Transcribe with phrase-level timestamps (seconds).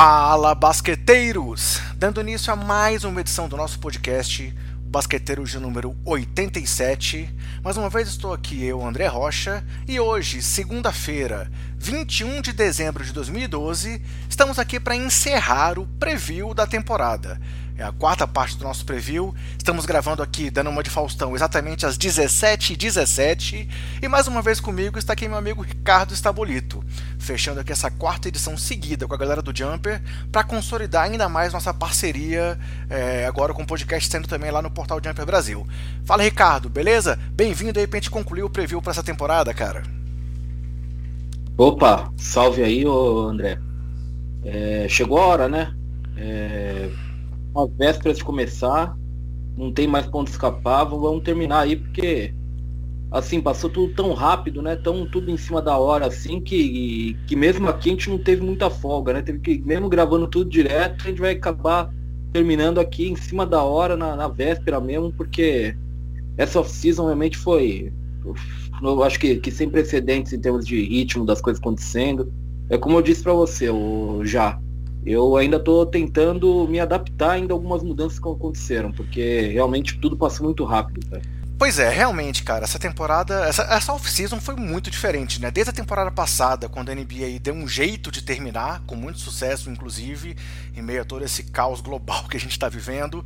[0.00, 1.80] Fala, basqueteiros!
[1.96, 7.28] Dando início a mais uma edição do nosso podcast, Basqueteiros de número 87.
[7.64, 13.12] Mais uma vez estou aqui, eu, André Rocha, e hoje, segunda-feira, 21 de dezembro de
[13.12, 17.40] 2012, estamos aqui para encerrar o preview da temporada.
[17.78, 19.32] É a quarta parte do nosso preview.
[19.56, 23.68] Estamos gravando aqui, dando uma de Faustão, exatamente às 17h17.
[24.02, 26.84] E mais uma vez comigo está aqui meu amigo Ricardo Estabolito,
[27.18, 30.00] fechando aqui essa quarta edição seguida com a galera do Jumper,
[30.30, 32.58] para consolidar ainda mais nossa parceria,
[32.88, 35.66] é, agora com o podcast sendo também lá no portal Jumper Brasil.
[36.04, 37.18] Fala Ricardo, beleza?
[37.32, 39.82] Bem-vindo aí pra gente concluir o preview para essa temporada, cara.
[41.56, 43.58] Opa, salve aí, ô André.
[44.44, 45.74] É, chegou a hora, né?
[46.16, 46.88] É,
[47.52, 48.96] uma véspera de começar,
[49.56, 52.32] não tem mais ponto escapar, vamos terminar aí, porque
[53.10, 54.76] assim, passou tudo tão rápido, né?
[54.76, 58.42] Tão tudo em cima da hora, assim, que, que mesmo aqui a gente não teve
[58.42, 59.22] muita folga, né?
[59.22, 61.92] Teve que, mesmo gravando tudo direto, a gente vai acabar
[62.32, 65.74] terminando aqui em cima da hora, na, na véspera mesmo, porque
[66.36, 67.92] essa off-season realmente foi
[68.82, 72.32] eu acho que, que sem precedentes em termos de ritmo das coisas acontecendo.
[72.68, 74.60] É como eu disse para você, o, já.
[75.04, 80.16] Eu ainda estou tentando me adaptar ainda a algumas mudanças que aconteceram, porque realmente tudo
[80.16, 81.00] passou muito rápido.
[81.58, 85.50] Pois é, realmente, cara, essa temporada, essa, essa off-season foi muito diferente, né?
[85.50, 89.68] Desde a temporada passada, quando a NBA deu um jeito de terminar, com muito sucesso,
[89.68, 90.36] inclusive,
[90.76, 93.24] em meio a todo esse caos global que a gente está vivendo.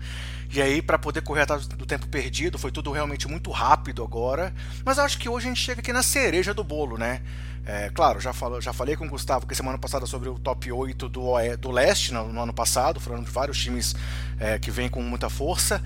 [0.50, 4.54] E aí, para poder correr atrás do tempo perdido, foi tudo realmente muito rápido agora.
[4.82, 7.20] Mas acho que hoje a gente chega aqui na cereja do bolo, né?
[7.66, 10.72] É, claro, já, falo, já falei com o Gustavo que semana passada sobre o top
[10.72, 13.94] 8 do, do leste no, no ano passado, falando de vários times
[14.40, 15.82] é, que vêm com muita força.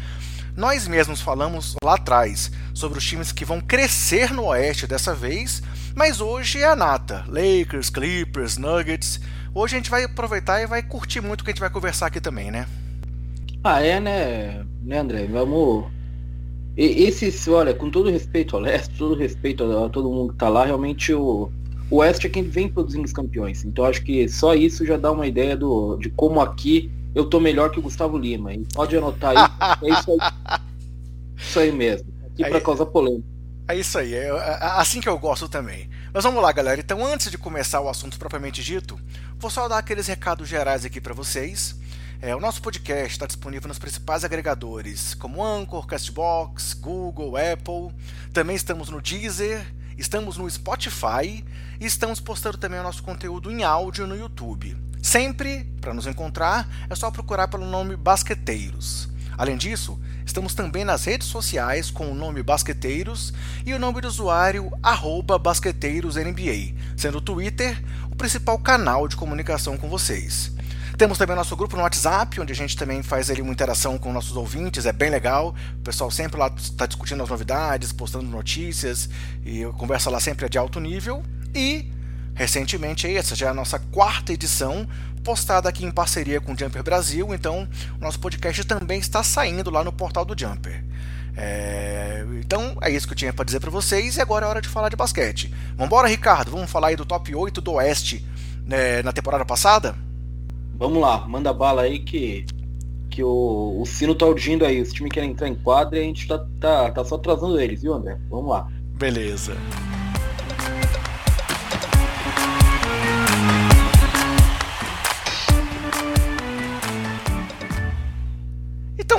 [0.57, 5.63] Nós mesmos falamos lá atrás sobre os times que vão crescer no oeste dessa vez,
[5.95, 9.21] mas hoje é a nata: Lakers, Clippers, Nuggets.
[9.55, 12.07] Hoje a gente vai aproveitar e vai curtir muito o que a gente vai conversar
[12.07, 12.67] aqui também, né?
[13.63, 15.27] Ah, é, né, né André?
[15.27, 15.91] Vamos.
[16.75, 20.65] Esses, olha, com todo respeito ao leste, todo respeito a, todo mundo que tá lá,
[20.65, 21.51] realmente o,
[21.91, 23.63] o Oeste é quem vem produzindo os campeões.
[23.63, 27.41] Então acho que só isso já dá uma ideia do, de como aqui eu tô
[27.41, 28.53] melhor que o Gustavo Lima.
[28.53, 29.79] E pode anotar aí.
[29.89, 30.61] é isso aí.
[31.35, 32.13] Isso aí mesmo.
[32.27, 33.27] Aqui é, para causar polêmica.
[33.67, 35.89] É isso aí, é, é assim que eu gosto também.
[36.13, 36.79] Mas vamos lá, galera.
[36.79, 39.01] Então, antes de começar o assunto propriamente dito,
[39.39, 41.75] vou só dar aqueles recados gerais aqui para vocês.
[42.21, 47.97] É, o nosso podcast está disponível nos principais agregadores, como Anchor, Castbox, Google, Apple.
[48.31, 49.67] Também estamos no Deezer,
[49.97, 51.43] estamos no Spotify
[51.81, 54.77] e estamos postando também o nosso conteúdo em áudio no YouTube.
[55.07, 59.09] Sempre, para nos encontrar, é só procurar pelo nome Basqueteiros.
[59.39, 63.33] Além disso, estamos também nas redes sociais com o nome Basqueteiros
[63.65, 64.69] e o nome do usuário
[65.41, 67.81] BasqueteirosNBA, sendo o Twitter
[68.11, 70.51] o principal canal de comunicação com vocês.
[70.99, 74.13] Temos também nosso grupo no WhatsApp, onde a gente também faz ali uma interação com
[74.13, 75.55] nossos ouvintes, é bem legal.
[75.79, 79.09] O pessoal sempre lá está discutindo as novidades, postando notícias
[79.45, 81.23] e conversa lá sempre é de alto nível.
[81.55, 81.95] E
[82.37, 84.87] recentemente, essa já é a nossa quarta edição,
[85.25, 87.67] postada aqui em parceria com o Jumper Brasil, então
[87.99, 90.85] o nosso podcast também está saindo lá no portal do Jumper.
[91.37, 92.25] É...
[92.39, 94.69] Então é isso que eu tinha para dizer para vocês e agora é hora de
[94.69, 95.53] falar de basquete.
[95.77, 98.25] Vambora, Ricardo, vamos falar aí do top 8 do Oeste
[98.65, 99.97] né, na temporada passada?
[100.79, 102.45] Vamos lá, manda bala aí que,
[103.11, 104.81] que o, o sino tá urgindo aí.
[104.81, 107.83] Os times querem entrar em quadra e a gente tá, tá, tá só atrasando eles,
[107.83, 108.19] viu, André?
[108.29, 108.69] Vamos lá.
[108.99, 109.57] Beleza.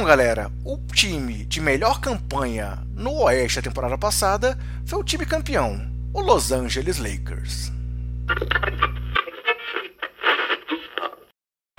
[0.08, 5.86] Galera, o time de melhor campanha no Oeste da temporada passada foi o time campeão,
[6.14, 7.74] o Los Angeles Lakers.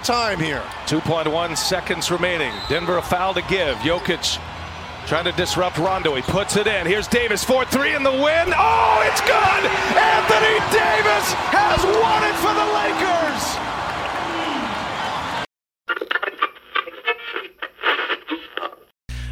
[0.04, 0.62] time here.
[0.86, 2.52] 2.1 seconds remaining.
[2.68, 3.76] Denver a foul to give.
[3.82, 4.38] Jokic
[5.06, 6.14] trying to disrupt Rondo.
[6.14, 6.86] He puts it in.
[6.86, 8.52] Here's Davis, 4-3 in the win.
[8.56, 9.62] Oh, it's good!
[9.96, 13.67] Anthony Davis has won it for the Lakers!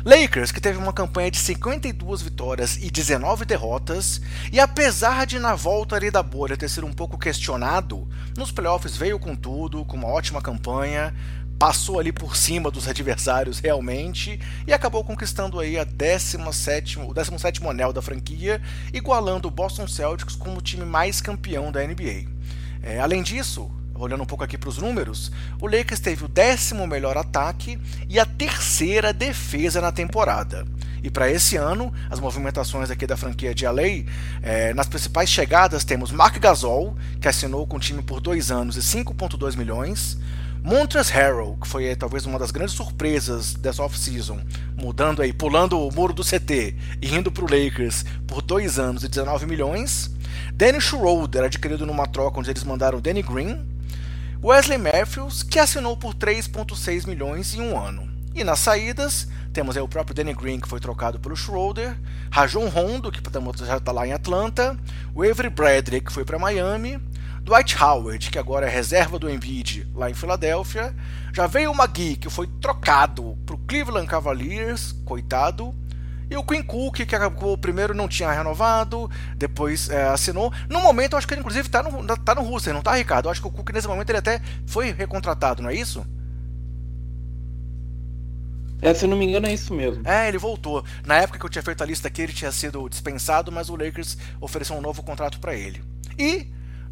[0.06, 4.20] Lakers, que teve uma campanha de 52 vitórias e 19 derrotas,
[4.52, 8.96] e apesar de na volta ali da bolha ter sido um pouco questionado, nos playoffs
[8.96, 11.12] veio com tudo, com uma ótima campanha,
[11.58, 17.66] passou ali por cima dos adversários realmente e acabou conquistando aí a 17, o 17
[17.66, 18.62] anel da franquia,
[18.92, 22.28] igualando o Boston Celtics como o time mais campeão da NBA.
[22.80, 26.86] É, além disso, olhando um pouco aqui para os números, o Lakers teve o décimo
[26.86, 27.78] melhor ataque
[28.08, 30.66] e a terceira defesa na temporada.
[31.02, 34.04] E para esse ano, as movimentações aqui da franquia de LA,
[34.42, 38.76] é, nas principais chegadas temos Mark Gasol, que assinou com o time por dois anos
[38.76, 40.18] e 5,2 milhões,
[40.66, 44.40] Montrezl Harrell, que foi talvez uma das grandes surpresas dessa off-season,
[44.76, 49.04] mudando aí, pulando o muro do CT e indo para o Lakers por 2 anos
[49.04, 50.10] e 19 milhões.
[50.52, 53.75] Danny Schroeder, adquirido numa troca onde eles mandaram Danny Green.
[54.46, 58.08] Wesley Matthews, que assinou por 3,6 milhões em um ano.
[58.32, 61.98] E nas saídas, temos o próprio Danny Green, que foi trocado pelo Schroeder,
[62.30, 63.20] Rajon Rondo, que
[63.66, 64.78] já está lá em Atlanta,
[65.12, 66.96] o Avery Bradley, que foi para Miami,
[67.42, 70.94] Dwight Howard, que agora é reserva do Embiid lá em Filadélfia.
[71.34, 75.74] Já veio o Magui, que foi trocado para o Cleveland Cavaliers, coitado.
[76.28, 80.52] E o Quinn Cook, que acabou primeiro não tinha renovado, depois é, assinou.
[80.68, 83.26] No momento, eu acho que ele inclusive está no, tá no Russell, não tá, Ricardo?
[83.26, 86.04] Eu acho que o Cook nesse momento ele até foi recontratado, não é isso?
[88.82, 90.06] É, se eu não me engano, é isso mesmo.
[90.06, 90.84] É, ele voltou.
[91.04, 93.76] Na época que eu tinha feito a lista aqui, ele tinha sido dispensado, mas o
[93.76, 95.82] Lakers ofereceu um novo contrato para ele.
[96.18, 96.46] E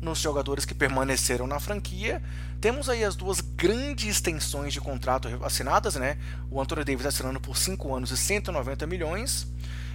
[0.04, 2.22] nos jogadores que permaneceram na franquia.
[2.60, 6.18] Temos aí as duas grandes extensões de contrato assinadas, né?
[6.50, 9.46] O Anthony Davis assinando por 5 anos e 190 milhões,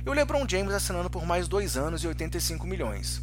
[0.06, 3.22] e o LeBron James assinando por mais 2 anos e 85 milhões.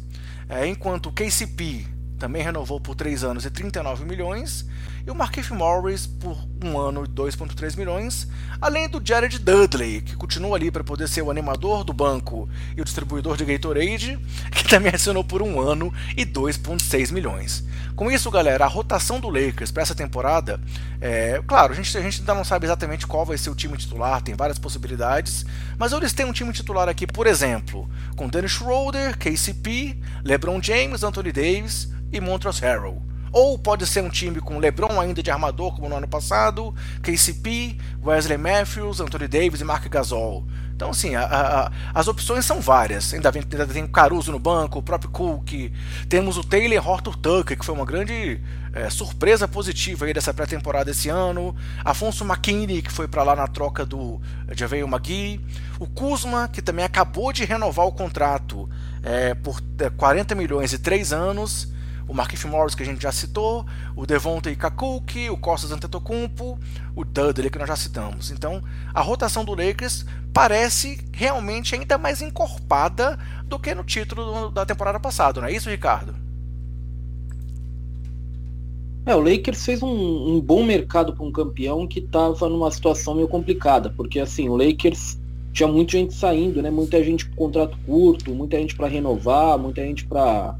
[0.49, 1.85] É, enquanto o KCP
[2.17, 4.65] também renovou por 3 anos e 39 milhões,
[5.05, 8.27] e o Markieff Morris por um ano e 2,3 milhões,
[8.59, 12.81] além do Jared Dudley, que continua ali para poder ser o animador do banco e
[12.81, 14.19] o distribuidor de Gatorade,
[14.51, 17.63] que também assinou por um ano e 2,6 milhões.
[17.95, 20.59] Com isso, galera, a rotação do Lakers para essa temporada,
[21.01, 23.77] é, claro, a gente, a gente ainda não sabe exatamente qual vai ser o time
[23.77, 25.45] titular, tem várias possibilidades,
[25.77, 31.03] mas eles têm um time titular aqui, por exemplo, com Dennis Schroeder, KCP, LeBron James,
[31.03, 33.01] Anthony Davis e Montrezl Harrell.
[33.37, 36.73] Ou pode ser um time com LeBron ainda de armador, como no ano passado,
[37.03, 40.43] KCP, Wesley Matthews, Anthony Davis e Mark Gasol.
[40.75, 43.13] Então, assim, a, a, as opções são várias.
[43.13, 45.71] Ainda, vem, ainda tem o Caruso no banco, o próprio Cook.
[46.09, 48.41] Temos o Taylor Horton Tucker, que foi uma grande
[48.73, 51.55] é, surpresa positiva aí dessa pré-temporada esse ano.
[51.85, 54.19] Afonso McKinney, que foi para lá na troca do
[54.55, 55.39] Javeio Magui.
[55.77, 58.67] O Kuzma, que também acabou de renovar o contrato
[59.03, 59.61] é, por
[59.95, 61.76] 40 é, milhões e 3 anos
[62.07, 63.65] o Markif Morris que a gente já citou,
[63.95, 66.57] o Devontae Kakuki, o Costas Antetokounmpo,
[66.95, 68.31] o Dudley que nós já citamos.
[68.31, 68.61] Então,
[68.93, 74.99] a rotação do Lakers parece realmente ainda mais encorpada do que no título da temporada
[74.99, 76.15] passada, não é isso, Ricardo?
[79.05, 83.15] É, o Lakers fez um, um bom mercado para um campeão que estava numa situação
[83.15, 85.17] meio complicada, porque assim, o Lakers
[85.53, 86.69] tinha muita gente saindo, né?
[86.69, 90.55] Muita gente com contrato curto, muita gente para renovar, muita gente para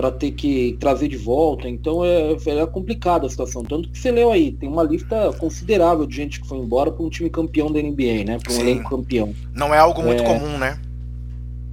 [0.00, 1.68] para ter que trazer de volta.
[1.68, 3.62] Então é, é complicada a situação.
[3.62, 7.04] Tanto que você leu aí, tem uma lista considerável de gente que foi embora para
[7.04, 8.38] um time campeão da NBA, né?
[8.42, 8.62] Para um Sim.
[8.62, 9.34] elenco campeão.
[9.54, 10.26] Não é algo muito é...
[10.26, 10.80] comum, né?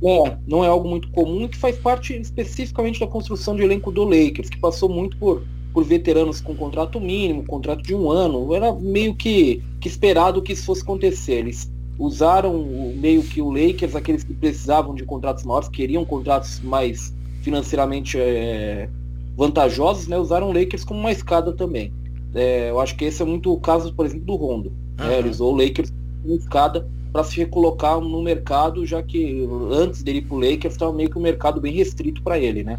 [0.04, 3.94] É, não é algo muito comum e que faz parte especificamente da construção de elenco
[3.94, 8.54] do Lakers, que passou muito por, por veteranos com contrato mínimo, contrato de um ano.
[8.54, 11.36] Era meio que, que esperado que isso fosse acontecer.
[11.36, 17.16] Eles usaram meio que o Lakers, aqueles que precisavam de contratos maiores, queriam contratos mais
[17.48, 18.90] financeiramente é,
[19.38, 21.94] vantajosos, né, usaram o Lakers como uma escada também.
[22.36, 24.70] É, eu acho que esse é muito o caso, por exemplo, do Rondo.
[25.00, 25.08] Uhum.
[25.08, 25.90] Né, ele usou o Lakers
[26.22, 30.74] como escada para se recolocar no mercado, já que antes dele ir para o Lakers
[30.74, 32.78] estava meio que um mercado bem restrito para ele, né?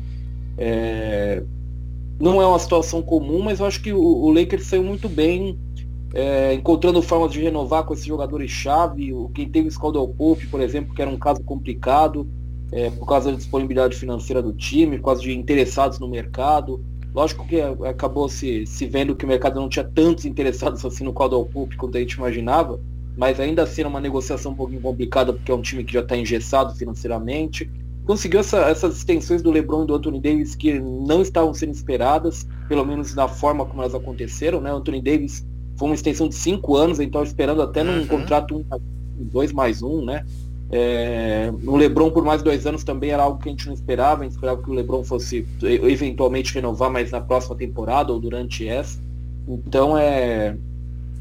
[0.59, 1.43] É,
[2.21, 5.59] não é uma situação comum, mas eu acho que o, o Lakers saiu muito bem,
[6.13, 9.15] é, encontrando formas de renovar com esses jogadores-chave.
[9.35, 12.29] Quem teve o Scaldwell Pope, por exemplo, que era um caso complicado
[12.73, 16.85] é, por causa da disponibilidade financeira do time, por causa de interessados no mercado.
[17.15, 21.13] Lógico que acabou se, se vendo que o mercado não tinha tantos interessados assim no
[21.13, 22.79] Caldwell Pope quanto a gente imaginava,
[23.17, 26.01] mas ainda assim era uma negociação um pouquinho complicada porque é um time que já
[26.01, 27.71] está engessado financeiramente.
[28.05, 32.47] Conseguiu essa, essas extensões do LeBron e do Anthony Davis que não estavam sendo esperadas,
[32.69, 34.61] pelo menos da forma como elas aconteceram.
[34.61, 34.73] Né?
[34.73, 35.47] O Anthony Davis
[35.77, 38.07] foi uma extensão de cinco anos, então esperando até num uhum.
[38.07, 38.65] contrato um,
[39.19, 40.25] dois mais um, né?
[40.71, 44.21] É, o LeBron por mais dois anos também era algo que a gente não esperava,
[44.21, 48.69] a gente esperava que o LeBron fosse eventualmente renovar, mas na próxima temporada ou durante
[48.69, 49.01] essa.
[49.49, 50.57] Então é.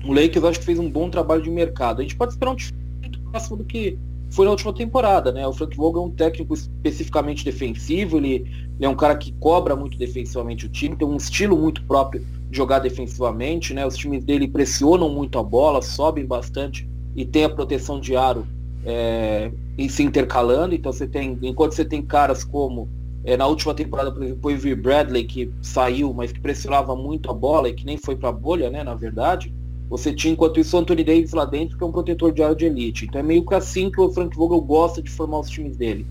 [0.06, 2.00] O Lakers acho que fez um bom trabalho de mercado.
[2.00, 3.98] A gente pode esperar um time muito próximo do que
[4.30, 5.48] foi na última temporada, né?
[5.48, 8.34] O Frank Vogel é um técnico especificamente defensivo, ele,
[8.78, 12.26] ele, é um cara que cobra muito defensivamente o time, tem um estilo muito próprio
[12.50, 13.86] de jogar defensivamente, né?
[13.86, 18.46] Os times dele pressionam muito a bola, sobem bastante e tem a proteção de aro
[18.88, 20.74] é, e se intercalando.
[20.74, 22.88] Então você tem, enquanto você tem caras como
[23.26, 27.34] é, na última temporada, por exemplo, o Bradley que saiu, mas que pressionava muito a
[27.34, 29.54] bola e que nem foi para a bolha, né, na verdade.
[29.90, 32.56] Você tinha, enquanto isso, o Anthony Davis lá dentro, que é um protetor de área
[32.56, 33.06] de elite.
[33.06, 36.06] Então é meio que assim que o Frank Vogel gosta de formar os times dele.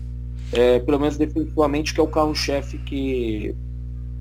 [0.51, 3.55] É, pelo menos definitivamente, que é o carro-chefe que,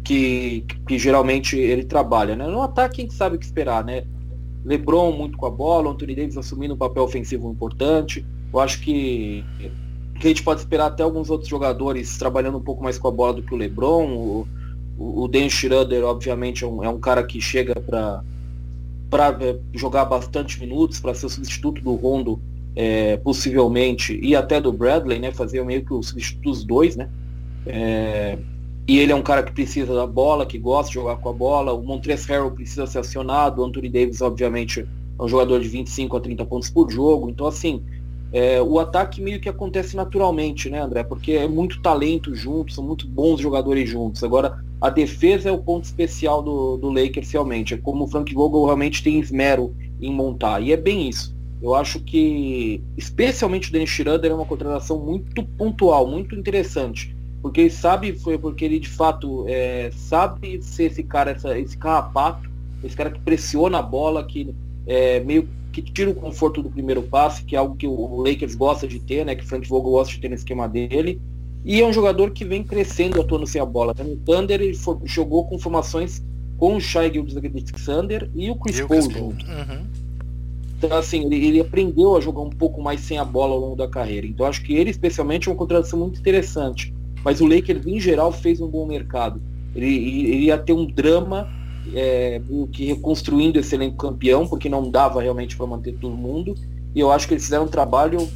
[0.03, 2.35] que, que geralmente ele trabalha.
[2.35, 2.47] Né?
[2.47, 4.05] No ataque, quem sabe o que esperar, né?
[4.65, 8.27] LeBron muito com a bola, Anthony Davis assumindo um papel ofensivo importante.
[8.57, 9.45] Eu acho que,
[10.19, 13.11] que a gente pode esperar até alguns outros jogadores trabalhando um pouco mais com a
[13.11, 14.17] bola do que o LeBron.
[14.17, 14.49] O,
[14.99, 18.23] o Dan Schroeder, obviamente, é um, é um cara que chega para
[19.11, 22.41] para é, jogar bastante minutos, para ser o substituto do Rondo,
[22.75, 25.31] é, possivelmente, e até do Bradley, né?
[25.33, 27.11] Fazer meio que o substituto dos dois, né?
[27.67, 28.39] É,
[28.89, 31.33] e ele é um cara que precisa da bola, que gosta de jogar com a
[31.33, 31.75] bola.
[31.75, 33.61] O Montrezl Harrell precisa ser acionado.
[33.61, 34.81] O Anthony Davis, obviamente,
[35.19, 37.29] é um jogador de 25 a 30 pontos por jogo.
[37.29, 37.83] Então, assim,
[38.33, 41.05] é, o ataque meio que acontece naturalmente, né, André?
[41.05, 44.23] Porque é muito talento junto, são muito bons jogadores juntos.
[44.25, 47.75] Agora, a defesa é o ponto especial do, do Lakers realmente.
[47.75, 50.61] É como o Frank Vogel realmente tem esmero em montar.
[50.61, 51.35] E é bem isso.
[51.63, 57.17] Eu acho que, especialmente o Dennis Schroeder, é uma contratação muito pontual, muito interessante
[57.47, 61.77] porque ele sabe, foi porque ele de fato é, sabe ser esse cara, essa, esse
[61.77, 62.51] carrapato,
[62.83, 64.53] esse cara que pressiona a bola, que
[64.85, 65.49] é, meio
[65.83, 68.99] que tira o conforto do primeiro passe, que é algo que o Lakers gosta de
[68.99, 69.35] ter, né?
[69.35, 71.21] Que o Frank Vogel gosta de ter no esquema dele.
[71.65, 73.95] E é um jogador que vem crescendo atuando sem a bola.
[73.99, 76.23] No Thunder ele for, jogou com formações
[76.59, 79.45] com o Shai Gilgeous-Alexander e o Chris Paul junto.
[79.47, 79.87] Uhum.
[80.79, 83.77] Então, assim, ele, ele, aprendeu a jogar um pouco mais sem a bola ao longo
[83.77, 84.27] da carreira.
[84.27, 86.93] Então, acho que ele, especialmente, é uma contratação muito interessante.
[87.25, 89.41] Mas o Lakers, em geral, fez um bom mercado.
[89.75, 91.49] Ele, ele ia ter um drama
[91.95, 92.41] é,
[92.73, 96.55] que reconstruindo esse elenco campeão, porque não dava realmente para manter todo mundo.
[96.95, 98.27] E eu acho que eles fizeram um trabalho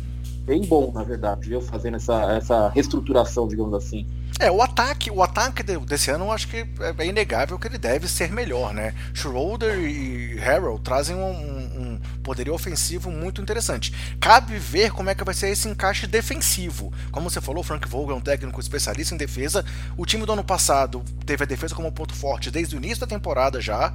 [0.44, 1.60] bem bom, na verdade, viu?
[1.60, 4.06] Fazendo essa, essa reestruturação, digamos assim.
[4.40, 7.76] É, o ataque, o ataque desse ano eu acho que é, é inegável que ele
[7.76, 8.94] deve ser melhor, né?
[9.12, 13.92] Schroeder e Harrell trazem um, um, poderio ofensivo muito interessante.
[14.18, 16.90] Cabe ver como é que vai ser esse encaixe defensivo.
[17.12, 19.62] Como você falou, Frank Vogel é um técnico especialista em defesa.
[19.94, 23.06] O time do ano passado teve a defesa como ponto forte desde o início da
[23.06, 23.92] temporada já.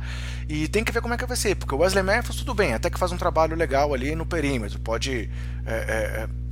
[0.48, 2.75] E tem que ver como é que vai ser, porque o Wesley Matthews tudo bem,
[2.75, 4.78] até que faz um trabalho legal ali no perímetro.
[4.78, 5.28] Pode
[5.66, 6.45] é, é, é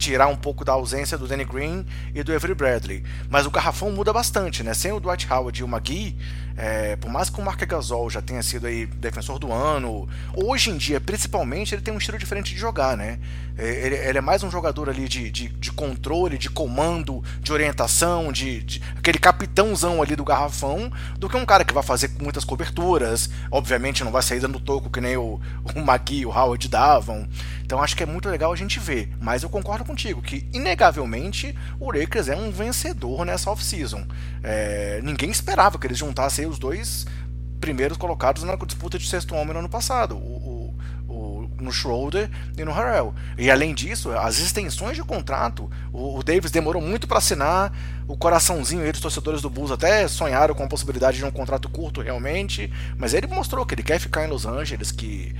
[0.00, 3.04] tirar um pouco da ausência do Danny Green e do Avery Bradley.
[3.28, 4.72] Mas o garrafão muda bastante, né?
[4.72, 6.16] Sem o Dwight Howard e o McGee,
[6.56, 10.70] é, por mais que o Mark Gasol já tenha sido aí defensor do ano, hoje
[10.70, 13.18] em dia, principalmente, ele tem um estilo diferente de jogar, né?
[13.56, 17.52] É, ele, ele é mais um jogador ali de, de, de, controle, de comando, de
[17.52, 22.10] orientação, de, de, aquele capitãozão ali do garrafão, do que um cara que vai fazer
[22.20, 25.40] muitas coberturas, obviamente não vai sair dando toco que nem o,
[25.74, 27.28] o McGee e o Howard davam.
[27.70, 29.08] Então acho que é muito legal a gente ver.
[29.20, 34.04] Mas eu concordo contigo que, inegavelmente, o Lakers é um vencedor nessa off-season.
[34.42, 37.06] É, ninguém esperava que eles juntassem os dois
[37.60, 40.16] primeiros colocados na disputa de sexto homem no ano passado.
[40.16, 40.74] O,
[41.08, 43.14] o, o, no Schroeder e no Harrell.
[43.36, 47.72] E além disso, as extensões de contrato, o, o Davis demorou muito para assinar,
[48.08, 51.68] o coraçãozinho e os torcedores do Bulls até sonharam com a possibilidade de um contrato
[51.68, 55.34] curto realmente, mas ele mostrou que ele quer ficar em Los Angeles, que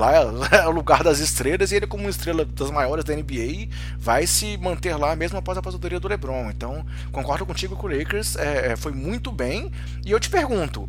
[0.00, 0.12] lá
[0.50, 4.56] é o lugar das estrelas e ele como estrela das maiores da NBA vai se
[4.56, 6.50] manter lá mesmo após a aposentadoria do LeBron.
[6.50, 9.70] Então concordo contigo que o Lakers é, é, foi muito bem
[10.04, 10.88] e eu te pergunto,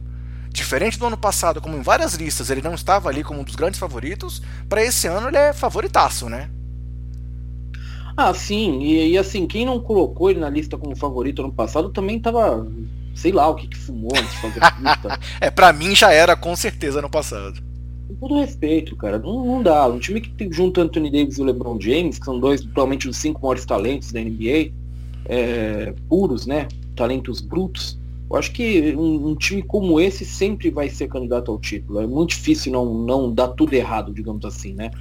[0.50, 3.56] diferente do ano passado, como em várias listas ele não estava ali como um dos
[3.56, 6.50] grandes favoritos, para esse ano ele é favoritaço, né?
[8.16, 11.90] Ah, sim, e, e, assim, quem não colocou ele na lista como favorito ano passado
[11.90, 12.68] também tava,
[13.16, 15.20] sei lá, o que, que fumou antes de fazer a lista.
[15.40, 17.71] é, pra mim já era com certeza no passado
[18.12, 19.88] com todo respeito, cara, não, não dá.
[19.88, 23.18] Um time que junta Anthony Davis e o LeBron James, que são dois, provavelmente, os
[23.18, 24.72] cinco maiores talentos da NBA,
[25.26, 26.68] é, puros, né?
[26.96, 27.98] Talentos brutos.
[28.30, 32.00] Eu acho que um, um, time como esse sempre vai ser candidato ao título.
[32.00, 34.92] É muito difícil não, não dar tudo errado, digamos assim, né?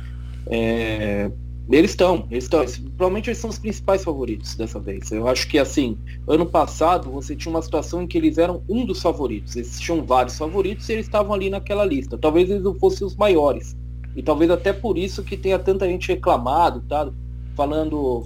[0.46, 1.30] É,
[1.78, 2.64] eles estão, eles estão.
[2.96, 5.10] Provavelmente eles são os principais favoritos dessa vez.
[5.12, 5.96] Eu acho que assim,
[6.26, 9.54] ano passado você tinha uma situação em que eles eram um dos favoritos.
[9.54, 12.18] Existiam vários favoritos e eles estavam ali naquela lista.
[12.18, 13.76] Talvez eles não fossem os maiores.
[14.16, 17.10] E talvez até por isso que tenha tanta gente reclamado, tá?
[17.54, 18.24] Falando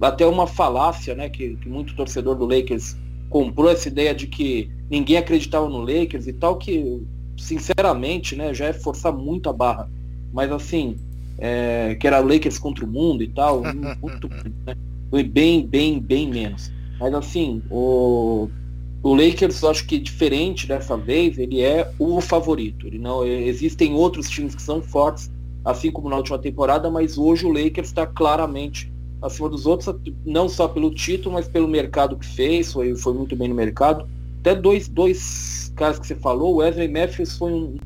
[0.00, 1.28] até uma falácia, né?
[1.28, 2.96] Que, que muito torcedor do Lakers
[3.28, 7.02] comprou essa ideia de que ninguém acreditava no Lakers e tal, que
[7.36, 9.90] sinceramente, né, já é forçar muito a barra.
[10.32, 10.96] Mas assim,
[11.38, 13.62] é, que era Lakers contra o mundo e tal,
[14.00, 14.28] muito,
[14.66, 14.74] né?
[15.10, 16.70] foi bem, bem, bem menos.
[16.98, 18.48] Mas assim, o,
[19.02, 22.86] o Lakers, eu acho que diferente dessa vez, ele é o favorito.
[22.86, 25.30] Ele não, existem outros times que são fortes,
[25.64, 30.48] assim como na última temporada, mas hoje o Lakers está claramente acima dos outros, não
[30.48, 34.08] só pelo título, mas pelo mercado que fez, foi, foi muito bem no mercado.
[34.40, 37.76] Até dois, dois caras que você falou, o Wesley Matthews foi um,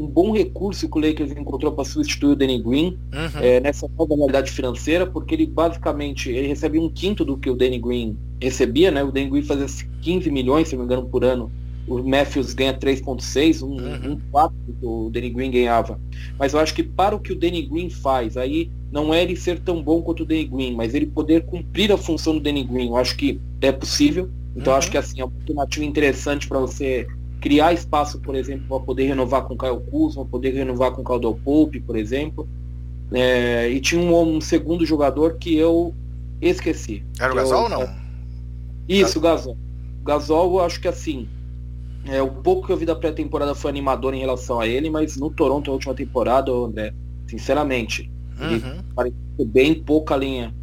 [0.00, 3.40] um bom recurso que o Lakers encontrou para substituir o Danny Green uhum.
[3.40, 7.54] é, nessa nova realidade financeira, porque ele basicamente ele recebe um quinto do que o
[7.54, 9.04] Danny Green recebia, né?
[9.04, 9.66] O Danny Green fazia
[10.00, 11.50] 15 milhões, se não me engano, por ano
[11.86, 14.12] o Matthews ganha 3.6, um, uhum.
[14.12, 15.98] um 4 que o Danny Green ganhava.
[16.38, 19.34] Mas eu acho que para o que o Danny Green faz, aí não é ele
[19.34, 22.62] ser tão bom quanto o Danny Green, mas ele poder cumprir a função do Danny
[22.62, 24.30] Green, eu acho que é possível.
[24.54, 24.78] Então uhum.
[24.78, 27.06] acho que assim é uma alternativa interessante para você
[27.40, 31.04] criar espaço, por exemplo, para poder renovar com o Kyle Kuzma, poder renovar com o
[31.04, 32.48] Caldwell Pope, por exemplo.
[33.12, 35.94] É, e tinha um, um, segundo jogador que eu
[36.40, 37.02] esqueci.
[37.18, 37.88] Era o Gasol ou não?
[38.88, 39.56] Isso, o Gasol.
[40.00, 41.28] O Gasol, eu acho que assim,
[42.04, 45.16] é, o pouco que eu vi da pré-temporada foi animador em relação a ele, mas
[45.16, 46.94] no Toronto, a última temporada, André,
[47.26, 48.50] sinceramente, uhum.
[48.50, 49.14] ele parece
[49.46, 50.54] bem pouca linha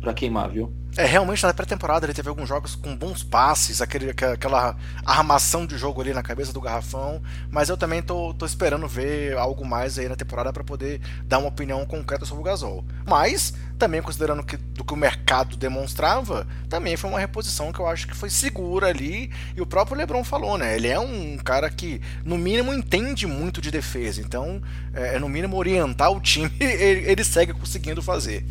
[0.00, 0.72] para queimar, viu?
[0.94, 5.78] É, realmente na pré-temporada ele teve alguns jogos com bons passes, aquele, aquela armação de
[5.78, 9.98] jogo ali na cabeça do garrafão, mas eu também tô, tô esperando ver algo mais
[9.98, 12.84] aí na temporada para poder dar uma opinião concreta sobre o Gasol.
[13.06, 17.86] Mas, também considerando que, do que o mercado demonstrava, também foi uma reposição que eu
[17.86, 20.76] acho que foi segura ali, e o próprio LeBron falou, né?
[20.76, 24.60] Ele é um cara que, no mínimo, entende muito de defesa, então,
[24.92, 28.44] é, no mínimo, orientar o time, ele, ele segue conseguindo fazer.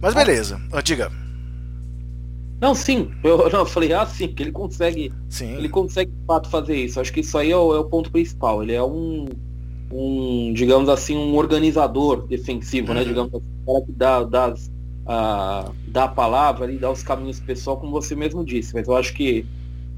[0.00, 1.25] Mas beleza, diga.
[2.60, 3.10] Não, sim.
[3.22, 5.12] Eu, não, eu falei, ah, sim, que ele consegue.
[5.28, 5.56] Sim.
[5.56, 7.00] Ele consegue de fato fazer isso.
[7.00, 8.62] Acho que isso aí é o, é o ponto principal.
[8.62, 9.26] Ele é um,
[9.92, 13.00] um, digamos assim, um organizador defensivo, né?
[13.00, 13.06] uhum.
[13.06, 13.08] né?
[13.08, 14.54] Digamos assim, cara que dá, dá,
[15.06, 18.74] a, dá a palavra e dá os caminhos pessoal, como você mesmo disse.
[18.74, 19.44] Mas eu acho que,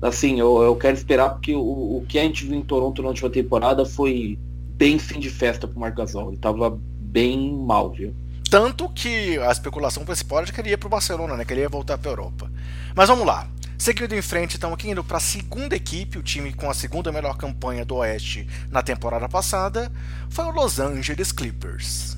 [0.02, 3.08] assim, eu, eu quero esperar porque o, o que a gente viu em Toronto na
[3.08, 4.38] última temporada foi
[4.76, 6.28] bem fim de festa pro Marc Gasol.
[6.28, 8.14] Ele tava bem mal, viu?
[8.50, 11.44] Tanto que a especulação principal era que ele ia para o Barcelona, né?
[11.44, 12.50] Que ele ia voltar para a Europa.
[12.94, 13.46] Mas vamos lá.
[13.78, 17.12] Seguindo em frente, então, aqui indo para a segunda equipe, o time com a segunda
[17.12, 19.92] melhor campanha do Oeste na temporada passada,
[20.30, 22.16] foi o Los Angeles Clippers.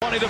[0.00, 0.28] The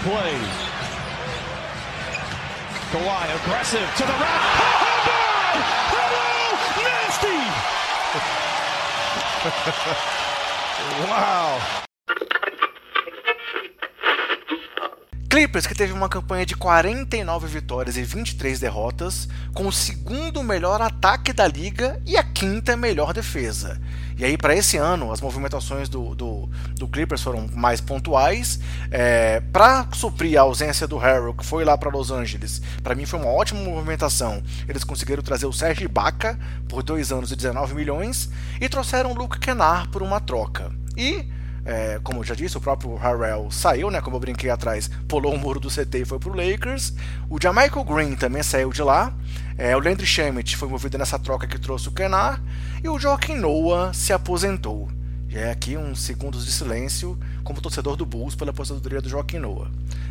[15.34, 20.80] Clippers, que teve uma campanha de 49 vitórias e 23 derrotas, com o segundo melhor
[20.80, 23.80] ataque da liga e a quinta melhor defesa.
[24.16, 28.60] E aí, para esse ano, as movimentações do, do, do Clippers foram mais pontuais.
[28.92, 33.04] É, para suprir a ausência do Harrell, que foi lá para Los Angeles, para mim
[33.04, 34.40] foi uma ótima movimentação.
[34.68, 39.16] Eles conseguiram trazer o Serge Ibaka por dois anos e 19 milhões e trouxeram o
[39.16, 40.70] Luke Kennard por uma troca.
[40.96, 41.26] E
[41.64, 44.00] é, como eu já disse, o próprio Harrell saiu, né?
[44.00, 46.92] Como eu brinquei atrás, pulou o muro do CT e foi pro Lakers.
[47.30, 49.14] O Jamichael Green também saiu de lá.
[49.56, 52.42] É, o Landry Shamet foi movido nessa troca que trouxe o Kenar.
[52.82, 54.90] E o Joaquim Noah se aposentou.
[55.30, 59.38] E é aqui uns segundos de silêncio como torcedor do Bulls pela aposentadoria do Joaquim
[59.38, 59.70] Noah.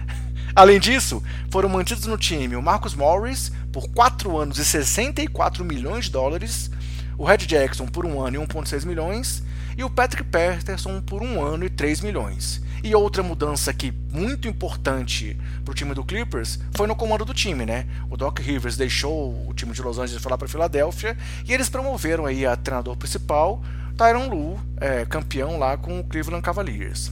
[0.55, 6.05] Além disso, foram mantidos no time o Marcus Morris por 4 anos e 64 milhões
[6.05, 6.71] de dólares,
[7.15, 9.43] o Red Jackson por um ano e 1,6 milhões
[9.77, 12.61] e o Patrick Patterson por um ano e 3 milhões.
[12.83, 17.33] E outra mudança aqui muito importante para o time do Clippers foi no comando do
[17.33, 17.87] time, né?
[18.09, 22.25] O Doc Rivers deixou o time de Los Angeles lá para Filadélfia e eles promoveram
[22.25, 23.63] aí a treinador principal,
[23.97, 27.11] Tyron Lue, é, campeão lá com o Cleveland Cavaliers.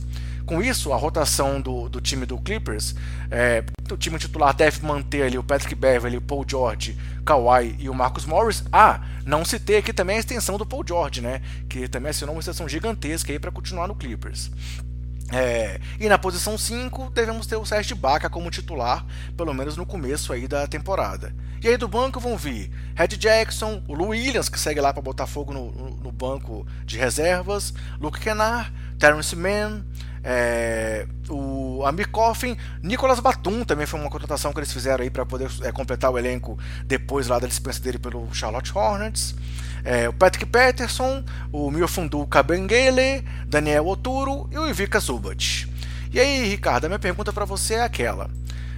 [0.52, 2.94] Com isso, a rotação do, do time do Clippers,
[3.32, 7.88] é, o time titular deve manter ali o Patrick Beverly, o Paul George, Kawhi e
[7.88, 8.62] o Marcus Morris.
[8.70, 11.42] Ah, não citei aqui também a extensão do Paul George, né?
[11.70, 14.52] Que também assinou uma extensão gigantesca aí para continuar no Clippers.
[15.32, 19.06] É, e na posição 5 devemos ter o Serge Baca como titular,
[19.38, 21.34] pelo menos no começo aí da temporada.
[21.64, 25.02] E aí do banco vão vir Red Jackson, o Lou Williams, que segue lá para
[25.02, 29.86] botar fogo no, no, no, banco de reservas, Luke Kennard, Terrence Mann,
[30.24, 35.26] é, o Amir Coffin, Nicolas Batum também foi uma contratação que eles fizeram aí para
[35.26, 39.36] poder é, completar o elenco depois lá da dispensa dele pelo Charlotte Hornets.
[39.84, 45.68] É, o Patrick Peterson, o Miofundu Kabengele, Daniel Oturo e o Ivica Zubat.
[46.14, 48.30] E aí, Ricardo, a minha pergunta para você é aquela.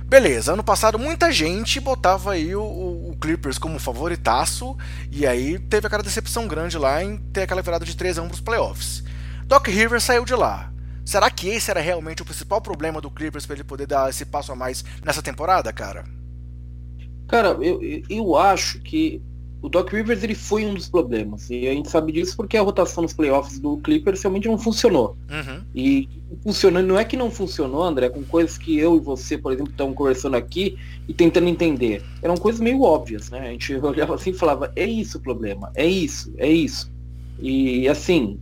[0.06, 4.78] Beleza, ano passado muita gente botava aí o, o, Clippers como favoritaço,
[5.12, 8.30] e aí teve aquela decepção grande lá em ter aquela virada de 3 a 1
[8.30, 9.04] para playoffs.
[9.46, 10.73] Doc Rivers saiu de lá.
[11.06, 14.26] Será que esse era realmente o principal problema do Clippers para ele poder dar esse
[14.26, 16.06] passo a mais nessa temporada, cara?
[17.28, 19.22] Cara, eu, eu acho que
[19.64, 21.50] o Doc Rivers ele foi um dos problemas.
[21.50, 25.16] E a gente sabe disso porque a rotação nos playoffs do Clippers realmente não funcionou.
[25.32, 25.62] Uhum.
[25.74, 26.10] E
[26.44, 29.72] funcionando, não é que não funcionou, André, com coisas que eu e você, por exemplo,
[29.72, 32.04] estamos conversando aqui e tentando entender.
[32.22, 33.40] Eram coisas meio óbvias, né?
[33.40, 36.92] A gente olhava assim e falava, é isso o problema, é isso, é isso.
[37.40, 38.38] E assim,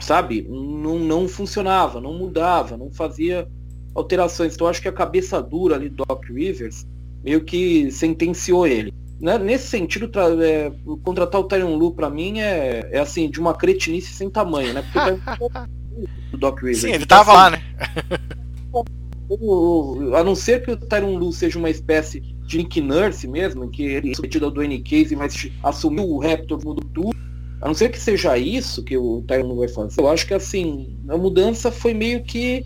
[0.00, 3.48] sabe, não, não funcionava, não mudava, não fazia
[3.94, 4.54] alterações.
[4.54, 6.86] Então acho que a cabeça dura ali do Doc Rivers
[7.24, 8.92] meio que sentenciou ele.
[9.20, 10.10] né, nesse sentido,
[10.42, 14.74] é, contratar o Tyron Lu para mim é, é assim, de uma cretinice sem tamanho,
[14.74, 14.84] né?
[14.92, 16.80] Porque o Doc Rivers.
[16.80, 17.62] Sim, ele tava lá, né?
[20.16, 23.82] a não ser que o Tyron Lu seja uma espécie de Nick Nurse mesmo, que
[23.82, 27.15] ele é submetido ao Dwayne Casey, mas assumiu o Raptor, mudou tudo.
[27.60, 30.00] A não ser que seja isso que o Tyron vai fazer.
[30.00, 32.64] Eu acho que assim, a mudança foi meio que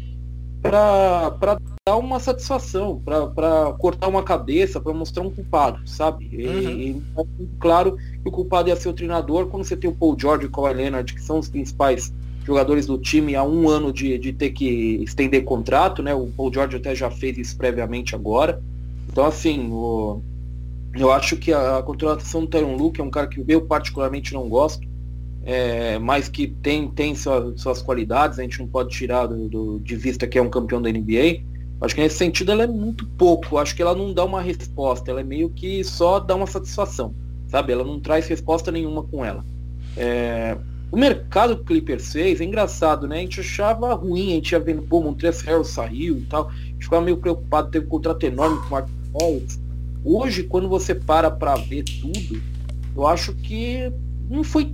[0.62, 6.26] para dar uma satisfação, para cortar uma cabeça, para mostrar um culpado, sabe?
[6.26, 6.70] Uhum.
[6.70, 7.24] E, e é
[7.58, 10.48] claro que o culpado ia ser o treinador quando você tem o Paul George e
[10.48, 12.12] o Kawhi Leonard, que são os principais
[12.44, 16.14] jogadores do time há um ano de, de ter que estender contrato, né?
[16.14, 18.60] O Paul George até já fez isso previamente agora.
[19.08, 20.20] Então, assim, o,
[20.94, 24.48] eu acho que a, contratação do Tyron Luke é um cara que eu particularmente não
[24.48, 24.86] gosto,
[25.42, 29.80] é, mas que tem, tem sua, suas qualidades, a gente não pode tirar do, do,
[29.80, 31.42] de vista que é um campeão da NBA.
[31.80, 35.10] Acho que nesse sentido ela é muito pouco, acho que ela não dá uma resposta,
[35.10, 37.14] ela é meio que só dá uma satisfação,
[37.48, 37.72] sabe?
[37.72, 39.42] Ela não traz resposta nenhuma com ela.
[39.96, 40.58] É,
[40.92, 43.18] o mercado que o Clippers fez é engraçado, né?
[43.18, 46.48] A gente achava ruim, a gente ia vendo, pô, Montrezl Harrell saiu e tal.
[46.48, 49.69] A gente ficava meio preocupado, teve um contrato enorme com o Mark Wallace.
[50.04, 52.40] Hoje, quando você para pra ver tudo,
[52.96, 53.92] eu acho que
[54.28, 54.72] não foi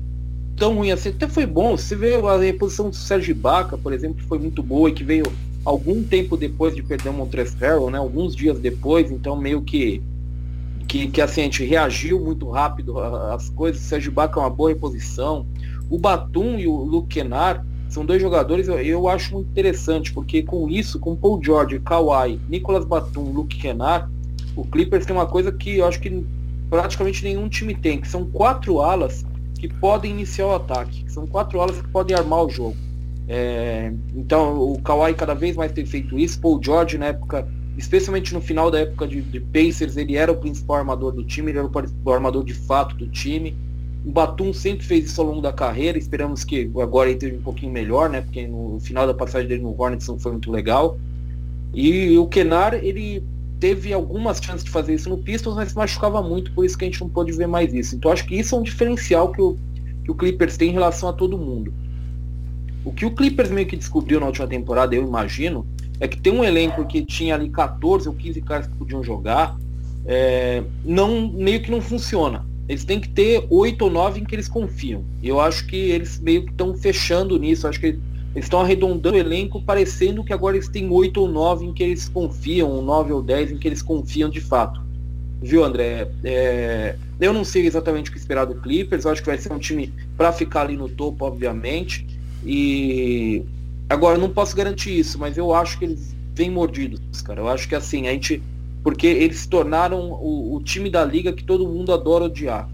[0.56, 1.10] tão ruim assim.
[1.10, 1.76] Até foi bom.
[1.76, 5.04] Você vê a reposição do Sérgio Baca, por exemplo, que foi muito boa e que
[5.04, 5.24] veio
[5.64, 7.28] algum tempo depois de perder o
[7.60, 7.98] Harrell, né?
[7.98, 10.02] Alguns dias depois, então meio que
[10.86, 13.82] que, que assim, a gente reagiu muito rápido às coisas.
[13.82, 15.44] O Sérgio Baca é uma boa reposição.
[15.90, 20.42] O Batum e o Luke Kennard são dois jogadores eu, eu acho muito interessante, porque
[20.42, 24.08] com isso, com Paul George, Kawhi, Nicolas Batum, Luke Kennard,
[24.56, 26.24] o Clippers tem uma coisa que eu acho que
[26.70, 29.24] praticamente nenhum time tem, que são quatro alas
[29.58, 32.76] que podem iniciar o ataque, que são quatro alas que podem armar o jogo.
[33.28, 38.32] É, então o Kawhi cada vez mais tem feito isso, Paul George na época, especialmente
[38.32, 41.58] no final da época de, de Pacers, ele era o principal armador do time, ele
[41.58, 43.56] era o armador de fato do time.
[44.04, 47.42] O Batum sempre fez isso ao longo da carreira, esperamos que agora ele esteja um
[47.42, 48.20] pouquinho melhor, né?
[48.20, 50.96] Porque no final da passagem dele no Hornets não foi muito legal.
[51.74, 53.24] E o Kenar, ele
[53.58, 56.88] teve algumas chances de fazer isso no Pistons, mas machucava muito, por isso que a
[56.88, 57.96] gente não pôde ver mais isso.
[57.96, 59.56] Então acho que isso é um diferencial que o,
[60.04, 61.72] que o Clippers tem em relação a todo mundo.
[62.84, 65.66] O que o Clippers meio que descobriu na última temporada, eu imagino,
[65.98, 69.56] é que tem um elenco que tinha ali 14 ou 15 caras que podiam jogar,
[70.04, 72.44] é, não meio que não funciona.
[72.68, 75.04] Eles têm que ter oito ou nove em que eles confiam.
[75.22, 77.66] Eu acho que eles meio que estão fechando nisso.
[77.66, 77.98] Acho que
[78.36, 81.82] eles estão arredondando o elenco, parecendo que agora eles têm oito ou nove em que
[81.82, 84.78] eles confiam, nove ou dez em que eles confiam de fato.
[85.40, 86.10] Viu, André?
[86.22, 86.96] É...
[87.18, 89.06] eu não sei exatamente o que esperar do Clippers.
[89.06, 92.06] Eu acho que vai ser um time para ficar ali no topo, obviamente.
[92.44, 93.42] E
[93.88, 97.40] agora eu não posso garantir isso, mas eu acho que eles vêm mordidos, cara.
[97.40, 98.42] Eu acho que assim, a gente
[98.82, 102.68] porque eles se tornaram o, o, time da liga que todo mundo adora odiar.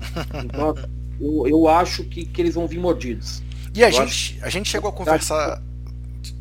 [0.44, 0.74] Então,
[1.20, 3.42] eu, eu acho que, que eles vão vir mordidos.
[3.74, 5.62] E a gente, a gente chegou a conversar.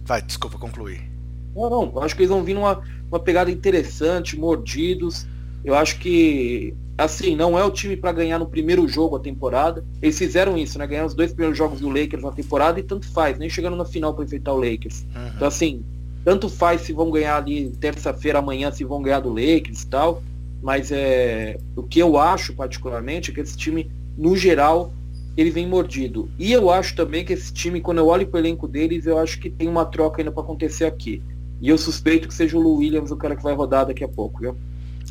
[0.06, 1.10] Vai, desculpa concluir.
[1.56, 5.26] Não, não, eu acho que eles vão vir numa uma pegada interessante, mordidos.
[5.64, 9.84] Eu acho que, assim, não é o time para ganhar no primeiro jogo a temporada.
[10.02, 10.88] Eles fizeram isso, né?
[10.88, 13.86] Ganharam os dois primeiros jogos do Lakers na temporada e tanto faz, nem chegando na
[13.86, 15.06] final para enfrentar o Lakers.
[15.14, 15.28] Uhum.
[15.36, 15.84] Então, assim,
[16.24, 20.24] tanto faz se vão ganhar ali terça-feira, amanhã, se vão ganhar do Lakers e tal.
[20.64, 24.94] Mas é, o que eu acho particularmente é que esse time, no geral,
[25.36, 26.30] ele vem mordido.
[26.38, 29.18] E eu acho também que esse time, quando eu olho para o elenco deles, eu
[29.18, 31.22] acho que tem uma troca ainda para acontecer aqui.
[31.62, 34.10] E eu suspeito que seja o Lu Williams o cara que vai rodar daqui a
[34.10, 34.58] pouco, viu?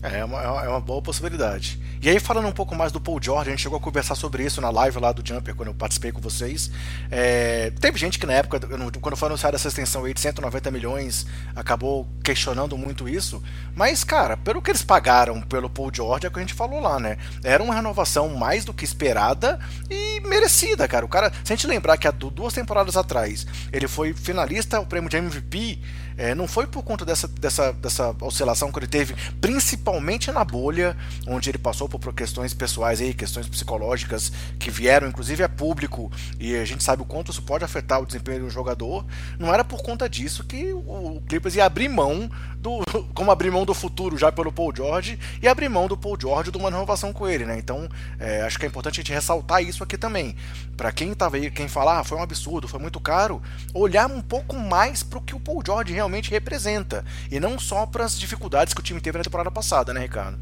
[0.03, 1.79] É uma, é uma boa possibilidade.
[2.01, 4.43] E aí, falando um pouco mais do Paul George, a gente chegou a conversar sobre
[4.43, 6.71] isso na live lá do Jumper, quando eu participei com vocês.
[7.11, 8.59] É, teve gente que na época,
[8.99, 13.43] quando foi anunciada essa extensão aí de 190 milhões, acabou questionando muito isso.
[13.75, 16.81] Mas, cara, pelo que eles pagaram pelo Paul George, é o que a gente falou
[16.81, 17.19] lá, né?
[17.45, 19.59] Era uma renovação mais do que esperada
[19.91, 21.05] e merecida, cara.
[21.05, 24.87] O cara, se a gente lembrar que há duas temporadas atrás ele foi finalista ao
[24.87, 25.79] prêmio de MVP
[26.21, 30.95] é, não foi por conta dessa, dessa, dessa oscilação que ele teve, principalmente na bolha,
[31.27, 36.55] onde ele passou por questões pessoais aí, questões psicológicas que vieram inclusive a público, e
[36.57, 39.07] a gente sabe o quanto isso pode afetar o desempenho do jogador.
[39.39, 42.83] Não era por conta disso que o Clippers ia abrir mão do.
[43.15, 46.51] como abrir mão do futuro já pelo Paul George e abrir mão do Paul George
[46.51, 47.59] de uma renovação com ele, né?
[47.59, 50.37] Então é, acho que é importante a gente ressaltar isso aqui também.
[50.77, 54.21] Para quem tava aí, quem falar, ah, foi um absurdo, foi muito caro, olhar um
[54.21, 57.05] pouco mais para o que o Paul George realmente realmente representa.
[57.31, 60.39] E não só para as dificuldades que o time teve na temporada passada, né, Ricardo?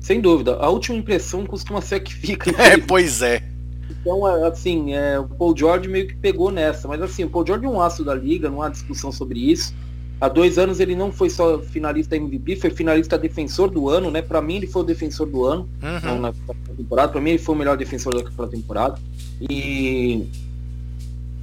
[0.00, 0.56] Sem dúvida.
[0.56, 2.50] A última impressão costuma ser a que fica.
[2.58, 3.42] É, pois é.
[3.90, 6.86] Então, é, assim, é, o Paul George meio que pegou nessa.
[6.88, 9.72] Mas assim, o Paul George é um aço da liga, não há discussão sobre isso.
[10.20, 14.20] há dois anos ele não foi só finalista MVP, foi finalista defensor do ano, né?
[14.20, 16.20] Para mim ele foi o defensor do ano uhum.
[16.20, 16.32] na
[16.76, 17.12] temporada.
[17.12, 19.00] Para mim ele foi o melhor defensor daquela temporada.
[19.40, 20.26] E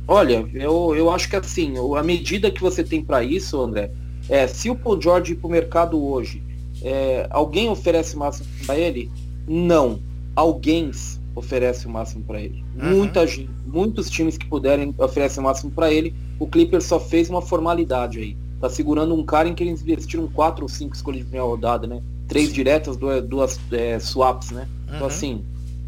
[0.07, 3.91] olha, eu, eu acho que assim, a medida que você tem para isso, André,
[4.29, 6.41] é se o Paul George ir para o mercado hoje,
[6.81, 9.11] é, alguém oferece máximo para ele?
[9.47, 9.99] Não.
[10.35, 10.91] Alguém
[11.35, 12.63] oferece o máximo para ele.
[12.75, 12.97] Uhum.
[12.97, 16.13] Muita gente, muitos times que puderem oferecem o máximo para ele.
[16.39, 18.37] O Clippers só fez uma formalidade aí.
[18.59, 21.85] Tá segurando um cara em que eles investiram quatro ou cinco escolhas de primeira rodada,
[21.85, 22.01] né?
[22.27, 22.53] Três Sim.
[22.53, 24.67] diretas, duas, duas é, swaps, né?
[24.83, 24.95] Então, uhum.
[24.95, 25.43] Então assim,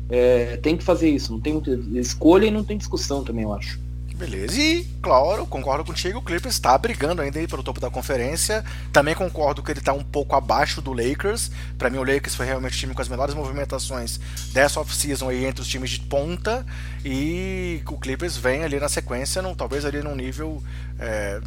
[0.10, 1.32] é, tem que fazer isso.
[1.32, 1.62] Não tem
[1.96, 3.80] escolha e não tem discussão também, eu acho.
[4.18, 4.60] Beleza.
[4.60, 8.66] E, claro, concordo contigo, o Clippers está brigando ainda aí pelo topo da conferência.
[8.92, 11.52] Também concordo que ele está um pouco abaixo do Lakers.
[11.78, 14.20] Para mim, o Lakers foi realmente o time com as melhores movimentações
[14.52, 16.66] dessa off-season aí entre os times de ponta.
[17.06, 20.64] E o Clippers vem ali na sequência, não, talvez ali num nível
[21.00, 21.40] é,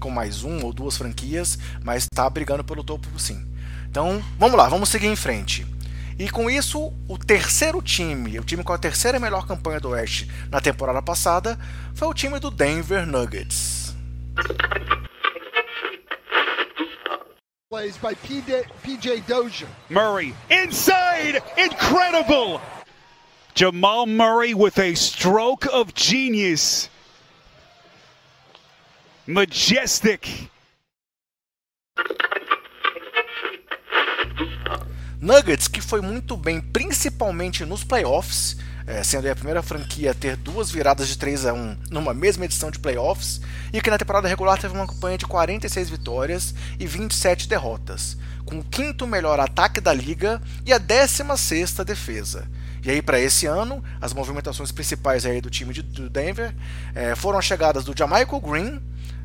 [0.00, 3.46] com mais um ou duas franquias, mas está brigando pelo topo sim.
[3.88, 5.64] Então, vamos lá, vamos seguir em frente.
[6.18, 10.28] E com isso, o terceiro time, o time com a terceira melhor campanha do Oeste
[10.50, 11.56] na temporada passada,
[11.94, 13.94] foi o time do Denver Nuggets.
[17.70, 19.68] Plays by PJ Dozier.
[19.88, 22.60] Murray inside, incredible.
[23.54, 26.90] Jamal Murray with a stroke of genius.
[29.26, 30.50] Majestic.
[35.20, 40.36] Nuggets, que foi muito bem, principalmente nos playoffs, é, sendo a primeira franquia a ter
[40.36, 43.40] duas viradas de 3 a 1 numa mesma edição de playoffs,
[43.72, 48.60] e que na temporada regular teve uma campanha de 46 vitórias e 27 derrotas, com
[48.60, 52.48] o quinto melhor ataque da liga e a 16 defesa.
[52.84, 56.54] E aí, para esse ano, as movimentações principais aí do time de, do Denver
[56.94, 58.80] é, foram as chegadas do Jamaica Green,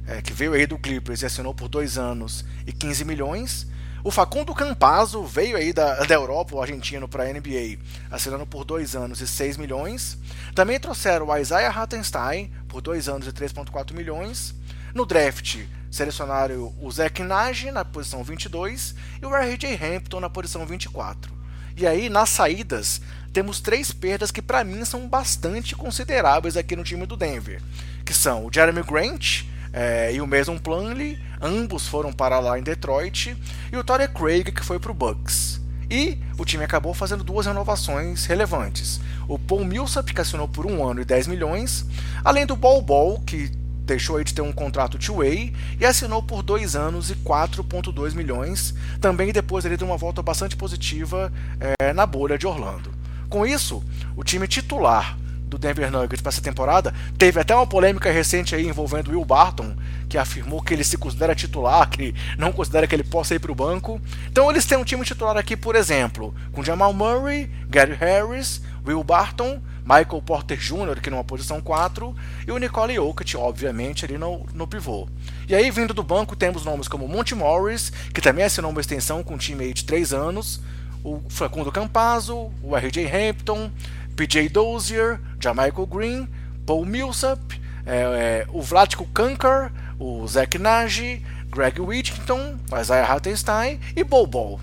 [0.08, 3.68] é, que veio aí do Clippers e assinou por dois anos e 15 milhões,
[4.04, 7.80] o Facundo Campazzo veio aí da, da Europa, o argentino, para a NBA,
[8.12, 10.18] assinando por dois anos e 6 milhões.
[10.54, 14.54] Também trouxeram o Isaiah Hattenstein por dois anos e 3,4 milhões.
[14.94, 19.74] No draft, selecionaram o Zach Nage na posição 22 e o R.J.
[19.82, 21.32] Hampton na posição 24.
[21.78, 23.00] E aí, nas saídas,
[23.32, 27.62] temos três perdas que para mim são bastante consideráveis aqui no time do Denver,
[28.06, 32.64] que são o Jeremy Grant, é, e o Mason Plumlee, ambos foram para lá em
[32.64, 33.36] Detroit,
[33.72, 35.60] e o Torrey Craig que foi para o Bucks.
[35.90, 39.02] E o time acabou fazendo duas renovações relevantes.
[39.28, 41.86] O Paul Millsap, que assinou por um ano e 10 milhões,
[42.24, 43.52] além do Ball Ball, que
[43.86, 48.74] deixou aí de ter um contrato two-way e assinou por dois anos e 4,2 milhões,
[49.02, 52.92] também depois ele de uma volta bastante positiva é, na bolha de Orlando.
[53.30, 53.84] Com isso,
[54.16, 55.18] o time titular
[55.54, 56.94] do Denver Nuggets para essa temporada.
[57.18, 59.76] Teve até uma polêmica recente aí envolvendo Will Barton,
[60.10, 63.52] que afirmou que ele se considera titular, que não considera que ele possa ir para
[63.52, 64.02] o banco.
[64.28, 69.04] Então eles têm um time titular aqui, por exemplo, com Jamal Murray, Gary Harris, Will
[69.04, 72.16] Barton, Michael Porter Jr., que numa posição 4,
[72.48, 75.08] e o Nicole Jokic, obviamente, ali no, no pivô.
[75.48, 79.24] E aí, vindo do banco, temos nomes como Monty Morris, que também assinou uma extensão
[79.24, 80.62] com um time aí de 3 anos,
[81.04, 83.06] o Facundo Campazzo, o R.J.
[83.08, 83.70] Hampton,
[84.16, 86.28] PJ Dozier, Jamaica Green,
[86.66, 87.40] Paul Millsap,
[87.86, 94.60] é, é, o Vlatko Kankar, o Zach Nagy, Greg Whittington, Isaiah Hartenstein e Bobo.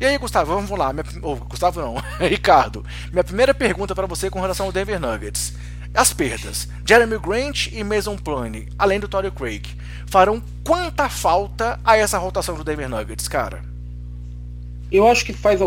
[0.00, 0.92] E aí, Gustavo, vamos lá.
[0.92, 2.84] Minha, oh, Gustavo não, Ricardo.
[3.12, 5.54] Minha primeira pergunta para você com relação ao Denver Nuggets.
[5.94, 9.64] As perdas, Jeremy Grant e Mason Plumlee, além do Torrey Craig,
[10.06, 13.62] farão quanta falta a essa rotação do Denver Nuggets, cara?
[14.90, 15.60] Eu acho que faz,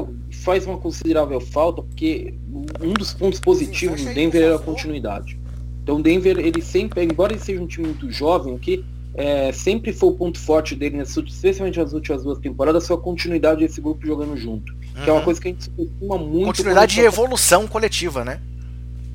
[0.48, 2.34] faz uma considerável falta, porque
[2.82, 5.38] um dos pontos positivos do Denver era a continuidade.
[5.84, 8.82] Então o Denver, ele sempre, embora ele seja um time muito jovem, que
[9.14, 13.60] é, sempre foi o ponto forte dele, especialmente nas últimas duas temporadas, foi a continuidade
[13.60, 14.72] desse grupo jogando junto.
[14.72, 15.04] Uhum.
[15.04, 15.26] Que é uma uhum.
[15.26, 16.46] coisa que a gente subestima muito.
[16.46, 18.40] Continuidade e evolução coletiva, né?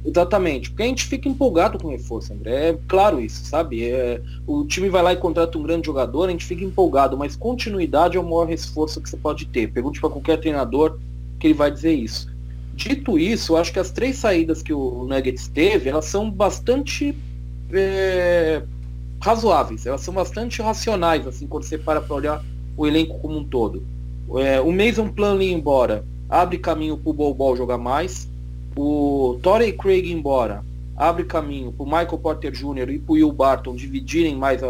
[0.05, 2.71] Exatamente, porque a gente fica empolgado com o reforço, André.
[2.71, 3.89] É claro isso, sabe?
[3.89, 7.37] É, o time vai lá e contrata um grande jogador, a gente fica empolgado, mas
[7.37, 9.73] continuidade é o maior esforço que você pode ter.
[9.73, 10.99] Pergunte para qualquer treinador
[11.43, 12.31] que ele vai dizer isso.
[12.73, 17.19] Dito isso, eu acho que as três saídas que o Nuggets teve, elas são bastante
[17.73, 18.63] é,
[19.21, 22.45] razoáveis, elas são bastante racionais, assim, quando você para para olhar
[22.77, 23.83] o elenco como um todo.
[24.37, 28.31] É, o Mason Plumlee embora abre caminho para o Bol jogar mais
[28.77, 30.65] o Torrey Craig embora
[30.97, 32.89] abre caminho para o Michael Porter Jr.
[32.89, 34.61] e para o Will Barton dividirem mais,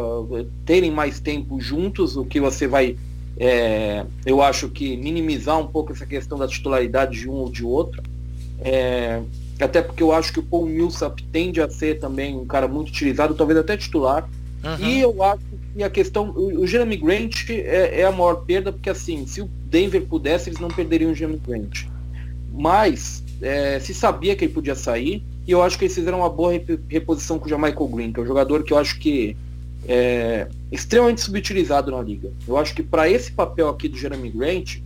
[0.65, 2.97] terem mais tempo juntos, o que você vai,
[3.45, 7.65] é, eu acho que minimizar um pouco essa questão da titularidade de um ou de
[7.65, 8.01] outro.
[8.61, 9.21] É,
[9.61, 12.91] até porque eu acho que o Paul Millsap tende a ser também um cara muito
[12.91, 14.29] utilizado, talvez até titular.
[14.63, 14.87] Uhum.
[14.87, 15.43] E eu acho
[15.75, 19.41] E a questão, o, o Jeremy Grant é, é, a maior perda, porque assim, se
[19.41, 21.87] o Denver pudesse, eles não perderiam o Jeremy Grant.
[22.55, 26.31] Mas é, se sabia que ele podia sair, e eu acho que eles fizeram uma
[26.31, 26.53] boa
[26.89, 29.37] reposição com o Jamaica Green, que é um jogador que eu acho que
[29.89, 32.33] é extremamente subutilizado na liga.
[32.49, 34.79] Eu acho que para esse papel aqui do Jeremy Grant,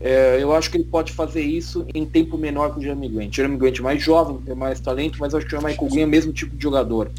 [0.00, 3.34] é, eu acho que ele pode fazer isso em tempo menor que o Jeremy Grant.
[3.34, 6.04] Jeremy Grant é mais jovem, tem mais talento, mas acho que o Michael Green é
[6.06, 7.10] o mesmo tipo de jogador.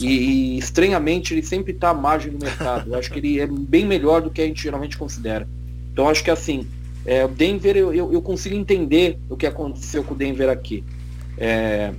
[0.00, 2.92] E, e, estranhamente ele sempre está à margem do mercado.
[2.92, 5.48] Eu acho que ele é bem melhor do que a gente geralmente considera.
[5.92, 6.66] Então eu acho que assim,
[7.04, 10.84] é, o Denver eu, eu, eu, consigo entender o que aconteceu com o Denver aqui.
[11.36, 11.92] É,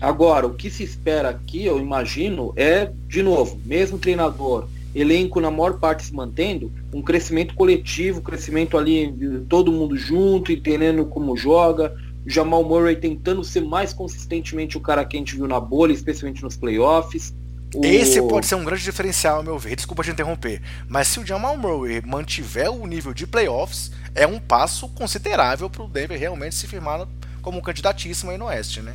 [0.00, 5.50] agora, o que se espera aqui, eu imagino, é, de novo, mesmo treinador, elenco na
[5.50, 9.12] maior parte se mantendo, um crescimento coletivo, crescimento ali,
[9.48, 11.94] todo mundo junto, entendendo como joga.
[12.26, 16.42] Jamal Murray tentando ser mais consistentemente o cara que a gente viu na bolha, especialmente
[16.42, 17.34] nos playoffs.
[17.74, 17.84] O...
[17.84, 19.74] Esse pode ser um grande diferencial, ao meu ver.
[19.74, 20.62] Desculpa te interromper.
[20.88, 25.82] Mas se o Jamal Murray mantiver o nível de playoffs, é um passo considerável para
[25.82, 27.06] o Denver realmente se firmar
[27.42, 28.94] como um candidatíssimo aí no Oeste, né?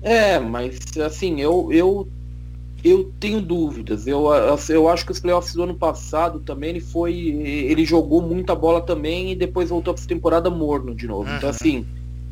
[0.00, 2.08] É, mas assim, eu, eu
[2.84, 4.06] eu tenho dúvidas.
[4.06, 4.26] Eu,
[4.68, 7.14] eu acho que os playoffs do ano passado também ele foi.
[7.14, 11.22] Ele jogou muita bola também e depois voltou para temporada morno de novo.
[11.22, 11.36] Então, uhum.
[11.38, 11.86] Então assim,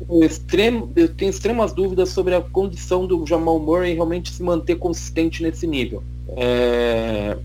[0.09, 4.75] eu, extremo, eu tenho extremas dúvidas sobre a condição do Jamal Murray realmente se manter
[4.75, 6.03] consistente nesse nível.
[6.29, 7.37] É,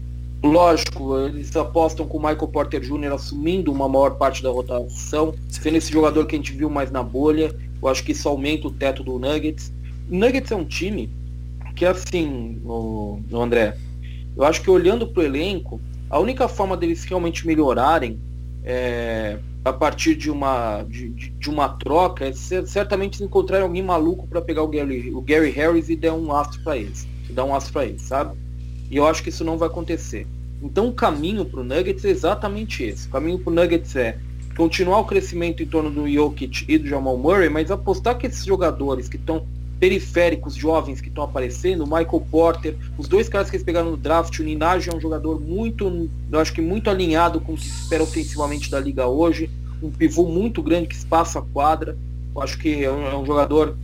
[0.43, 3.13] lógico, eles apostam com o Michael Porter Jr.
[3.13, 7.03] assumindo uma maior parte da rotação, sendo esse jogador que a gente viu mais na
[7.03, 7.55] bolha.
[7.81, 9.73] Eu acho que isso aumenta o teto do Nuggets.
[10.11, 11.09] O Nuggets é um time
[11.77, 13.77] que assim, o, o André,
[14.35, 18.19] eu acho que olhando para o elenco, a única forma deles realmente melhorarem
[18.65, 24.41] é, a partir de uma, de, de uma troca é certamente encontrar alguém maluco para
[24.41, 27.07] pegar o Gary, o Gary Harris e dar um astro para eles.
[27.31, 28.37] Dar um astro para eles, sabe?
[28.91, 30.27] E eu acho que isso não vai acontecer.
[30.63, 33.09] Então o caminho para o Nuggets é exatamente esse.
[33.09, 34.19] O caminho para o Nuggets é
[34.57, 38.45] continuar o crescimento em torno do Jokic e do Jamal Murray, mas apostar que esses
[38.45, 39.45] jogadores que estão
[39.79, 43.97] periféricos jovens que estão aparecendo, o Michael Porter, os dois caras que eles pegaram no
[43.97, 47.65] draft, o Ninage é um jogador muito, eu acho que muito alinhado com o que
[47.65, 49.51] se espera ofensivamente da liga hoje,
[49.83, 51.97] um pivô muito grande que espaça a quadra,
[52.35, 53.77] eu acho que é um, é um jogador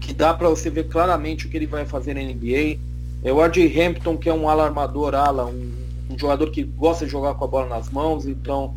[0.00, 2.78] que dá para você ver claramente o que ele vai fazer na NBA.
[3.24, 5.72] É o RJ Hampton, que é um alarmador ala, um,
[6.08, 8.72] um jogador que gosta de jogar com a bola nas mãos, então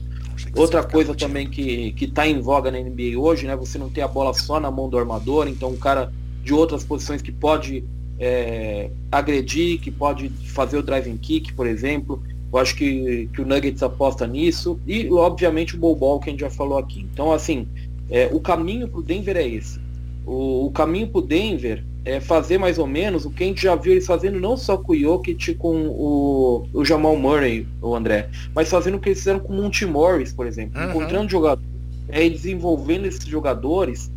[0.56, 3.56] Outra coisa também que, que tá em voga na NBA hoje, né?
[3.56, 6.12] Você não tem a bola só na mão do armador, então o cara
[6.44, 7.84] de outras posições que pode
[8.20, 12.22] é, agredir, que pode fazer o driving kick, por exemplo.
[12.52, 14.80] Eu acho que, que o Nuggets aposta nisso.
[14.86, 17.08] E, obviamente, o ball ball que a gente já falou aqui.
[17.14, 17.68] Então, assim,
[18.10, 19.80] é, o caminho para o Denver é esse.
[20.26, 23.62] O, o caminho para o Denver é fazer mais ou menos o que a gente
[23.62, 27.96] já viu eles fazendo não só com o Jokic, com o, o Jamal Murray, o
[27.96, 30.80] André, mas fazendo o que eles fizeram com o Monty Morris, por exemplo.
[30.80, 30.90] Uhum.
[30.90, 31.70] Encontrando jogadores,
[32.10, 34.12] é, desenvolvendo esses jogadores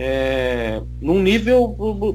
[0.00, 1.74] é, num nível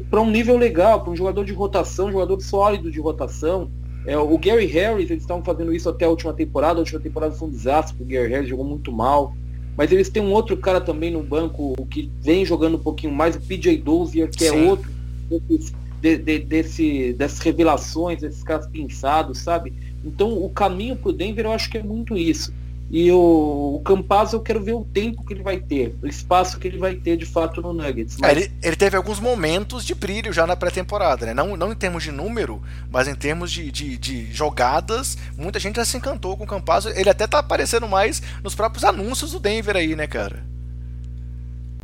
[0.10, 3.70] para um nível legal, para um jogador de rotação, um jogador sólido de rotação.
[4.06, 7.36] É, o Gary Harris, eles estavam fazendo isso até a última temporada, a última temporada
[7.36, 9.36] foi um desastre, o Gary Harris jogou muito mal.
[9.76, 13.36] Mas eles têm um outro cara também no banco que vem jogando um pouquinho mais,
[13.36, 14.66] o PJ Dozier, que é Sim.
[14.66, 14.90] é outro
[15.30, 19.74] desses, de, de, desse, dessas revelações, desses caras pinçados, sabe?
[20.06, 22.54] Então o caminho para o Denver eu acho que é muito isso.
[22.90, 26.60] E o, o Campaz eu quero ver o tempo que ele vai ter, o espaço
[26.60, 28.18] que ele vai ter de fato no Nuggets.
[28.20, 28.30] Mas...
[28.30, 31.34] É, ele, ele, teve alguns momentos de brilho já na pré-temporada, né?
[31.34, 35.18] Não, não em termos de número, mas em termos de, de, de, jogadas.
[35.36, 36.86] Muita gente já se encantou com o Campaz.
[36.86, 40.44] Ele até tá aparecendo mais nos próprios anúncios do Denver aí, né, cara?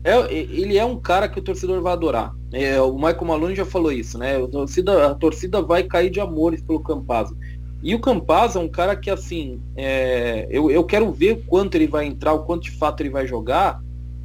[0.04, 2.34] É, ele é um cara que o torcedor vai adorar.
[2.52, 4.38] É, o Michael Malone já falou isso, né?
[4.38, 7.36] A torcida, a torcida vai cair de amores pelo Campazzo.
[7.82, 11.88] E o Campaz é um cara que, assim, é, eu, eu quero ver quanto ele
[11.88, 13.82] vai entrar, o quanto de fato ele vai jogar,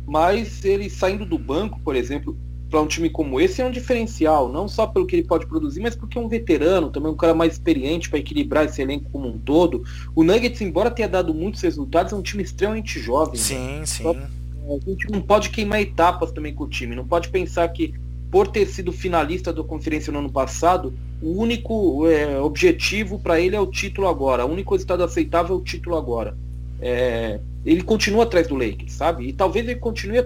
[0.06, 2.36] mas ele saindo do banco, por exemplo,
[2.68, 5.80] para um time como esse é um diferencial, não só pelo que ele pode produzir,
[5.80, 9.28] mas porque é um veterano, também um cara mais experiente para equilibrar esse elenco como
[9.28, 9.84] um todo.
[10.14, 13.36] O Nuggets, embora tenha dado muitos resultados, é um time extremamente jovem.
[13.36, 13.86] Sim, né?
[13.86, 14.04] sim.
[14.08, 17.94] A gente não pode queimar etapas também com o time, não pode pensar que
[18.34, 23.54] por ter sido finalista da conferência no ano passado, o único é, objetivo para ele
[23.54, 24.44] é o título agora.
[24.44, 26.36] O único resultado aceitável é o título agora.
[26.80, 29.28] É, ele continua atrás do Lakers, sabe?
[29.28, 30.18] E talvez ele continue,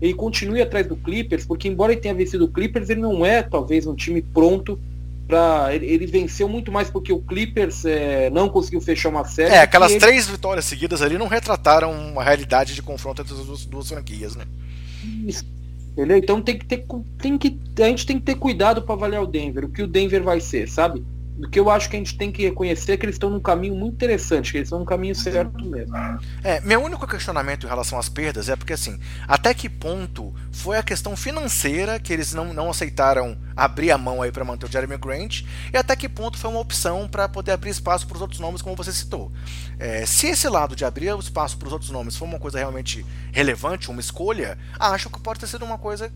[0.00, 3.42] ele continue atrás do Clippers, porque embora ele tenha vencido o Clippers, ele não é
[3.42, 4.78] talvez um time pronto
[5.26, 9.52] para ele, ele, venceu muito mais porque o Clippers é, não conseguiu fechar uma série.
[9.52, 9.98] É, aquelas ele...
[9.98, 14.36] três vitórias seguidas ali não retrataram uma realidade de confronto entre as duas, duas franquias,
[14.36, 14.44] né?
[15.26, 15.56] Isso.
[15.96, 16.18] Entendeu?
[16.18, 16.86] Então tem que ter,
[17.18, 19.86] tem que, a gente tem que ter cuidado para avaliar o Denver, o que o
[19.86, 21.02] Denver vai ser, sabe?
[21.36, 23.40] Do que eu acho que a gente tem que reconhecer é que eles estão num
[23.40, 25.94] caminho muito interessante, que eles estão no caminho certo mesmo.
[26.42, 30.78] É, meu único questionamento em relação às perdas é porque assim, até que ponto foi
[30.78, 34.72] a questão financeira que eles não, não aceitaram abrir a mão aí para manter o
[34.72, 38.22] Jeremy Grant e até que ponto foi uma opção para poder abrir espaço para os
[38.22, 39.30] outros nomes, como você citou.
[39.78, 42.58] É, se esse lado de abrir o espaço para os outros nomes foi uma coisa
[42.58, 46.10] realmente relevante, uma escolha, acho que pode ter sido uma coisa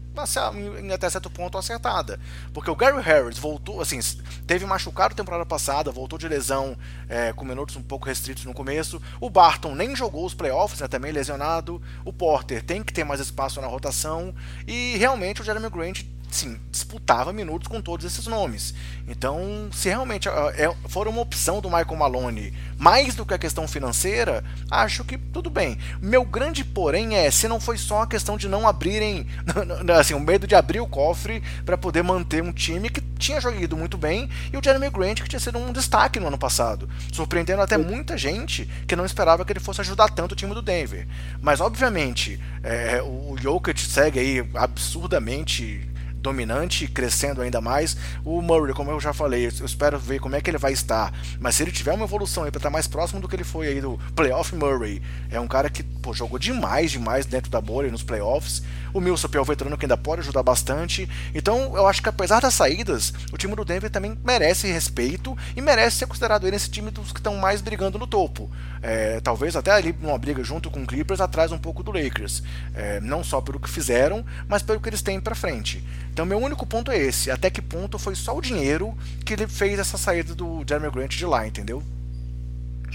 [0.78, 2.18] em até certo ponto acertada,
[2.52, 3.98] porque o Gary Harris voltou, assim,
[4.46, 6.76] teve machucado temporada passada, voltou de lesão
[7.08, 9.00] é, com minutos um pouco restritos no começo.
[9.20, 11.80] O Barton nem jogou os playoffs, né, também lesionado.
[12.04, 14.34] O Porter tem que ter mais espaço na rotação.
[14.66, 18.74] E realmente o Jeremy Grant sim, disputava minutos com todos esses nomes.
[19.08, 23.68] Então, se realmente é, for uma opção do Michael Malone mais do que a questão
[23.68, 25.78] financeira, acho que tudo bem.
[26.00, 29.26] Meu grande porém é se não foi só a questão de não abrirem,
[29.98, 33.76] assim, o medo de abrir o cofre para poder manter um time que tinha jogado
[33.76, 37.60] muito bem e o Jeremy Grant que tinha sido um destaque no ano passado, surpreendendo
[37.60, 41.06] até muita gente que não esperava que ele fosse ajudar tanto o time do Denver.
[41.42, 45.89] Mas obviamente é, o Jokic segue aí absurdamente
[46.20, 47.96] dominante, crescendo ainda mais.
[48.24, 51.12] O Murray, como eu já falei, eu espero ver como é que ele vai estar.
[51.38, 53.68] Mas se ele tiver uma evolução aí para estar mais próximo do que ele foi
[53.68, 57.90] aí do playoff Murray, é um cara que pô, jogou demais, demais dentro da bolha
[57.90, 58.62] nos playoffs.
[58.92, 61.08] O Millsap é o veterano que ainda pode ajudar bastante.
[61.34, 65.60] Então eu acho que apesar das saídas, o time do Denver também merece respeito e
[65.60, 68.50] merece ser considerado ele esse time dos que estão mais brigando no topo.
[68.82, 72.42] É, talvez até ali numa briga junto com o Clippers atrás um pouco do Lakers.
[72.74, 75.84] É, não só pelo que fizeram, mas pelo que eles têm para frente.
[76.20, 78.92] Então meu único ponto é esse, até que ponto foi só o dinheiro
[79.24, 81.82] que ele fez essa saída do Jeremy Grant de lá, entendeu?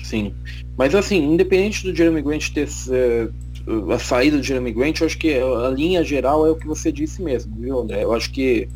[0.03, 0.35] Sim.
[0.77, 5.17] Mas assim, independente do Jeremy Grant ter uh, a saída do Jeremy Grant, eu acho
[5.17, 8.03] que a linha geral é o que você disse mesmo, viu, André?
[8.03, 8.69] Eu acho que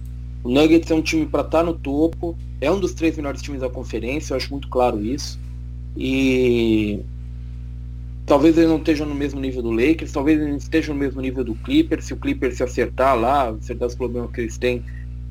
[0.43, 3.43] o Nuggets é um time para estar tá no topo, é um dos três melhores
[3.43, 5.39] times da conferência, eu acho muito claro isso.
[5.95, 7.01] E
[8.29, 11.43] talvez ele não esteja no mesmo nível do Lakers, talvez ele esteja no mesmo nível
[11.43, 14.83] do Clippers, se o Clippers se acertar lá, acertar os problemas que eles têm,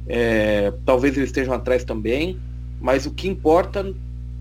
[0.08, 2.36] é, talvez eles estejam atrás também,
[2.80, 3.94] mas o que importa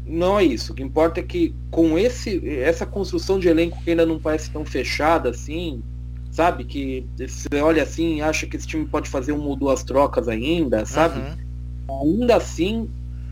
[0.08, 3.92] não é isso, o que importa é que com esse, essa construção de elenco que
[3.92, 5.84] ainda não parece tão fechada assim,
[6.32, 9.84] sabe, que você olha assim e acha que esse time pode fazer uma ou duas
[9.84, 11.20] trocas ainda, sabe?
[11.20, 12.22] Uhum.
[12.22, 12.90] Ainda assim,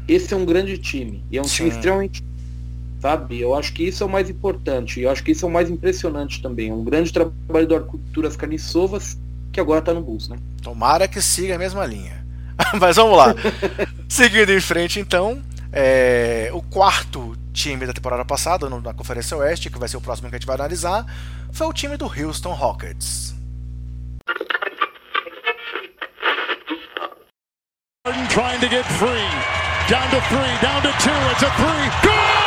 [0.07, 1.55] esse é um grande time, e é um Sim.
[1.55, 2.23] time extremamente
[3.05, 3.39] sabe?
[3.39, 5.69] Eu acho que isso é o mais importante, eu acho que isso é o mais
[5.69, 6.71] impressionante também.
[6.71, 9.15] É um grande trabalho do Arculturas Carniçovas
[9.53, 10.37] que agora está no Bulls, né?
[10.63, 12.25] Tomara que siga a mesma linha.
[12.81, 13.35] Mas vamos lá.
[14.09, 15.39] Seguindo em frente, então,
[15.71, 20.27] é, o quarto time da temporada passada, na Conferência Oeste, que vai ser o próximo
[20.27, 21.05] que a gente vai analisar,
[21.53, 23.35] foi o time do Houston Rockets.
[28.29, 29.29] Trying to get free.
[29.87, 31.89] Down to three, down to two, it's a three.
[32.01, 32.44] Good!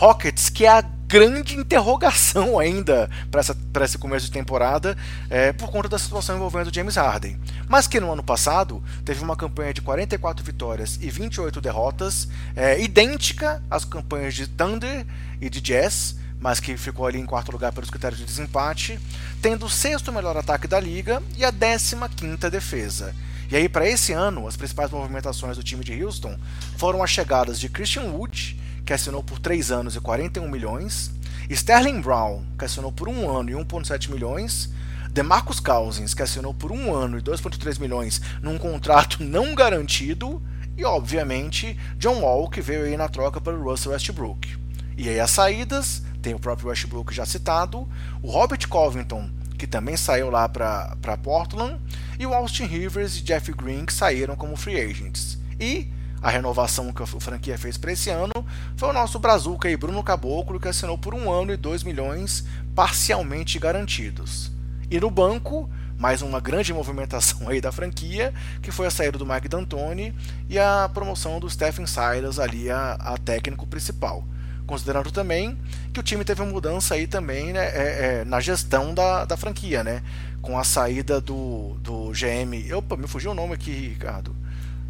[0.00, 4.96] Rockets, que é a grande interrogação ainda para esse começo de temporada
[5.28, 7.38] é, por conta da situação envolvendo James Harden.
[7.68, 12.80] Mas que no ano passado teve uma campanha de 44 vitórias e 28 derrotas, é,
[12.80, 15.04] idêntica às campanhas de Thunder
[15.38, 18.98] e de Jazz, mas que ficou ali em quarto lugar pelos critérios de desempate,
[19.42, 23.14] tendo o sexto melhor ataque da liga e a 15 quinta defesa.
[23.50, 26.38] E aí, para esse ano, as principais movimentações do time de Houston
[26.78, 28.58] foram as chegadas de Christian Wood
[28.90, 31.12] que assinou por 3 anos e 41 milhões,
[31.48, 34.68] Sterling Brown, que assinou por 1 ano e 1,7 milhões,
[35.12, 40.42] DeMarcus Cousins, que assinou por 1 ano e 2,3 milhões num contrato não garantido,
[40.76, 44.58] e obviamente John Wall, que veio aí na troca pelo Russell Westbrook.
[44.96, 47.88] E aí as saídas, tem o próprio Westbrook já citado,
[48.20, 51.80] o Robert Covington, que também saiu lá para Portland,
[52.18, 55.38] e o Austin Rivers e Jeff Green, que saíram como free agents.
[55.60, 58.32] E a renovação que a franquia fez para esse ano
[58.80, 62.46] foi o nosso Brazuca aí, Bruno Caboclo, que assinou por um ano e 2 milhões
[62.74, 64.50] parcialmente garantidos.
[64.90, 65.68] E no banco,
[65.98, 70.14] mais uma grande movimentação aí da franquia, que foi a saída do Mike D'Antoni
[70.48, 74.24] e a promoção do Stephen Silas ali a, a técnico principal.
[74.66, 75.58] Considerando também
[75.92, 79.36] que o time teve uma mudança aí também né, é, é, na gestão da, da
[79.36, 80.02] franquia, né?
[80.40, 82.74] Com a saída do, do GM.
[82.74, 84.39] Opa, me fugiu o nome aqui, Ricardo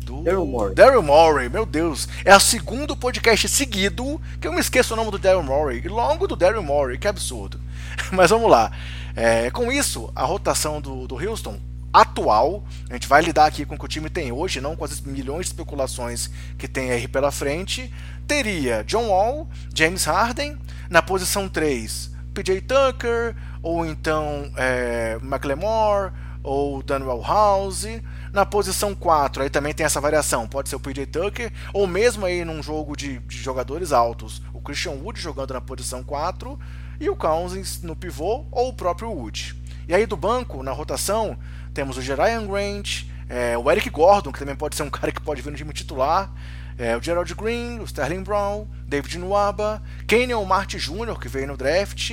[0.01, 0.75] do Daryl Morey.
[0.75, 2.09] Daryl Morey, meu Deus.
[2.25, 5.81] É o segundo podcast seguido que eu me esqueço o nome do Daryl Morey.
[5.89, 7.61] Longo do Daryl Morey, que absurdo.
[8.13, 8.73] Mas vamos lá.
[9.15, 11.59] É, com isso, a rotação do, do Houston
[11.93, 12.65] atual.
[12.89, 15.01] A gente vai lidar aqui com o que o time tem hoje, não com as
[15.01, 17.93] milhões de especulações que tem aí pela frente.
[18.27, 20.57] Teria John Wall, James Harden,
[20.89, 27.87] na posição 3, PJ Tucker, ou então é, McLemore, ou Daniel House.
[28.33, 32.25] Na posição 4, aí também tem essa variação, pode ser o PJ Tucker, ou mesmo
[32.25, 36.57] aí num jogo de, de jogadores altos, o Christian Wood jogando na posição 4,
[37.01, 39.61] e o Cousins no pivô, ou o próprio Wood.
[39.89, 41.37] E aí do banco, na rotação,
[41.75, 45.21] temos o Jerian Grant, é, o Eric Gordon, que também pode ser um cara que
[45.21, 46.33] pode vir no time titular,
[46.79, 51.57] é, o Gerald Green, o Sterling Brown, David Nwaba, Kenyon Martin Jr., que veio no
[51.57, 52.13] draft,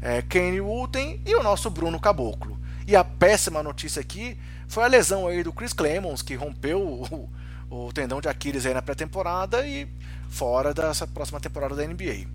[0.00, 2.56] é, Kenny Wooten e o nosso Bruno Caboclo.
[2.86, 4.38] E a péssima notícia aqui
[4.68, 7.30] foi a lesão aí do Chris Clemons, que rompeu o,
[7.70, 9.88] o tendão de Aquiles aí na pré-temporada e
[10.28, 12.26] fora dessa próxima temporada da NBA.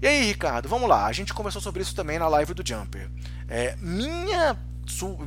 [0.00, 1.06] E aí, Ricardo, vamos lá.
[1.06, 3.10] A gente conversou sobre isso também na live do Jumper.
[3.48, 4.56] É, minha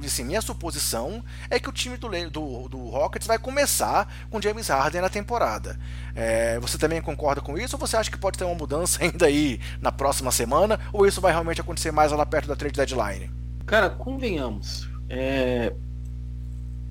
[0.03, 4.67] assim, minha suposição é que o time do, do, do, Rockets vai começar com James
[4.69, 5.77] Harden na temporada.
[6.15, 9.27] É, você também concorda com isso ou você acha que pode ter uma mudança ainda
[9.27, 10.79] aí na próxima semana?
[10.91, 13.29] Ou isso vai realmente acontecer mais lá perto da trade deadline?
[13.65, 14.89] Cara, convenhamos.
[15.07, 15.73] É...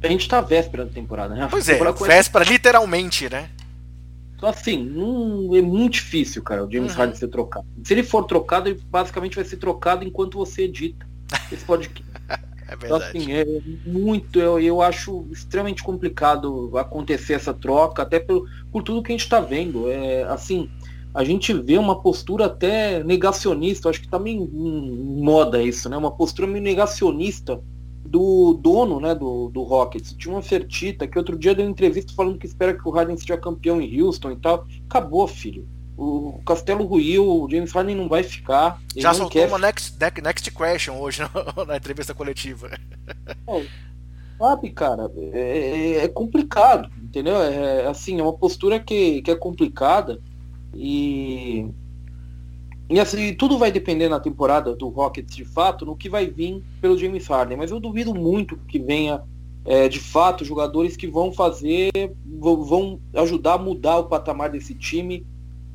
[0.03, 1.49] A gente tá véspera da temporada, né?
[1.51, 3.51] Pois é, véspera literalmente, né?
[4.35, 6.99] Então, assim, não, é muito difícil, cara, o James uhum.
[6.99, 7.67] Harden ser trocado.
[7.85, 11.07] Se ele for trocado, ele basicamente vai ser trocado enquanto você edita
[11.53, 12.03] esse podcast.
[12.67, 12.85] é verdade.
[12.87, 13.45] Então, assim, é
[13.85, 19.15] muito, eu, eu acho extremamente complicado acontecer essa troca, até por, por tudo que a
[19.15, 19.91] gente está vendo.
[19.91, 20.71] É, assim,
[21.13, 25.99] a gente vê uma postura até negacionista, acho que tá meio em moda isso, né?
[25.99, 27.61] Uma postura meio negacionista
[28.11, 32.13] do dono né, do, do Rockets, tinha uma Fertita, que outro dia deu uma entrevista
[32.13, 34.67] falando que espera que o Harden seja campeão em Houston e tal.
[34.89, 35.65] Acabou, filho.
[35.97, 38.83] O Castelo ruiu, o James Harden não vai ficar.
[38.97, 41.23] Já soltou uma next, next question hoje
[41.69, 42.77] na entrevista coletiva.
[43.47, 43.67] É,
[44.37, 47.41] sabe, cara, é, é, complicado, entendeu?
[47.41, 50.21] É, assim, é uma postura que, que é complicada
[50.75, 51.69] e
[52.91, 56.61] e assim, tudo vai depender na temporada do Rockets de fato no que vai vir
[56.81, 57.57] pelo James Harden.
[57.57, 59.23] Mas eu duvido muito que venha
[59.65, 61.93] é, de fato jogadores que vão fazer,
[62.27, 65.25] vão ajudar a mudar o patamar desse time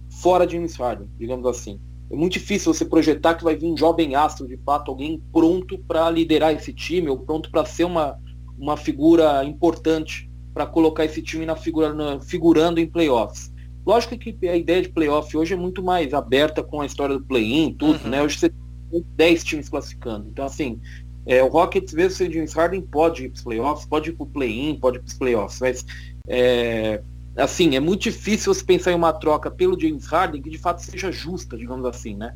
[0.10, 1.80] fora James Harden, digamos assim.
[2.12, 5.78] É muito difícil você projetar que vai vir um jovem astro, de fato, alguém pronto
[5.88, 8.20] para liderar esse time ou pronto para ser uma,
[8.60, 13.55] uma figura importante para colocar esse time na figura, na, figurando em playoffs.
[13.86, 17.24] Lógico que a ideia de playoff hoje é muito mais aberta com a história do
[17.24, 18.10] play-in, tudo, uhum.
[18.10, 18.24] né?
[18.24, 20.28] Hoje você tem 10 times classificando.
[20.30, 20.82] Então, assim,
[21.26, 24.24] é, o Rockets, mesmo sem James Harden, pode ir para os playoffs, pode ir para
[24.24, 25.60] o play-in, pode ir para os playoffs.
[25.60, 25.86] Mas,
[26.28, 27.02] é,
[27.36, 30.82] assim, é muito difícil você pensar em uma troca pelo James Harden que de fato
[30.82, 32.34] seja justa, digamos assim, né?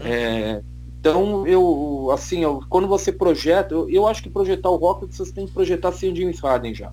[0.00, 0.06] Uhum.
[0.06, 0.62] É,
[1.00, 5.32] então, eu, assim, eu, quando você projeta, eu, eu acho que projetar o Rockets, você
[5.32, 6.92] tem que projetar sem o James Harden já.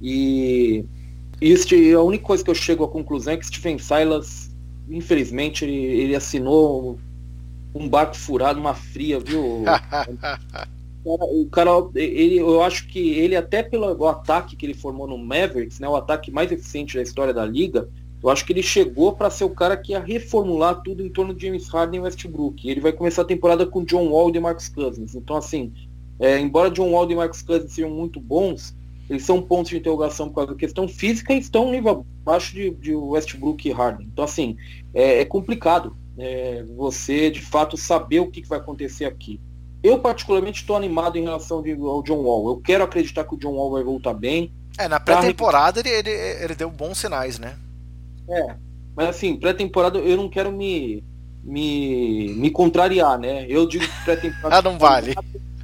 [0.00, 0.84] E
[1.40, 4.50] e a única coisa que eu chego à conclusão é que Stephen Silas,
[4.88, 6.98] infelizmente, ele, ele assinou
[7.74, 9.64] um barco furado, uma fria, viu?
[11.04, 15.80] o cara, ele, eu acho que ele até pelo ataque que ele formou no Mavericks,
[15.80, 17.88] né, o ataque mais eficiente da história da liga,
[18.22, 21.32] eu acho que ele chegou para ser o cara que ia reformular tudo em torno
[21.32, 22.68] de James Harden e Westbrook.
[22.68, 25.14] Ele vai começar a temporada com John Wall e Marcus Cousins.
[25.14, 25.72] Então, assim,
[26.18, 28.74] é, embora John Wall e Marcus Cousins sejam muito bons,
[29.10, 32.54] eles são pontos de interrogação por causa da questão física e estão um nível abaixo
[32.54, 34.08] de, de Westbrook e Harden.
[34.10, 34.56] Então, assim,
[34.94, 39.40] é, é complicado é, você, de fato, saber o que, que vai acontecer aqui.
[39.82, 42.50] Eu, particularmente, estou animado em relação de, ao John Wall.
[42.50, 44.52] Eu quero acreditar que o John Wall vai voltar bem.
[44.78, 47.58] É, na pré-temporada ele, ele, ele deu bons sinais, né?
[48.28, 48.54] É,
[48.94, 51.02] mas assim, pré-temporada eu não quero me,
[51.42, 53.44] me, me contrariar, né?
[53.48, 54.56] Eu digo pré-temporada.
[54.68, 55.14] ah, não vale.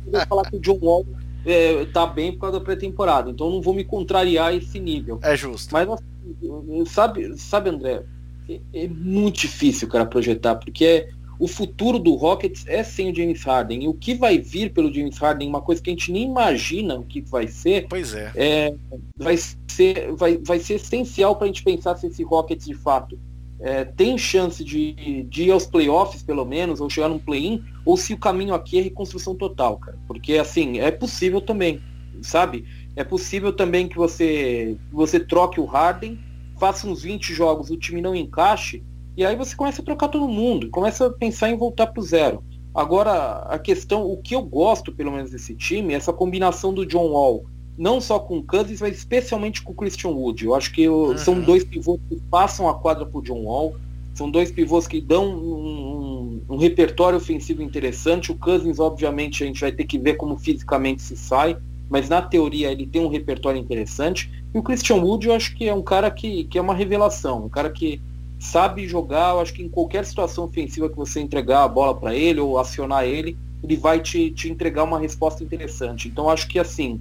[0.07, 1.05] Eu vou falar que o John Wall
[1.47, 3.31] é, tá bem por causa da pré-temporada.
[3.31, 5.19] Então não vou me contrariar esse nível.
[5.23, 5.73] É justo.
[5.73, 8.03] Mas assim, sabe, sabe, André,
[8.49, 13.15] é, é, muito difícil, cara, projetar, porque é, o futuro do Rockets é sem o
[13.15, 13.85] James Harden.
[13.85, 16.97] E o que vai vir pelo James Harden, uma coisa que a gente nem imagina
[16.97, 17.87] o que vai ser.
[17.89, 18.33] Pois é.
[18.35, 18.75] é
[19.17, 23.19] vai, ser vai, vai ser essencial para a gente pensar se esse Rockets de fato
[23.61, 27.97] é, tem chance de, de ir aos playoffs, pelo menos, ou chegar num play-in, ou
[27.97, 29.99] se o caminho aqui é reconstrução total, cara.
[30.07, 31.81] Porque, assim, é possível também,
[32.23, 32.65] sabe?
[32.95, 36.19] É possível também que você, você troque o Harden,
[36.59, 38.83] faça uns 20 jogos, o time não encaixe,
[39.17, 42.05] e aí você começa a trocar todo mundo, começa a pensar em voltar para o
[42.05, 42.45] zero.
[42.75, 46.85] Agora, a questão, o que eu gosto, pelo menos, desse time, é essa combinação do
[46.85, 47.47] John Wall
[47.77, 50.45] não só com o Cousins, mas especialmente com o Christian Wood.
[50.45, 51.17] Eu acho que uhum.
[51.19, 53.77] são dois pivôs que passam a quadra pro John Wall,
[54.15, 58.33] são dois pivôs que dão um, um, um, repertório ofensivo interessante.
[58.33, 61.55] O Cousins, obviamente, a gente vai ter que ver como fisicamente se sai,
[61.91, 64.31] mas na teoria ele tem um repertório interessante.
[64.55, 67.45] E o Christian Wood eu acho que é um cara que, que é uma revelação,
[67.45, 68.01] um cara que
[68.39, 72.15] sabe jogar, eu acho que em qualquer situação ofensiva que você entregar a bola para
[72.15, 76.09] ele ou acionar ele, ele vai te, te entregar uma resposta interessante.
[76.09, 77.01] Então acho que assim,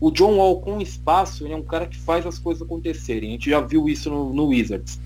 [0.00, 3.30] o John Wall com espaço, ele é um cara que faz as coisas acontecerem.
[3.30, 5.00] A gente já viu isso no, no Wizards.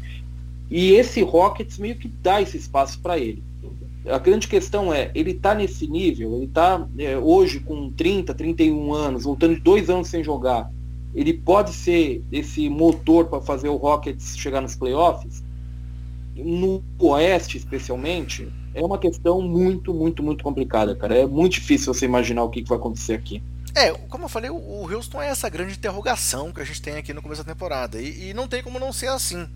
[0.70, 3.42] E esse Rockets meio que dá esse espaço para ele.
[4.06, 8.92] A grande questão é, ele está nesse nível, ele está é, hoje com 30, 31
[8.94, 10.70] anos, voltando de dois anos sem jogar.
[11.14, 15.42] Ele pode ser esse motor para fazer o Rockets chegar nos playoffs?
[16.34, 21.18] No Oeste, especialmente, é uma questão muito, muito, muito complicada, cara.
[21.18, 23.42] É muito difícil você imaginar o que, que vai acontecer aqui.
[23.74, 27.12] É, como eu falei, o Houston é essa grande interrogação que a gente tem aqui
[27.12, 28.00] no começo da temporada.
[28.00, 29.48] E, e não tem como não ser assim.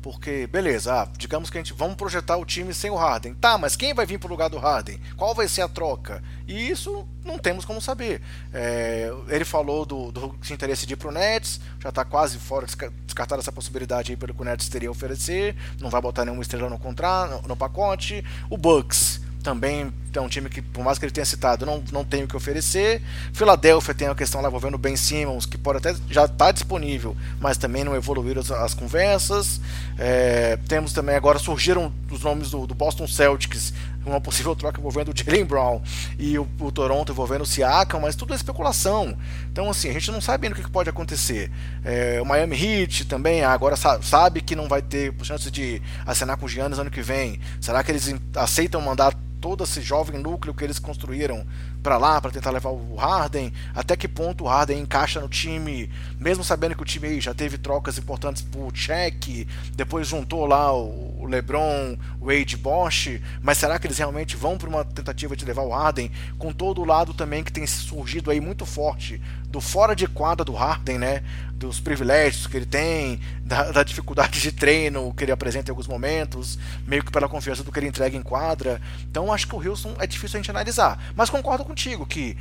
[0.00, 3.34] Porque, beleza, ah, digamos que a gente vamos projetar o time sem o Harden.
[3.34, 5.00] Tá, mas quem vai vir pro lugar do Harden?
[5.16, 6.22] Qual vai ser a troca?
[6.46, 8.22] E isso não temos como saber.
[8.54, 12.64] É, ele falou do, do interesse de ir pro Nets, já está quase fora,
[13.04, 15.56] descartada essa possibilidade aí pelo que o Nets teria a oferecer.
[15.80, 18.24] Não vai botar nenhuma estrela no contrato, no, no pacote.
[18.48, 22.04] O Bucks também é um time que, por mais que ele tenha citado, não, não
[22.04, 23.02] tem o que oferecer.
[23.32, 26.52] Filadélfia tem a questão lá envolvendo o Ben Simmons, que pode até já estar tá
[26.52, 29.60] disponível, mas também não evoluíram as, as conversas.
[29.98, 33.72] É, temos também agora surgiram os nomes do, do, Boston Celtics,
[34.06, 35.82] uma possível troca envolvendo o Jalen Brown
[36.18, 39.16] e o, o, Toronto envolvendo o Siakam, mas tudo é especulação.
[39.52, 41.50] Então, assim, a gente não sabe ainda o que pode acontecer.
[41.84, 46.46] É, o Miami Heat também agora sabe que não vai ter chance de assinar com
[46.46, 47.40] o Giannis ano que vem.
[47.60, 51.46] Será que eles aceitam mandar todo esse jovem núcleo que eles construíram
[51.82, 55.90] para lá para tentar levar o Harden, até que ponto o Harden encaixa no time,
[56.18, 60.72] mesmo sabendo que o time aí já teve trocas importantes por check, depois juntou lá
[60.72, 65.44] o LeBron, o Wade Bosch, mas será que eles realmente vão para uma tentativa de
[65.44, 69.60] levar o Harden com todo o lado também que tem surgido aí muito forte do
[69.60, 71.22] fora de quadra do Harden, né?
[71.54, 75.88] Dos privilégios que ele tem, da, da, dificuldade de treino que ele apresenta em alguns
[75.88, 78.80] momentos, meio que pela confiança do que ele entrega em quadra.
[79.10, 81.12] Então acho que o Houston é difícil a gente analisar.
[81.16, 82.36] Mas concordo contigo que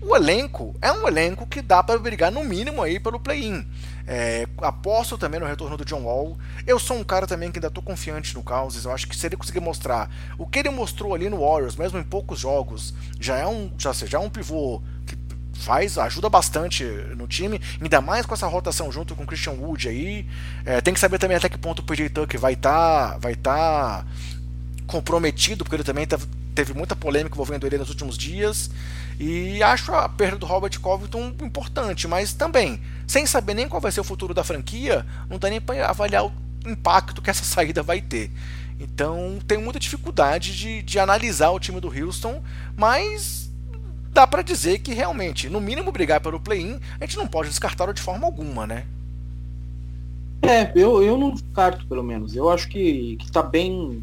[0.00, 3.64] o elenco é um elenco que dá para brigar no mínimo aí pelo play-in.
[4.04, 6.36] É, aposto também no retorno do John Wall.
[6.66, 8.84] Eu sou um cara também que ainda estou confiante no Causes.
[8.84, 12.00] Eu acho que se ele conseguir mostrar o que ele mostrou ali no Warriors, mesmo
[12.00, 15.16] em poucos jogos, já é um, já, já é um pivô que
[15.54, 16.82] faz, ajuda bastante
[17.16, 20.26] no time, ainda mais com essa rotação junto com o Christian Wood aí.
[20.64, 23.36] É, tem que saber também até que ponto o PJ Tucker vai estar tá, vai
[23.36, 24.04] tá
[24.88, 26.18] comprometido, porque ele também tá,
[26.54, 28.70] teve muita polêmica envolvendo ele nos últimos dias.
[29.18, 33.92] E acho a perda do Robert Covington importante, mas também, sem saber nem qual vai
[33.92, 36.32] ser o futuro da franquia, não dá nem para avaliar o
[36.66, 38.30] impacto que essa saída vai ter.
[38.80, 42.42] Então, tenho muita dificuldade de, de analisar o time do Houston,
[42.76, 43.50] mas
[44.12, 47.94] dá para dizer que realmente, no mínimo, brigar pelo play-in, a gente não pode descartá-lo
[47.94, 48.86] de forma alguma, né?
[50.42, 52.34] É, eu, eu não descarto, pelo menos.
[52.34, 54.02] Eu acho que, que tá bem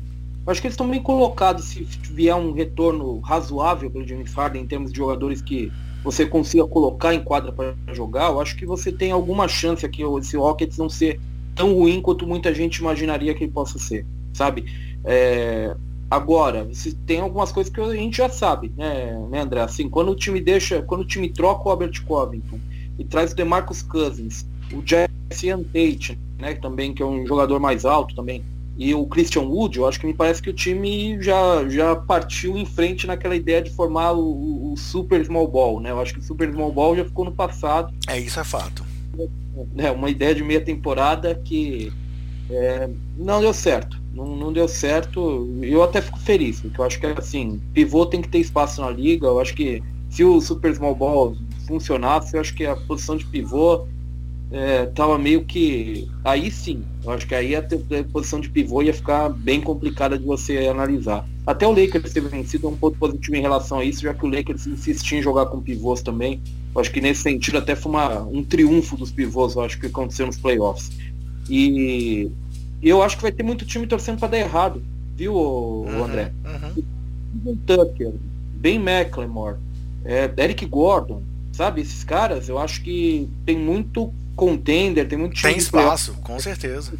[0.50, 4.68] acho que eles estão bem colocados se vier um retorno razoável pelo James Harden em
[4.68, 5.72] termos de jogadores que
[6.04, 8.30] você consiga colocar em quadra para jogar.
[8.30, 11.20] Eu acho que você tem alguma chance aqui esse Rockets não ser
[11.56, 14.66] tão ruim quanto muita gente imaginaria que ele possa ser, sabe?
[15.04, 15.76] É,
[16.10, 16.68] agora,
[17.06, 19.62] tem algumas coisas que a gente já sabe, né, né, André?
[19.62, 22.60] Assim, quando o time deixa, quando o time troca o Albert Covington
[22.98, 27.84] e traz o DeMarcus Cousins, o Jesse Tate, né, também que é um jogador mais
[27.84, 28.44] alto também,
[28.80, 32.58] e o Christian Wood, eu acho que me parece que o time já, já partiu
[32.58, 35.92] em frente naquela ideia de formar o, o Super Small Ball, né?
[35.92, 37.94] Eu acho que o Super Small Ball já ficou no passado.
[38.08, 38.86] É, isso é fato.
[39.76, 41.92] É, uma ideia de meia temporada que
[42.50, 44.02] é, não deu certo.
[44.14, 45.54] Não, não deu certo.
[45.62, 48.90] Eu até fico feliz, porque eu acho que assim, pivô tem que ter espaço na
[48.90, 49.28] liga.
[49.28, 51.36] Eu acho que se o Super Small Ball
[51.68, 53.86] funcionasse, eu acho que a posição de pivô
[54.52, 56.08] é, tava meio que.
[56.24, 60.18] Aí sim, eu acho que aí a, a, posição de pivô ia ficar bem complicada
[60.18, 61.28] de você analisar.
[61.46, 64.26] Até o Lakers ter vencido é um ponto positivo em relação a isso, já que
[64.26, 66.42] o Lakers insistia em jogar com pivôs também.
[66.74, 69.88] Eu acho que nesse sentido até foi uma, um triunfo dos pivôs, eu acho que
[69.88, 70.92] aconteceu nos playoffs.
[71.50, 72.32] E
[72.82, 74.82] eu acho que vai ter muito time torcendo para dar errado,
[75.16, 76.32] viu, uhum, André?
[76.46, 77.56] Uhum.
[77.68, 78.14] Tucker,
[78.54, 79.58] Ben McLemore,
[80.06, 81.22] é, Eric Gordon,
[81.52, 81.82] sabe?
[81.82, 85.52] Esses caras, eu acho que tem muito contender, tem muito time.
[85.52, 86.94] Tem espaço, com certeza.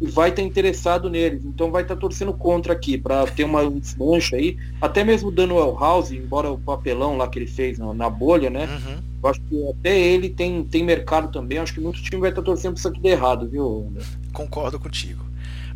[0.00, 1.44] E vai estar interessado neles.
[1.44, 4.56] Então vai estar torcendo contra aqui, para ter uma desmancha aí.
[4.80, 8.48] Até mesmo dando o House, embora o papelão lá que ele fez na, na bolha,
[8.48, 8.66] né?
[8.66, 9.02] Uhum.
[9.22, 11.58] Eu acho que até ele tem, tem mercado também.
[11.58, 13.92] Eu acho que muito time vai estar torcendo para isso aqui dar errado, viu?
[14.32, 15.24] Concordo contigo.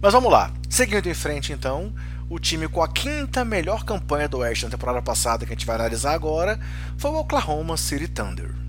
[0.00, 0.52] Mas vamos lá.
[0.70, 1.92] Seguindo em frente, então,
[2.30, 5.66] o time com a quinta melhor campanha do Oeste na temporada passada, que a gente
[5.66, 6.58] vai analisar agora,
[6.96, 8.63] foi o Oklahoma City Thunder.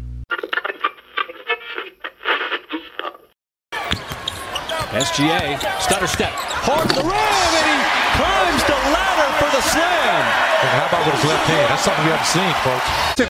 [4.96, 6.32] SGA, stutter step,
[6.64, 7.76] hard to the rim, and he
[8.16, 10.24] climbs the ladder for the slam.
[10.64, 11.68] And how about with his left hand?
[11.68, 13.28] That's something you haven't seen, folks.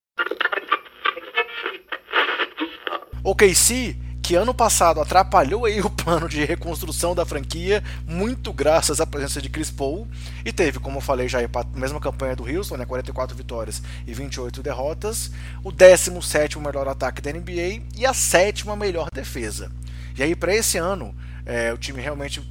[3.23, 9.05] OKC que ano passado atrapalhou aí o plano de reconstrução da franquia, muito graças à
[9.07, 10.07] presença de Chris Paul,
[10.43, 14.13] e teve, como eu falei já, a mesma campanha do Houston, né, 44 vitórias e
[14.13, 15.31] 28 derrotas,
[15.63, 19.71] o 17º melhor ataque da NBA e a sétima melhor defesa.
[20.17, 21.13] E aí para esse ano,
[21.45, 22.41] é, o time realmente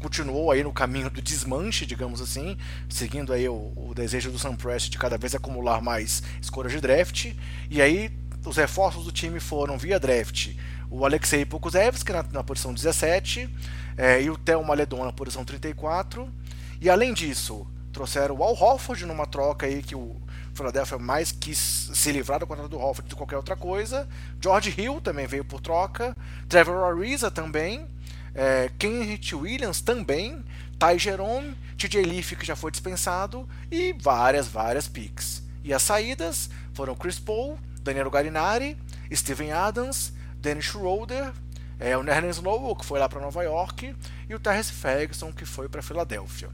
[0.00, 2.56] continuou aí no caminho do desmanche, digamos assim,
[2.88, 6.80] seguindo aí o, o desejo do Sam Prest de cada vez acumular mais escolhas de
[6.80, 7.32] draft,
[7.70, 8.10] e aí
[8.44, 10.50] os reforços do time foram via draft
[10.92, 13.48] o Alexei Pokusevski na, na posição 17
[13.96, 16.28] é, e o Theo Maledon na posição 34.
[16.82, 20.20] E além disso, trouxeram o Al Horford numa troca aí que o
[20.52, 24.06] Philadelphia mais quis se livrar do contrato do Horford do que qualquer outra coisa.
[24.38, 26.14] George Hill também veio por troca.
[26.46, 27.86] Trevor Ariza também.
[28.34, 30.44] É, Kenrich Williams também.
[30.78, 31.56] Ty Jerome.
[31.76, 33.48] TJ Leaf que já foi dispensado.
[33.70, 35.42] E várias, várias picks.
[35.64, 38.76] E as saídas foram Chris Paul, Daniel Garinari,
[39.12, 41.32] Steven Adams, Dennis Schroeder,
[41.78, 43.94] é, o Nerlens Noel, que foi lá para Nova York,
[44.28, 46.48] e o Terrence Ferguson, que foi para Filadélfia.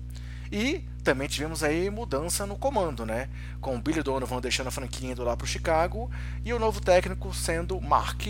[0.50, 3.28] E também tivemos aí mudança no comando, né?
[3.60, 6.10] Com o Billy Donovan deixando a franquia indo lá para o Chicago
[6.44, 8.22] e o novo técnico sendo Mark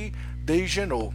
[0.44, 1.14] Degenot.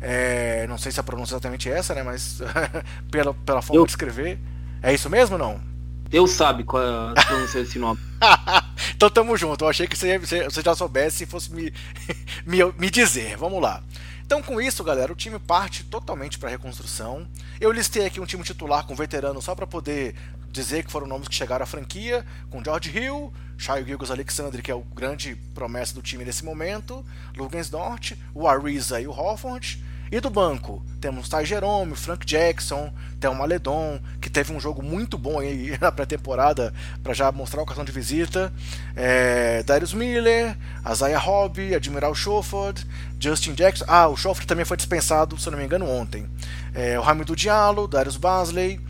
[0.00, 2.02] É, não sei se a pronúncia é exatamente essa, né?
[2.02, 2.40] Mas
[3.10, 3.86] pela, pela forma Eu...
[3.86, 4.38] de escrever.
[4.82, 5.60] É isso mesmo ou não?
[6.08, 8.00] Deus sabe qual é a pronúncia desse nome.
[8.96, 9.64] então tamo junto.
[9.64, 11.72] Eu achei que você, você já soubesse e fosse me,
[12.44, 13.36] me, me dizer.
[13.36, 13.82] Vamos lá.
[14.24, 17.26] Então, com isso, galera, o time parte totalmente para reconstrução.
[17.60, 20.14] Eu listei aqui um time titular com veterano só para poder
[20.50, 24.70] dizer que foram nomes que chegaram à franquia, com George Hill, Shai Gilgos Alexander, que
[24.70, 27.04] é o grande promessa do time nesse momento,
[27.36, 29.82] Lugans Dort, o Ariza e o Hofford,
[30.12, 35.16] e do banco, temos Ty Jerome, Frank Jackson, Thelma Ledon, que teve um jogo muito
[35.16, 38.52] bom aí na pré-temporada para já mostrar o cartão de visita.
[38.96, 40.56] É, Darius Miller,
[40.90, 42.84] Isaiah Hobby, Admiral Schofield,
[43.20, 43.84] Justin Jackson.
[43.86, 46.28] Ah, o Schofield também foi dispensado, se não me engano, ontem.
[46.74, 48.80] É, o Hamidou Diallo, Darius Basley,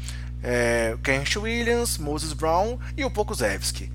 [0.42, 3.92] é, Kent Williams, Moses Brown e o Pokusevski.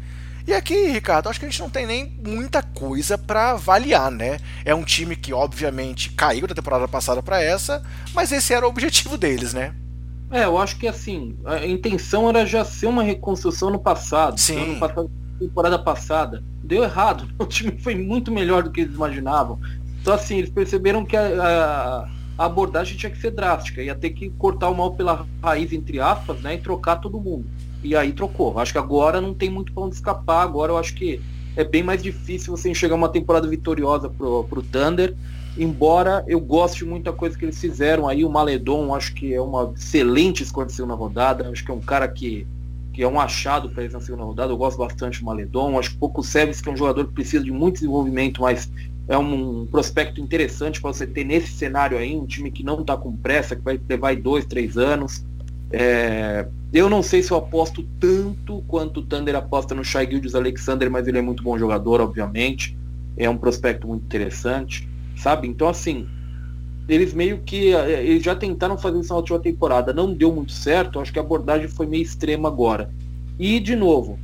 [0.47, 4.37] E aqui, Ricardo, acho que a gente não tem nem muita coisa para avaliar, né?
[4.63, 7.81] É um time que, obviamente, caiu da temporada passada para essa,
[8.13, 9.73] mas esse era o objetivo deles, né?
[10.29, 14.39] É, eu acho que assim, a intenção era já ser uma reconstrução no passado.
[14.39, 14.73] Sim.
[14.73, 16.43] No passado, temporada passada.
[16.63, 17.27] Deu errado.
[17.39, 19.59] O time foi muito melhor do que eles imaginavam.
[19.99, 23.81] Então, assim, eles perceberam que a, a, a abordagem tinha que ser drástica.
[23.81, 26.53] Ia ter que cortar o mal pela raiz, entre aspas, né?
[26.53, 27.47] E trocar todo mundo
[27.85, 28.57] e aí trocou.
[28.59, 30.43] Acho que agora não tem muito para onde escapar.
[30.43, 31.21] Agora eu acho que
[31.55, 35.15] é bem mais difícil você enxergar uma temporada vitoriosa pro, pro Thunder.
[35.57, 39.39] Embora eu goste de muita coisa que eles fizeram aí, o Maledon acho que é
[39.39, 41.49] uma excelente escolha de segunda rodada.
[41.49, 42.45] Acho que é um cara que,
[42.91, 44.51] que é um achado para eles na segunda rodada.
[44.51, 45.79] Eu gosto bastante do Maledon.
[45.79, 48.69] Acho que pouco Seves que é um jogador que precisa de muito desenvolvimento, mas
[49.07, 52.97] é um prospecto interessante para você ter nesse cenário aí, um time que não está
[52.97, 55.23] com pressa, que vai levar dois, três anos.
[55.77, 60.33] É, eu não sei se eu aposto tanto quanto o Thunder aposta no Shai Gildes
[60.33, 62.77] Alexander, mas ele é muito bom jogador, obviamente.
[63.17, 65.49] É um prospecto muito interessante, sabe?
[65.49, 66.07] Então, assim,
[66.87, 70.53] eles meio que é, eles já tentaram fazer isso na última temporada, não deu muito
[70.53, 70.97] certo.
[70.97, 72.89] Acho que a abordagem foi meio extrema agora.
[73.37, 74.17] E, de novo,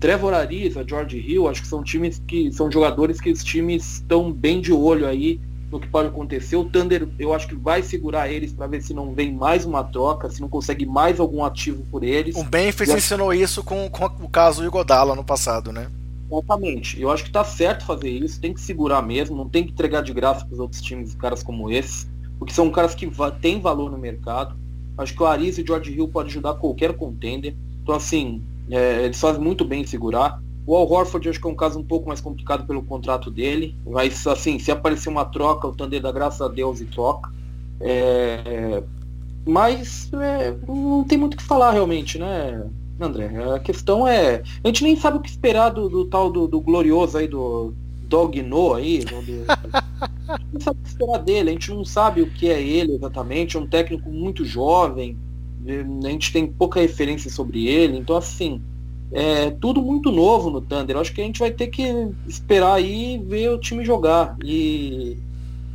[0.00, 4.32] Trevor Ariza, George Hill, acho que são times que são jogadores que os times estão
[4.32, 5.40] bem de olho aí
[5.70, 6.56] no que pode acontecer.
[6.56, 9.82] O Thunder, eu acho que vai segurar eles para ver se não vem mais uma
[9.82, 12.36] troca, se não consegue mais algum ativo por eles.
[12.36, 15.90] O Memphis ensinou isso com, com o caso Igodala no passado, né?
[16.30, 17.00] Exatamente.
[17.00, 20.02] Eu acho que tá certo fazer isso, tem que segurar mesmo, não tem que entregar
[20.02, 22.06] de graça para os outros times caras como esse,
[22.38, 23.10] porque são caras que
[23.40, 24.56] têm valor no mercado.
[24.98, 27.54] Acho que o Ariz e o George Hill pode ajudar qualquer contender.
[27.82, 30.40] Então, assim, é, eles fazem muito bem em segurar.
[30.66, 33.76] O Al Horford acho que é um caso um pouco mais complicado pelo contrato dele,
[33.86, 37.30] mas assim, se aparecer uma troca, o Thunder dá graças a Deus e troca.
[37.80, 38.82] É,
[39.46, 42.66] mas é, não tem muito o que falar realmente, né,
[43.00, 43.30] André?
[43.54, 44.42] A questão é.
[44.64, 47.72] A gente nem sabe o que esperar do, do tal do, do, glorioso aí, do
[48.08, 49.04] Dog No aí.
[49.04, 49.20] Do, a
[50.36, 52.94] gente não sabe o que esperar dele, a gente não sabe o que é ele
[52.94, 55.16] exatamente, é um técnico muito jovem,
[56.04, 58.60] a gente tem pouca referência sobre ele, então assim
[59.12, 60.96] é tudo muito novo no Thunder.
[60.96, 61.82] Eu acho que a gente vai ter que
[62.26, 64.36] esperar aí ver o time jogar.
[64.44, 65.16] E,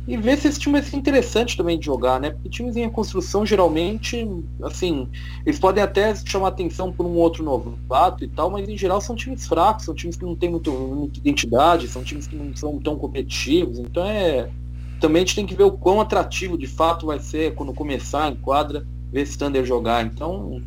[0.06, 2.30] e ver se esse time vai ser interessante também de jogar, né?
[2.30, 4.26] Porque times em reconstrução, geralmente,
[4.62, 5.08] assim,
[5.46, 9.14] eles podem até chamar atenção por um outro novato e tal, mas em geral são
[9.14, 12.78] times fracos, são times que não têm muito, muita identidade, são times que não são
[12.80, 13.78] tão competitivos.
[13.78, 14.50] Então é.
[15.00, 18.30] também a gente tem que ver o quão atrativo de fato vai ser quando começar
[18.30, 20.04] em quadra, ver esse Thunder jogar.
[20.04, 20.60] Então,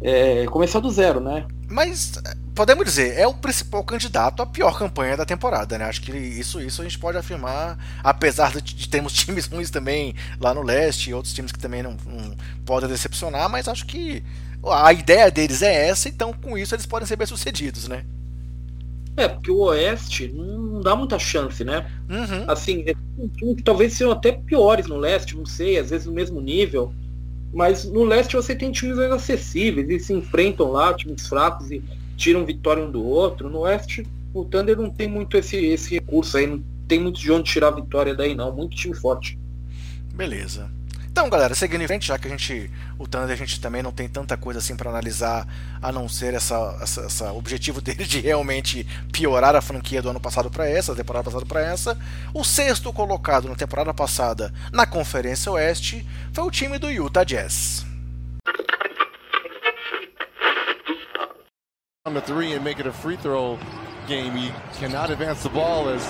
[0.00, 1.46] é, começar do zero, né?
[1.72, 2.12] Mas
[2.54, 5.86] podemos dizer, é o principal candidato à pior campanha da temporada, né?
[5.86, 10.52] Acho que isso, isso a gente pode afirmar, apesar de, termos times ruins também lá
[10.52, 14.22] no leste e outros times que também não, não podem decepcionar, mas acho que
[14.64, 18.04] a ideia deles é essa, então com isso eles podem ser bem sucedidos, né?
[19.16, 21.90] É, porque o Oeste não dá muita chance, né?
[22.08, 22.44] Uhum.
[22.48, 26.06] Assim, é um time que talvez sejam até piores no leste, não sei, às vezes
[26.06, 26.94] no mesmo nível.
[27.52, 31.82] Mas no leste você tem times mais acessíveis e se enfrentam lá, times fracos e
[32.16, 33.50] tiram vitória um do outro.
[33.50, 37.30] No Oeste, o Thunder não tem muito esse, esse recurso aí, não tem muito de
[37.30, 39.38] onde tirar vitória daí não, muito time forte.
[40.14, 40.70] Beleza.
[41.12, 43.92] Então, galera, seguindo em frente, já que a gente, o Thunder, a gente também não
[43.92, 45.46] tem tanta coisa assim para analisar,
[45.82, 50.18] a não ser essa, essa, essa, objetivo dele de realmente piorar a franquia do ano
[50.18, 51.98] passado para essa, da temporada passada para essa.
[52.32, 57.84] O sexto colocado na temporada passada na Conferência Oeste foi o time do Utah Jazz.
[62.06, 63.58] On the three and make it a free throw
[64.06, 64.36] game.
[64.36, 66.02] You cannot advance the ball as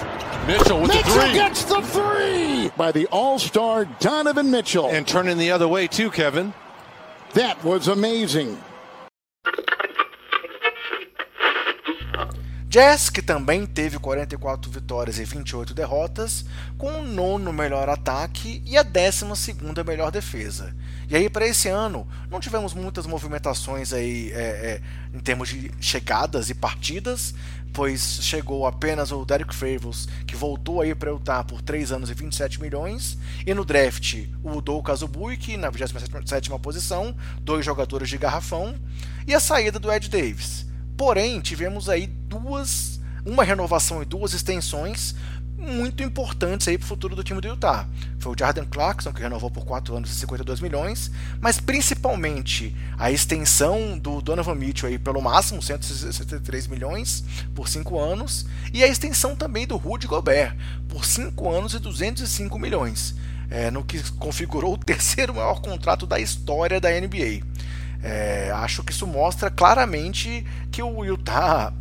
[0.47, 1.32] Mitchell with Mitchell the three.
[1.34, 4.86] gets the three by the All-Star Donovan Mitchell.
[4.86, 6.55] And turning the other way too, Kevin.
[7.34, 8.59] That was amazing.
[12.72, 16.47] Jazz, que também teve 44 vitórias e 28 derrotas,
[16.78, 20.74] com o nono melhor ataque e a décima segunda melhor defesa.
[21.07, 24.80] E aí para esse ano não tivemos muitas movimentações aí é, é,
[25.12, 27.34] em termos de chegadas e partidas,
[27.72, 32.14] pois chegou apenas o Derek Favors, que voltou aí para Utah por 3 anos e
[32.14, 33.16] 27 milhões,
[33.46, 38.74] e no draft o Dou Kazubuik na 27 posição, dois jogadores de garrafão,
[39.26, 40.66] e a saída do Ed Davis.
[40.96, 45.14] Porém, tivemos aí duas, uma renovação e duas extensões
[45.62, 47.86] muito importantes para o futuro do time do Utah.
[48.18, 51.10] Foi o Jordan Clarkson, que renovou por 4 anos e 52 milhões,
[51.40, 58.46] mas principalmente a extensão do Donovan Mitchell aí pelo máximo, 163 milhões por 5 anos,
[58.72, 60.56] e a extensão também do Rudy Gobert
[60.88, 63.14] por 5 anos e 205 milhões,
[63.48, 67.42] é, no que configurou o terceiro maior contrato da história da NBA.
[68.02, 71.72] É, acho que isso mostra claramente que o Utah,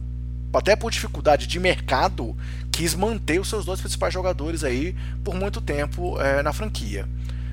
[0.53, 2.37] até por dificuldade de mercado,
[2.71, 7.07] quis manter os seus dois principais jogadores aí por muito tempo é, na franquia.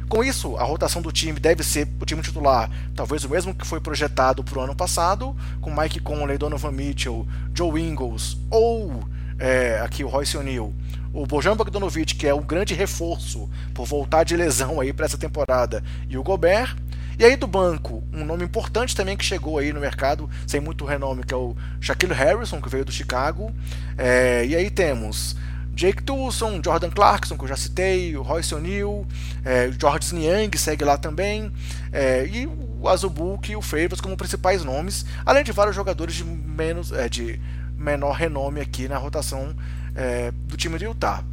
[0.09, 3.67] Com isso, a rotação do time deve ser o time titular, talvez o mesmo que
[3.67, 9.05] foi projetado para o ano passado, com Mike Conley, Donovan Mitchell, Joe Ingles ou
[9.39, 10.73] é, aqui o Royce O'Neal,
[11.13, 15.19] o Bojan Bogdanovic, que é o grande reforço por voltar de lesão aí para essa
[15.19, 16.75] temporada, e o Gobert.
[17.19, 20.85] E aí do banco, um nome importante também que chegou aí no mercado, sem muito
[20.85, 23.53] renome, que é o Shaquille Harrison, que veio do Chicago.
[23.97, 25.35] É, e aí temos
[25.75, 29.05] Jake Toulson, Jordan Clarkson, que eu já citei, o Royce O'Neal,
[29.45, 31.53] é, George Niang segue lá também,
[31.93, 36.25] é, e o Azubuk e o Favors como principais nomes, além de vários jogadores de
[36.25, 37.41] menos é, de
[37.77, 39.55] menor renome aqui na rotação
[39.95, 41.25] é, do time de Utah.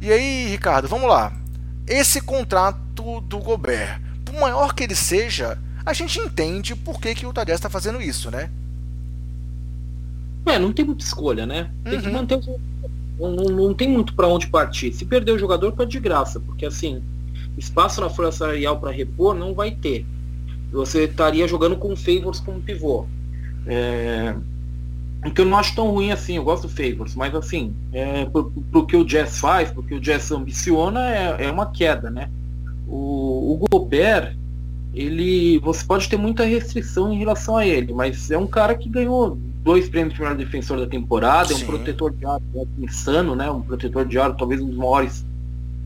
[0.00, 1.32] E aí, Ricardo, vamos lá.
[1.86, 4.00] Esse contrato do Gobert,
[4.40, 8.30] maior que ele seja, a gente entende por que, que o Utah está fazendo isso,
[8.30, 8.50] né?
[10.46, 11.70] É, não tem muita escolha, né?
[11.84, 12.00] Tem uhum.
[12.00, 12.60] que manter o...
[13.18, 14.92] não, não, não tem muito para onde partir.
[14.92, 17.02] Se perder o jogador, pode de graça, porque assim,
[17.58, 20.06] espaço na folha salarial para repor não vai ter.
[20.72, 23.06] Você estaria jogando com Favors como pivô.
[23.66, 24.34] É...
[25.24, 28.24] O que eu não acho tão ruim assim, eu gosto do Favors, mas assim, é,
[28.26, 32.10] pro, pro que o Jazz faz, pro que o Jazz ambiciona, é, é uma queda,
[32.10, 32.30] né?
[32.88, 34.36] O, o Gobert,
[34.94, 38.88] ele, você pode ter muita restrição em relação a ele, mas é um cara que
[38.88, 41.54] ganhou dois prêmios de melhor defensor da temporada, Sim.
[41.54, 42.42] é um protetor de aro
[42.78, 43.50] insano, né?
[43.50, 45.24] Um protetor de aro, talvez um dos maiores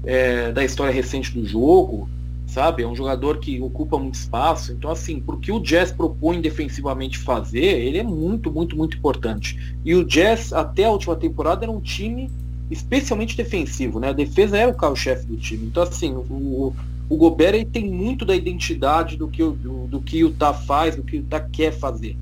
[0.05, 2.09] é, da história recente do jogo,
[2.47, 2.83] sabe?
[2.83, 4.73] É um jogador que ocupa muito espaço.
[4.73, 9.75] Então, assim, porque o Jazz propõe defensivamente fazer, ele é muito, muito, muito importante.
[9.85, 12.31] E o Jazz, até a última temporada, era um time
[12.71, 14.11] especialmente defensivo, né?
[14.11, 15.67] A defesa era o carro-chefe do time.
[15.67, 16.75] Então, assim, o,
[17.11, 21.03] o Gobert tem muito da identidade do que, do, do que o Utah faz, do
[21.03, 22.17] que o Utah quer fazer.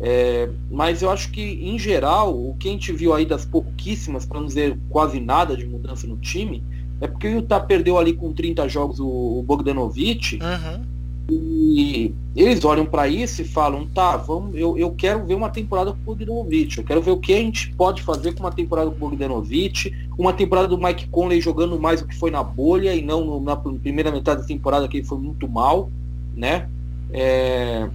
[0.00, 4.24] É, mas eu acho que, em geral, o que a gente viu aí das pouquíssimas,
[4.24, 6.62] para não dizer quase nada de mudança no time,
[6.98, 10.36] é porque o Utah perdeu ali com 30 jogos o, o Bogdanovich.
[10.36, 10.82] Uhum.
[11.30, 15.92] E eles olham para isso e falam, tá, vamos, eu, eu quero ver uma temporada
[15.92, 18.90] com o Bogdanovich, eu quero ver o que a gente pode fazer com uma temporada
[18.90, 22.94] com o Bogdanovich, uma temporada do Mike Conley jogando mais do que foi na bolha
[22.94, 25.90] e não na primeira metade da temporada que ele foi muito mal,
[26.34, 26.68] né?
[27.12, 27.88] É,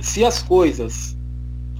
[0.00, 1.16] se as coisas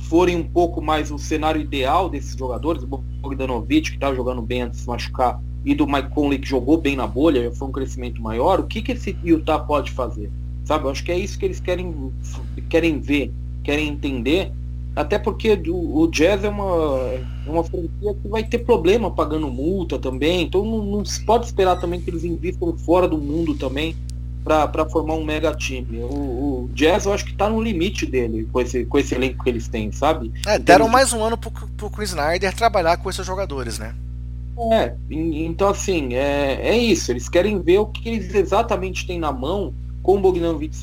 [0.01, 4.63] forem um pouco mais o cenário ideal desses jogadores, o Bogdanovich que estava jogando bem
[4.63, 7.73] antes de se machucar, e do Mike Conley que jogou bem na bolha, foi um
[7.73, 10.31] crescimento maior, o que, que esse Utah pode fazer?
[10.73, 12.11] Sabe, eu acho que é isso que eles querem,
[12.71, 13.31] querem ver,
[13.63, 14.51] querem entender,
[14.97, 17.11] até porque o, o Jazz é uma,
[17.47, 21.45] é uma franquia que vai ter problema pagando multa também, então não, não se pode
[21.45, 23.95] esperar também que eles invistam fora do mundo também
[24.43, 25.99] para formar um mega time.
[25.99, 29.45] O, o, Jazz eu acho que tá no limite dele com esse, com esse elenco
[29.45, 30.33] que eles têm, sabe?
[30.47, 33.95] É, deram mais um ano pro, pro Chris Snyder trabalhar com esses jogadores, né?
[34.73, 37.13] É, então assim, é, é isso.
[37.13, 40.77] Eles querem ver o que eles exatamente têm na mão com o Bogdanovich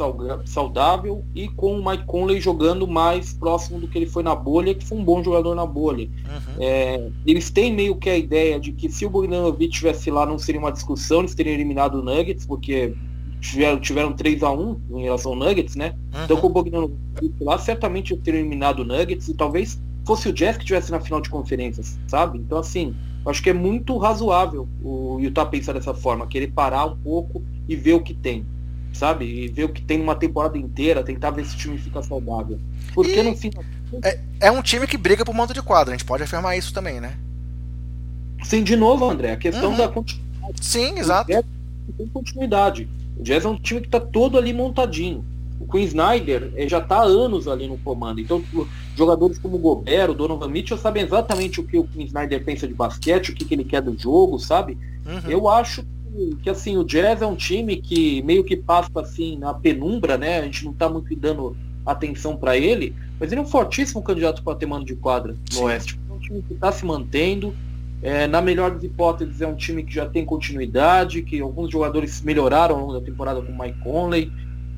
[0.46, 4.74] saudável e com o Mike Conley jogando mais próximo do que ele foi na bolha,
[4.74, 6.06] que foi um bom jogador na bolha.
[6.06, 6.56] Uhum.
[6.60, 10.40] É, eles têm meio que a ideia de que se o Bogdanovich estivesse lá não
[10.40, 12.94] seria uma discussão, eles teriam eliminado o Nuggets, porque
[13.42, 15.96] tiveram, tiveram 3 a 1 em relação ao Nuggets, né?
[16.14, 16.24] Uhum.
[16.24, 16.96] Então com o Bogdanovich
[17.42, 21.20] lá, certamente teriam eliminado o Nuggets e talvez fosse o Jazz que estivesse na final
[21.20, 22.38] de conferências, sabe?
[22.38, 22.96] Então assim,
[23.26, 27.76] acho que é muito razoável o Utah pensar dessa forma, querer parar um pouco e
[27.76, 28.46] ver o que tem,
[28.94, 29.26] sabe?
[29.26, 32.60] E ver o que tem numa temporada inteira, tentar ver se o time fica saudável.
[32.94, 33.52] Porque e no fim.
[34.04, 36.74] É, é um time que briga por mando de quadro, a gente pode afirmar isso
[36.74, 37.18] também, né?
[38.44, 39.78] Sim, de novo, André, a questão uhum.
[39.78, 40.56] da continuidade.
[40.62, 41.32] Sim, exato.
[41.98, 42.88] Tem continuidade.
[43.18, 45.26] O Jazz é um time que está todo ali montadinho.
[45.60, 48.22] O Queen Snyder eh, já está há anos ali no comando.
[48.22, 48.42] Então,
[48.96, 52.66] jogadores como o Gobert, o Donovan Mitchell sabem exatamente o que o Queen Snyder pensa
[52.66, 54.78] de basquete, o que, que ele quer do jogo, sabe?
[55.06, 55.30] Uhum.
[55.30, 59.38] Eu acho que, que, assim, o Jazz é um time que meio que passa assim
[59.38, 60.40] na penumbra, né?
[60.40, 61.56] A gente não está muito dando
[61.86, 65.56] atenção para ele, mas ele é um fortíssimo candidato para ter mano de quadra no
[65.56, 65.64] Sim.
[65.64, 66.00] Oeste.
[66.10, 67.54] É um time que está se mantendo,
[68.02, 72.22] é, na melhor das hipóteses, é um time que já tem continuidade, que alguns jogadores
[72.22, 74.32] melhoraram ao longo da temporada com o Mike Conley,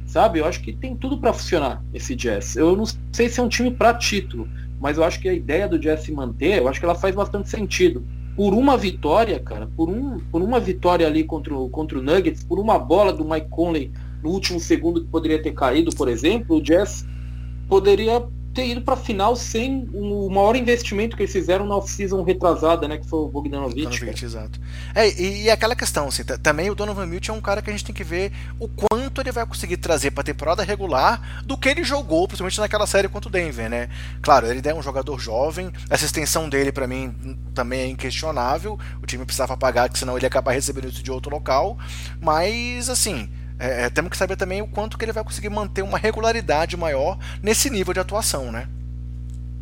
[0.06, 0.40] sabe?
[0.40, 2.56] Eu acho que tem tudo para funcionar esse Jazz.
[2.56, 4.48] Eu não sei se é um time para título,
[4.80, 7.14] mas eu acho que a ideia do Jazz se manter, eu acho que ela faz
[7.14, 8.04] bastante sentido.
[8.36, 12.44] Por uma vitória, cara, por, um, por uma vitória ali contra o, contra o Nuggets,
[12.44, 13.92] por uma bola do Mike Conley
[14.24, 17.06] no último segundo que poderia ter caído, por exemplo, o Jazz
[17.68, 18.24] poderia
[18.54, 22.88] ter ido para a final sem o maior investimento que eles fizeram na off-season retrasada,
[22.88, 22.97] né?
[22.97, 23.84] Que foi o Bogdanovich.
[23.84, 24.60] Bogdanovich exato.
[24.93, 27.74] É, e, e, aquela questão, assim, também o Donovan Mitchell é um cara que a
[27.74, 31.58] gente tem que ver o quanto ele vai conseguir trazer para a temporada regular do
[31.58, 33.89] que ele jogou, principalmente naquela série contra o Denver, né?
[34.22, 39.06] Claro, ele é um jogador jovem, essa extensão dele para mim também é inquestionável, o
[39.06, 41.78] time precisava pagar, senão ele ia acabar recebendo isso de outro local,
[42.20, 43.30] mas assim
[43.62, 46.76] é, é, temos que saber também o quanto que ele vai conseguir manter uma regularidade
[46.76, 48.68] maior nesse nível de atuação, né?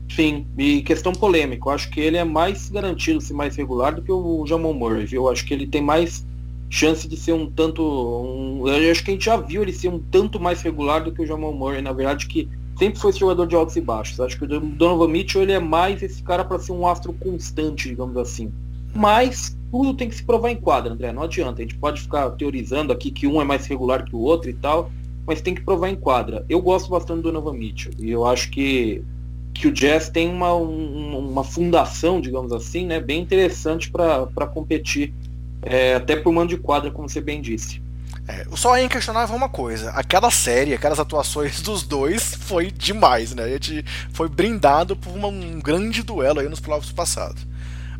[0.09, 4.01] Sim, e questão polêmica, eu acho que ele é mais garantido ser mais regular do
[4.01, 5.23] que o Jamal Murray, viu?
[5.23, 6.25] Eu acho que ele tem mais
[6.69, 7.83] chance de ser um tanto.
[7.83, 11.11] Um, eu acho que a gente já viu ele ser um tanto mais regular do
[11.11, 12.47] que o Jamal Murray, na verdade, que
[12.77, 14.17] sempre foi esse jogador de altos e baixos.
[14.17, 17.11] Eu acho que o Donovan Mitchell ele é mais esse cara para ser um astro
[17.13, 18.51] constante, digamos assim.
[18.93, 21.11] Mas tudo tem que se provar em quadra, André.
[21.11, 21.61] Não adianta.
[21.61, 24.53] A gente pode ficar teorizando aqui que um é mais regular que o outro e
[24.53, 24.91] tal,
[25.25, 26.45] mas tem que provar em quadra.
[26.49, 29.03] Eu gosto bastante do Nova Mitchell e eu acho que,
[29.53, 35.13] que o Jazz tem uma, um, uma fundação, digamos assim, né, bem interessante para competir,
[35.61, 37.81] é, até por mando de quadra, como você bem disse.
[38.27, 43.43] É, só é inquestionável uma coisa, aquela série, aquelas atuações dos dois foi demais, né?
[43.43, 43.83] A gente
[44.13, 47.45] foi brindado por uma, um grande duelo aí nos playoffs passados.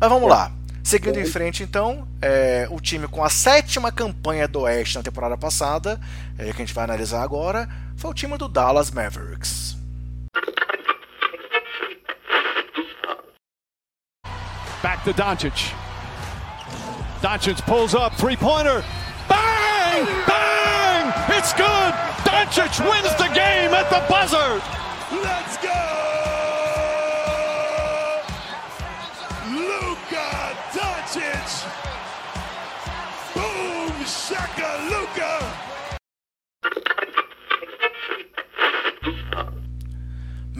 [0.00, 0.30] Mas vamos é.
[0.30, 0.52] lá.
[0.82, 5.36] Seguindo em frente, então, é, o time com a sétima campanha do Oeste na temporada
[5.36, 6.00] passada,
[6.38, 9.76] é, que a gente vai analisar agora, foi o time do Dallas Mavericks.
[14.82, 15.74] Back to Doncic.
[17.20, 18.82] Doncic pulls up, three-pointer.
[19.28, 20.06] Bang!
[20.26, 21.12] Bang!
[21.36, 21.92] It's good!
[22.24, 24.60] Doncic wins the game at the buzzer!
[25.12, 25.59] Let's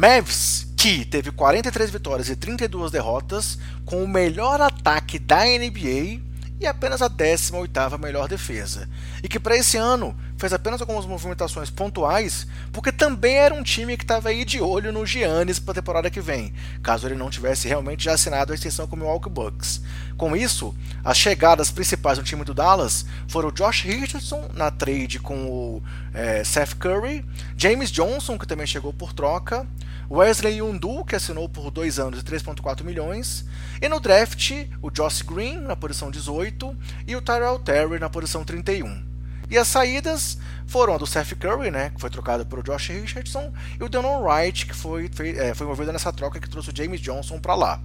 [0.01, 6.22] Mavs, que teve 43 vitórias e 32 derrotas, com o melhor ataque da NBA
[6.59, 8.88] e apenas a 18ª melhor defesa.
[9.22, 13.95] E que para esse ano fez apenas algumas movimentações pontuais, porque também era um time
[13.95, 17.28] que estava aí de olho no Giannis para a temporada que vem, caso ele não
[17.28, 19.82] tivesse realmente já assinado a extensão com o Milwaukee Bucks.
[20.16, 20.74] Com isso,
[21.05, 25.82] as chegadas principais do time do Dallas foram o Josh Richardson na trade com o
[26.14, 27.22] é, Seth Curry,
[27.55, 29.66] James Johnson, que também chegou por troca,
[30.11, 33.45] Wesley Yundu, que assinou por 2 anos e 3,4 milhões,
[33.80, 36.74] e no draft o Josh Green na posição 18
[37.07, 39.10] e o Tyrell Terry na posição 31.
[39.51, 43.53] E as saídas foram a do Seth Curry, né, que foi trocado pelo Josh Richardson,
[43.78, 46.76] e o Denon Wright, que foi, foi, é, foi envolvido nessa troca que trouxe o
[46.76, 47.80] James Johnson para lá.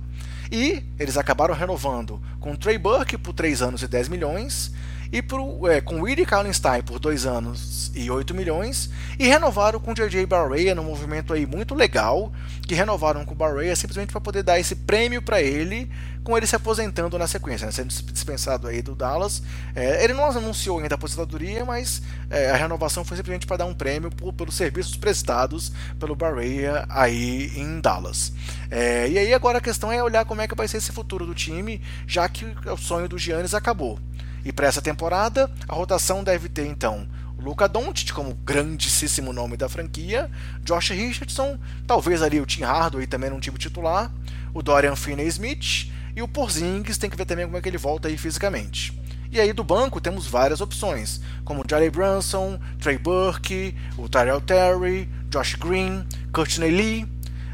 [0.51, 4.72] E eles acabaram renovando com o Trey Burke por 3 anos e 10 milhões,
[5.11, 9.93] e pro, é, com Willie Kallenstein por 2 anos e 8 milhões, e renovaram com
[9.93, 12.32] JJ Barrea num movimento aí muito legal,
[12.68, 15.89] que renovaram com o Barrea simplesmente para poder dar esse prêmio para ele,
[16.26, 19.44] com ele se aposentando na sequência, né, sendo dispensado aí do Dallas.
[19.76, 22.02] É, ele não anunciou ainda a aposentadoria, mas
[22.32, 26.86] é, a renovação foi simplesmente para dar um prêmio por, pelos serviços prestados pelo Barrea
[26.90, 28.34] aí em Dallas.
[28.72, 31.28] É, e aí agora a questão é olhar como é que vai ser esse futuro
[31.28, 34.00] do time, já que o sonho do Giannis acabou.
[34.44, 37.08] E para essa temporada, a rotação deve ter então
[37.40, 40.32] Luca Doncic como grandíssimo nome da franquia,
[40.64, 44.12] Josh Richardson, talvez ali o Tim Hardaway também num time titular,
[44.56, 48.07] o Dorian Finney-Smith e o Porzingis tem que ver também como é que ele volta
[48.07, 48.97] aí fisicamente.
[49.32, 55.09] E aí do banco temos várias opções, como Jalen Brunson, Trey Burke, o Tyrell Terry,
[55.30, 57.07] Josh Green, Courtney Lee,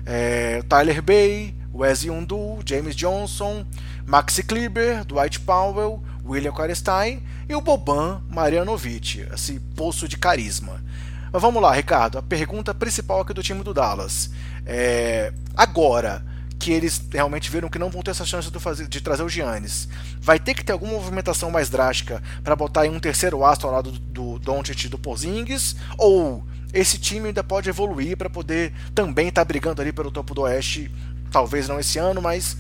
[0.06, 3.66] é, Tyler Bay, Wes Yundu, James Johnson,
[4.06, 10.84] Maxi Kleber, Dwight Powell, William Quarestein e o Boban Marianovic, esse poço de carisma.
[11.32, 14.30] Mas vamos lá, Ricardo, a pergunta principal aqui do time do Dallas.
[14.66, 16.24] É, agora
[16.62, 19.30] que eles realmente viram que não vão ter essa chance de, fazer, de trazer o
[19.30, 19.90] Giannis,
[20.20, 23.74] vai ter que ter alguma movimentação mais drástica para botar em um terceiro astro ao
[23.74, 25.76] lado do, do Doncic e do Porzingis?
[25.98, 30.36] Ou esse time ainda pode evoluir para poder também estar tá brigando ali pelo topo
[30.36, 30.92] do Oeste,
[31.32, 32.56] talvez não esse ano, mas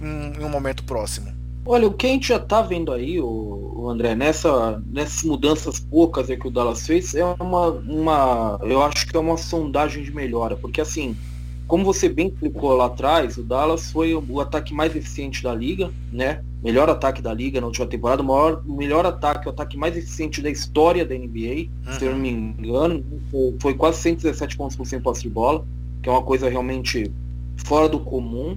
[0.00, 1.30] em, um momento próximo?
[1.66, 6.26] Olha, o que a gente já tá vendo aí, o André, nessa, nessas mudanças poucas
[6.26, 8.58] que o Dallas fez, é uma, uma.
[8.62, 10.56] Eu acho que é uma sondagem de melhora.
[10.56, 11.16] Porque assim,
[11.72, 15.54] como você bem explicou lá atrás, o Dallas foi o, o ataque mais eficiente da
[15.54, 16.44] liga, né?
[16.62, 20.42] Melhor ataque da liga na última temporada, o maior, melhor ataque, o ataque mais eficiente
[20.42, 21.98] da história da NBA, uhum.
[21.98, 23.02] se eu não me engano.
[23.30, 25.64] Foi, foi quase 117 pontos por 100 posse de bola,
[26.02, 27.10] que é uma coisa realmente
[27.64, 28.54] fora do comum,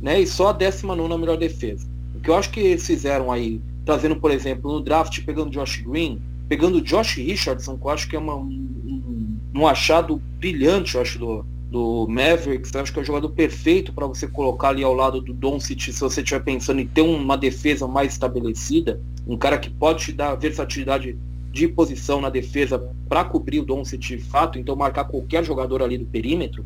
[0.00, 0.20] né?
[0.20, 1.90] E só a 19 melhor defesa
[2.22, 6.22] que eu acho que eles fizeram aí, trazendo, por exemplo, no draft, pegando Josh Green,
[6.48, 11.18] pegando Josh Richardson, que eu acho que é uma, um, um achado brilhante, eu acho,
[11.18, 14.92] do, do Mavericks, eu acho que é o jogador perfeito para você colocar ali ao
[14.92, 19.56] lado do Doncic, se você estiver pensando em ter uma defesa mais estabelecida, um cara
[19.58, 21.16] que pode te dar versatilidade
[21.50, 25.96] de posição na defesa para cobrir o Doncic de fato, então marcar qualquer jogador ali
[25.96, 26.62] do perímetro,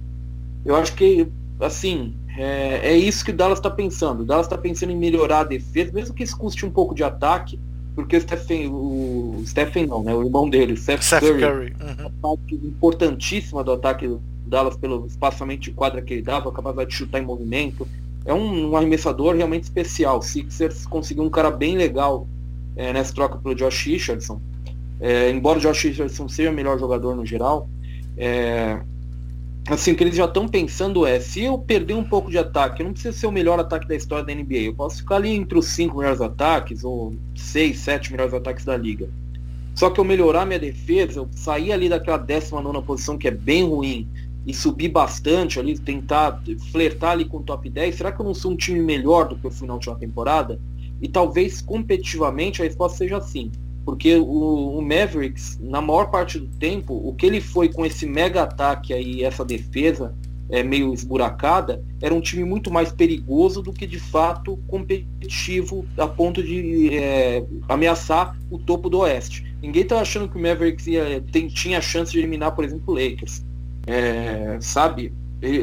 [0.64, 1.28] eu acho que,
[1.61, 4.22] assim, é, é isso que o Dallas está pensando.
[4.22, 7.04] O Dallas está pensando em melhorar a defesa, mesmo que isso custe um pouco de
[7.04, 7.61] ataque,
[7.94, 10.12] porque o Stephen, o Stephen não, né?
[10.12, 11.76] O irmão dele, o Seth Curry, Curry.
[11.80, 12.07] Uhum.
[12.07, 16.90] uma parte importantíssima do ataque do Dallas pelo espaçamento de quadra que ele dava, capacidade
[16.90, 17.86] de chutar em movimento.
[18.24, 20.20] É um, um arremessador realmente especial.
[20.22, 22.26] Sixers conseguiu um cara bem legal
[22.74, 24.40] é, nessa troca pelo Josh Richardson.
[25.01, 27.68] É, embora o Josh Richardson seja o melhor jogador no geral,
[28.16, 28.80] é,
[29.68, 32.80] assim, o que eles já estão pensando é, se eu perder um pouco de ataque,
[32.80, 35.30] eu não preciso ser o melhor ataque da história da NBA, eu posso ficar ali
[35.30, 39.09] entre os cinco melhores ataques, ou seis, sete melhores ataques da liga.
[39.74, 43.64] Só que eu melhorar minha defesa, eu sair ali daquela 19 posição que é bem
[43.64, 44.09] ruim
[44.47, 46.40] e subir bastante ali, tentar
[46.70, 49.36] flertar ali com o top 10, será que eu não sou um time melhor do
[49.36, 50.61] que eu fui na última temporada?
[51.03, 53.51] E talvez competitivamente a resposta seja sim.
[53.84, 58.07] Porque o, o, Mavericks, na maior parte do tempo, o que ele foi com esse
[58.07, 60.14] mega ataque aí, essa defesa
[60.49, 66.07] é, meio esburacada, era um time muito mais perigoso do que de fato competitivo a
[66.07, 69.45] ponto de é, ameaçar o topo do Oeste.
[69.61, 72.95] Ninguém tá achando que o Mavericks ia, tem, tinha chance de eliminar, por exemplo, o
[72.95, 73.45] Lakers.
[73.87, 75.14] É, sabe?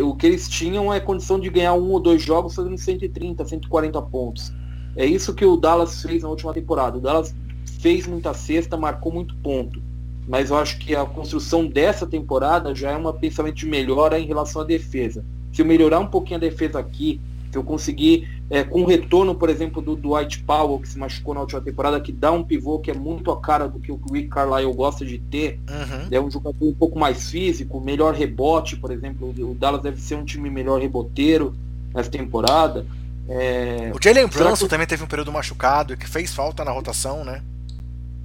[0.04, 4.02] O que eles tinham é condição de ganhar um ou dois jogos fazendo 130, 140
[4.04, 4.54] pontos.
[4.96, 6.98] É isso que o Dallas fez na última temporada.
[6.98, 7.36] O Dallas
[7.82, 9.82] fez muita cesta, marcou muito ponto.
[10.28, 14.26] Mas eu acho que a construção dessa temporada já é um pensamento de melhora em
[14.26, 15.26] relação à defesa.
[15.52, 17.20] Se eu melhorar um pouquinho a defesa aqui,
[17.52, 21.34] se eu conseguir, é, com o retorno, por exemplo, do Dwight Powell, que se machucou
[21.34, 24.00] na última temporada, que dá um pivô que é muito a cara do que o
[24.12, 26.08] Rick Carlisle gosta de ter, uhum.
[26.12, 30.16] é um jogador um pouco mais físico, melhor rebote, por exemplo, o Dallas deve ser
[30.16, 31.56] um time melhor reboteiro
[31.94, 32.86] nessa temporada.
[33.28, 33.92] É...
[33.96, 34.70] O Jalen Brunson que...
[34.70, 37.42] também teve um período machucado, que fez falta na rotação, né?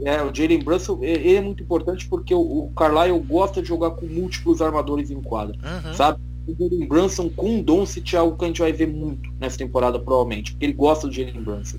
[0.00, 3.90] É, o Jalen Brunson ele é muito importante porque o, o Carlisle gosta de jogar
[3.92, 5.94] com múltiplos armadores em quadra, uhum.
[5.94, 6.20] sabe?
[6.48, 9.58] O Jalen Brunson com o Doncic é algo que a gente vai ver muito nessa
[9.58, 11.76] temporada, provavelmente, porque ele gosta do Jalen Brunson.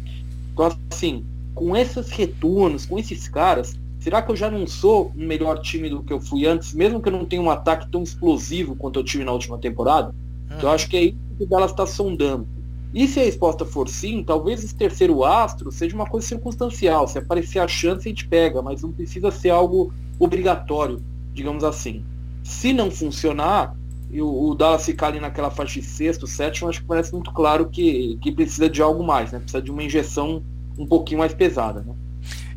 [0.54, 1.26] Então, assim,
[1.56, 5.90] com esses retornos, com esses caras, será que eu já não sou um melhor time
[5.90, 9.00] do que eu fui antes, mesmo que eu não tenha um ataque tão explosivo quanto
[9.00, 10.10] eu tive na última temporada?
[10.10, 10.58] Uhum.
[10.58, 12.48] Então, eu acho que é isso que ela está sondando.
[12.94, 17.08] E se a resposta for sim, talvez esse terceiro astro seja uma coisa circunstancial.
[17.08, 21.02] Se aparecer a chance, a gente pega, mas não precisa ser algo obrigatório,
[21.34, 22.04] digamos assim.
[22.44, 23.76] Se não funcionar,
[24.12, 27.32] e o, o Dallas ficar ali naquela faixa de sexto, sétimo, acho que parece muito
[27.32, 29.40] claro que, que precisa de algo mais, né?
[29.40, 30.44] Precisa de uma injeção
[30.78, 31.94] um pouquinho mais pesada, né?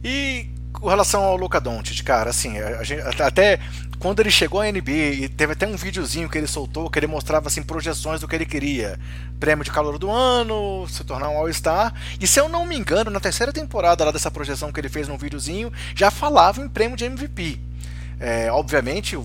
[0.03, 3.61] E com relação ao Luca Doncic, cara, assim, gente, até
[3.99, 7.47] quando ele chegou à NBA, teve até um videozinho que ele soltou que ele mostrava
[7.47, 8.99] assim projeções do que ele queria.
[9.39, 11.95] Prêmio de calor do ano, se tornar um All-Star.
[12.21, 15.07] E se eu não me engano, na terceira temporada lá dessa projeção que ele fez
[15.07, 17.61] num videozinho, já falava em prêmio de MVP.
[18.19, 19.25] É, obviamente, o,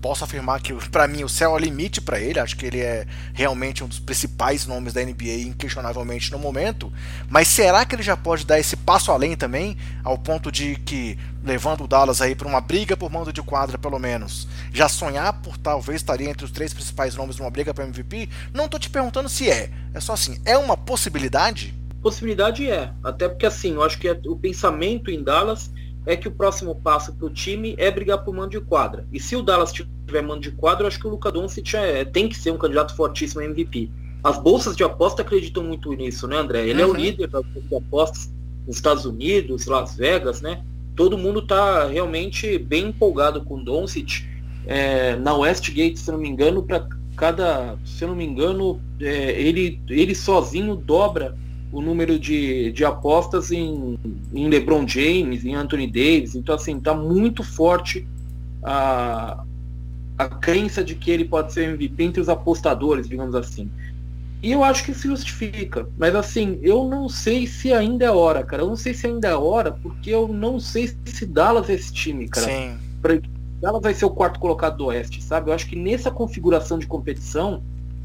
[0.00, 2.38] posso afirmar que para mim o céu é o limite para ele.
[2.38, 6.92] Acho que ele é realmente um dos principais nomes da NBA, inquestionavelmente no momento.
[7.28, 11.18] Mas será que ele já pode dar esse passo além também, ao ponto de que
[11.42, 15.32] levando o Dallas aí para uma briga por mando de quadra pelo menos, já sonhar
[15.40, 18.28] por talvez estaria entre os três principais nomes numa briga para MVP?
[18.52, 19.70] Não tô te perguntando se é.
[19.94, 21.74] É só assim, é uma possibilidade?
[22.02, 25.70] Possibilidade é, até porque assim, eu acho que é o pensamento em Dallas
[26.08, 29.06] é que o próximo passo para o time é brigar por mando de quadra.
[29.12, 32.02] E se o Dallas tiver mando de quadra, eu acho que o Luca Doncic é,
[32.02, 33.90] tem que ser um candidato fortíssimo a MVP.
[34.24, 36.66] As bolsas de aposta acreditam muito nisso, né, André?
[36.66, 36.88] Ele uhum.
[36.88, 36.96] é o uhum.
[36.96, 38.32] líder das bolsas de apostas
[38.66, 40.64] nos Estados Unidos, Las Vegas, né?
[40.96, 44.24] Todo mundo está realmente bem empolgado com o Doncic.
[44.66, 49.38] É, na Westgate, se não me engano, para cada, se eu não me engano, é,
[49.38, 51.36] ele, ele sozinho dobra
[51.70, 53.98] o número de, de apostas em,
[54.32, 56.34] em LeBron James, em Anthony Davis.
[56.34, 58.06] Então, assim, tá muito forte
[58.62, 59.44] a,
[60.16, 63.70] a crença de que ele pode ser MVP entre os apostadores, digamos assim.
[64.42, 65.88] E eu acho que se justifica.
[65.98, 68.62] Mas assim, eu não sei se ainda é hora, cara.
[68.62, 71.92] Eu não sei se ainda é hora, porque eu não sei se Dallas é esse
[71.92, 72.46] time, cara.
[72.46, 72.78] Sim.
[73.02, 73.18] Pra,
[73.60, 75.50] Dallas vai ser o quarto colocado do Oeste, sabe?
[75.50, 77.62] Eu acho que nessa configuração de competição,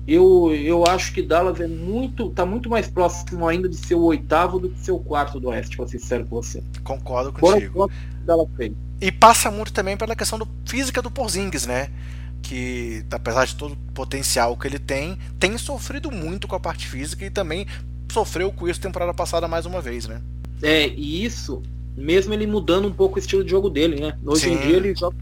[0.07, 4.01] eu, eu acho que Dallas é muito, tá muito mais próximo ainda de ser o
[4.01, 6.61] oitavo do que ser o quarto do Oeste, pra ser sincero com você.
[6.83, 7.89] Concordo contigo.
[8.25, 8.73] Dallas fez.
[8.99, 11.89] E passa muito também pela questão do, física do Porzingis, né?
[12.41, 16.87] Que, apesar de todo o potencial que ele tem, tem sofrido muito com a parte
[16.87, 17.65] física e também
[18.11, 20.21] sofreu com isso temporada passada mais uma vez, né?
[20.61, 21.61] É, e isso,
[21.95, 24.17] mesmo ele mudando um pouco o estilo de jogo dele, né?
[24.25, 24.53] Hoje Sim.
[24.53, 25.15] em dia ele joga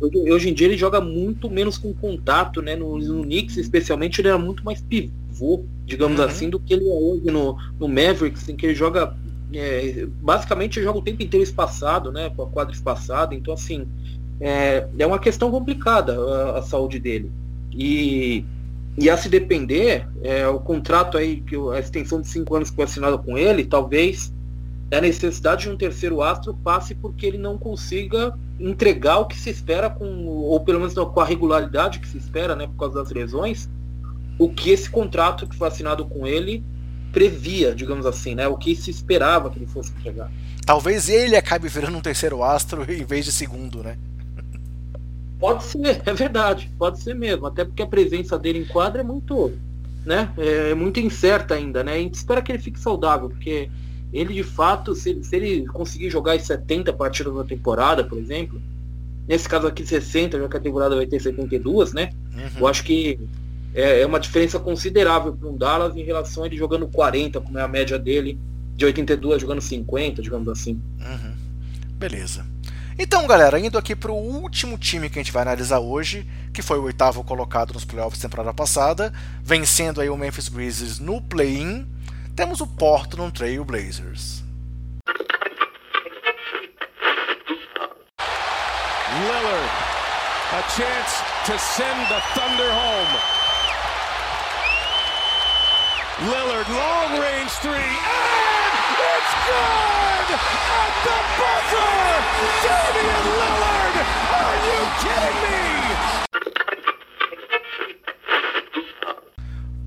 [0.00, 2.76] Hoje em dia ele joga muito menos com contato, né?
[2.76, 6.26] No, no Knicks, especialmente, ele era muito mais pivô, digamos uhum.
[6.26, 9.16] assim, do que ele é hoje no, no Mavericks, em que ele joga.
[9.52, 12.30] É, basicamente joga o tempo inteiro espaçado, né?
[12.36, 13.34] Com a quadra espaçada.
[13.34, 13.86] Então, assim,
[14.40, 17.30] é, é uma questão complicada a, a saúde dele.
[17.72, 18.44] E,
[18.98, 22.76] e a se depender, é, o contrato aí, que a extensão de cinco anos que
[22.76, 24.32] foi assinada com ele, talvez
[24.92, 29.50] a necessidade de um terceiro astro passe porque ele não consiga entregar o que se
[29.50, 33.10] espera com, ou pelo menos com a regularidade que se espera, né, por causa das
[33.10, 33.68] lesões,
[34.38, 36.62] o que esse contrato que foi assinado com ele
[37.12, 40.30] previa, digamos assim, né, o que se esperava que ele fosse entregar.
[40.66, 43.96] Talvez ele acabe virando um terceiro astro em vez de segundo, né?
[45.38, 49.04] Pode ser, é verdade, pode ser mesmo, até porque a presença dele em quadra é
[49.04, 49.52] muito,
[50.04, 51.94] né, é muito incerta ainda, né?
[51.94, 53.68] A gente espera que ele fique saudável, porque
[54.14, 58.62] ele de fato, se, se ele conseguir jogar as 70 partidas na temporada, por exemplo,
[59.26, 62.10] nesse caso aqui 60, já que a temporada vai ter 72, né?
[62.32, 62.60] Uhum.
[62.60, 63.18] Eu acho que
[63.74, 67.58] é, é uma diferença considerável para um Dallas em relação a ele jogando 40, como
[67.58, 68.38] é a média dele,
[68.76, 70.80] de 82 jogando 50, digamos assim.
[71.00, 71.34] Uhum.
[71.98, 72.46] Beleza.
[72.96, 76.62] Então, galera, indo aqui para o último time que a gente vai analisar hoje, que
[76.62, 79.12] foi o oitavo colocado nos playoffs da temporada passada,
[79.42, 81.84] vencendo aí o Memphis Grizzlies no play-in
[82.34, 84.42] temos o Portland Trail Blazers.
[89.14, 89.70] Lillard,
[90.52, 93.14] a chance to send the Thunder home.
[96.30, 101.94] Lillard, long range three, and it's good at the buzzer.
[102.66, 103.94] Damian Lillard,
[104.34, 105.83] are you kidding me?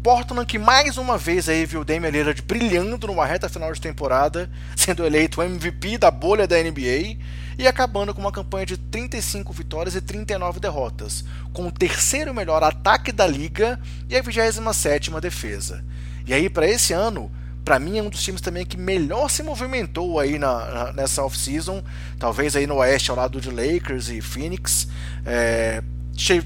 [0.07, 3.81] Portland que mais uma vez aí viu o Damian Lillard brilhando numa reta final de
[3.81, 7.17] temporada, sendo eleito MVP da bolha da NBA
[7.57, 12.63] e acabando com uma campanha de 35 vitórias e 39 derrotas, com o terceiro melhor
[12.63, 13.77] ataque da liga
[14.07, 15.83] e a 27ª defesa.
[16.25, 17.29] E aí para esse ano,
[17.65, 21.21] para mim é um dos times também que melhor se movimentou aí na, na nessa
[21.21, 21.83] off-season,
[22.17, 24.87] talvez aí no oeste ao lado de Lakers e Phoenix,
[25.25, 25.83] é,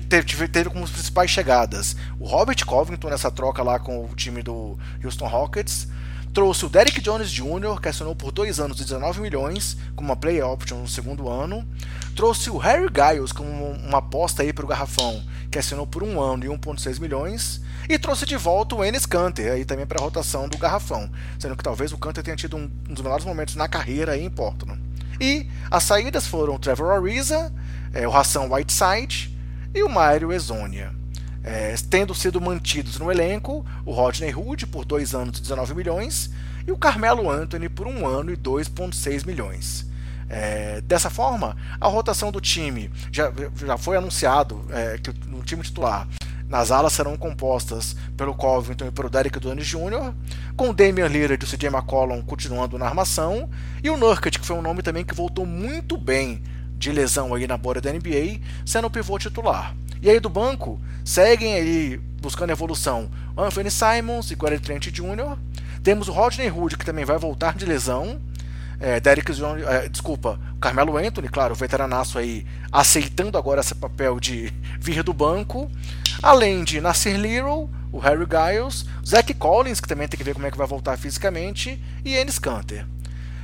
[0.09, 4.43] teve, teve como as principais chegadas o Robert Covington nessa troca lá com o time
[4.43, 5.87] do Houston Rockets.
[6.33, 10.15] Trouxe o Derrick Jones Jr., que assinou por dois anos e 19 milhões, com uma
[10.15, 11.67] play option no segundo ano.
[12.15, 15.21] Trouxe o Harry Giles como uma aposta aí para o garrafão,
[15.51, 17.59] que assinou por um ano e 1,6 milhões.
[17.89, 21.57] E trouxe de volta o Enes Kanter, aí também para a rotação do garrafão, sendo
[21.57, 24.81] que talvez o Kanter tenha tido um, dos melhores momentos na carreira aí em Portland.
[25.19, 27.51] E as saídas foram o Trevor Ariza,
[27.93, 29.30] é, o Ração Whiteside
[29.73, 30.93] e o Mário Ezonia.
[31.43, 36.29] É, tendo sido mantidos no elenco o Rodney Hood por dois anos e 19 milhões
[36.67, 39.89] e o Carmelo Anthony por um ano e 2,6 milhões.
[40.29, 45.63] É, dessa forma, a rotação do time já, já foi anunciado é, que no time
[45.63, 46.07] titular
[46.47, 50.13] nas alas serão compostas pelo Covington e pelo Derek Jones Jr.,
[50.55, 53.49] com Damian Lillard e o CJ McCollum continuando na armação,
[53.81, 56.43] e o Nurkic, que foi um nome também que voltou muito bem
[56.81, 59.75] de lesão aí na borda da NBA, sendo o pivô titular.
[60.01, 65.37] E aí do banco, seguem aí buscando evolução Anthony Simons e Gary Trent Jr.,
[65.83, 68.19] temos o Rodney Hood, que também vai voltar de lesão,
[68.79, 69.31] é, Derek
[69.67, 75.13] é, desculpa, Carmelo Anthony, claro, o veteranaço aí, aceitando agora esse papel de vir do
[75.13, 75.69] banco,
[76.21, 80.47] além de Nasir Little, o Harry Giles, Zach Collins, que também tem que ver como
[80.47, 82.85] é que vai voltar fisicamente, e Ennis Canter.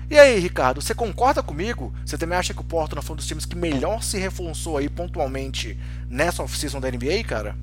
[0.09, 1.93] E aí, Ricardo, você concorda comigo?
[2.05, 4.87] Você também acha que o Portland foi um dos times que melhor se reforçou aí
[4.87, 5.77] pontualmente
[6.09, 7.55] nessa off-season da NBA, cara?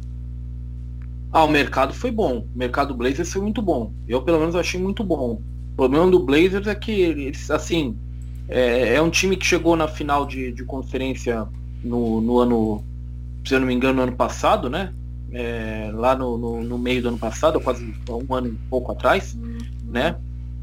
[1.32, 2.46] Ah, o mercado foi bom.
[2.54, 3.90] O mercado Blazers foi muito bom.
[4.06, 5.40] Eu, pelo menos, achei muito bom.
[5.72, 7.96] O problema do Blazers é que eles, assim,
[8.48, 11.48] é, é um time que chegou na final de, de conferência
[11.82, 12.84] no, no, ano,
[13.44, 14.92] se eu não me engano, no ano passado, né?
[15.32, 19.36] É, lá no, no, no, meio do ano passado, quase um ano e pouco atrás,
[19.84, 20.14] né?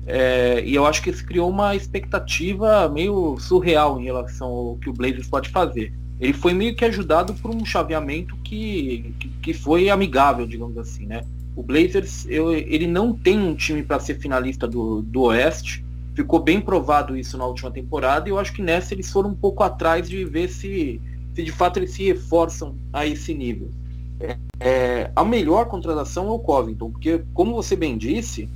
[0.06, 4.90] É, e eu acho que isso criou uma expectativa meio surreal em relação ao que
[4.90, 5.94] o Blazers pode fazer.
[6.20, 11.06] Ele foi meio que ajudado por um chaveamento que, que, que foi amigável, digamos assim,
[11.06, 11.24] né?
[11.56, 15.84] O Blazers, eu, ele não tem um time para ser finalista do, do Oeste.
[16.16, 19.36] Ficou bem provado isso na última temporada e eu acho que nessa eles foram um
[19.36, 21.02] pouco atrás de ver se,
[21.34, 23.70] se de fato eles se reforçam a esse nível.
[24.20, 28.48] É, é, a melhor contratação é o Covington, porque como você bem disse,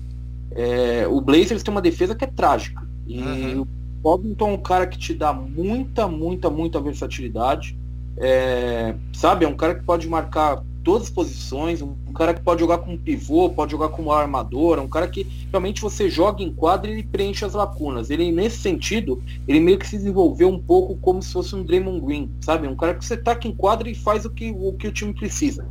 [0.52, 2.86] é, o Blazers tem uma defesa que é trágica.
[3.08, 3.62] E uhum.
[3.62, 3.68] o
[4.02, 7.78] Covington é um cara que te dá muita, muita, muita versatilidade.
[8.18, 12.62] É, sabe, é um cara que pode marcar todas as posições, um cara que pode
[12.62, 16.54] jogar como pivô, pode jogar como armador, é um cara que realmente você joga em
[16.54, 18.12] quadra e ele preenche as lacunas.
[18.12, 22.06] Ele, nesse sentido, ele meio que se desenvolveu um pouco como se fosse um Draymond
[22.06, 22.68] Green, sabe?
[22.68, 25.12] Um cara que você taca em quadra e faz o que o, que o time
[25.12, 25.68] precisa.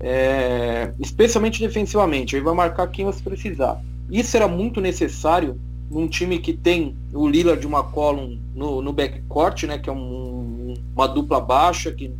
[0.00, 3.82] É, especialmente defensivamente, ele vai marcar quem você precisar.
[4.10, 5.60] Isso era muito necessário
[5.90, 9.92] num time que tem o Lillard de uma McCollum no, no backcourt, né, que é
[9.92, 12.10] um, uma dupla baixa, que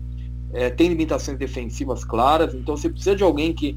[0.53, 3.77] é, tem limitações defensivas claras, então você precisa de alguém que,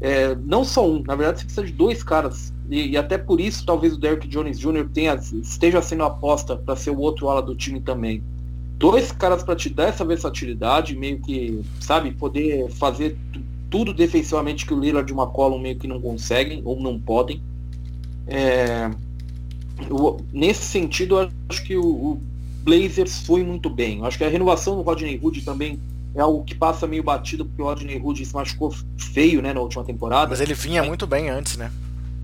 [0.00, 3.40] é, não só um, na verdade você precisa de dois caras, e, e até por
[3.40, 4.88] isso talvez o Derrick Jones Jr.
[4.92, 8.22] Tenha, esteja sendo aposta para ser o outro ala do time também.
[8.78, 13.16] Dois caras para te dar essa versatilidade, meio que, sabe, poder fazer
[13.70, 17.40] tudo defensivamente que o Lillard de uma McCollum meio que não conseguem ou não podem.
[18.26, 18.90] É,
[19.88, 22.20] eu, nesse sentido, eu acho que o, o
[22.62, 23.98] Blazers foi muito bem.
[23.98, 25.78] Eu acho que a renovação do Rodney Hood também
[26.14, 29.60] é algo que passa meio batido, porque o Rodney Hood se machucou feio né, na
[29.60, 30.30] última temporada.
[30.30, 31.70] Mas ele vinha muito bem antes, né?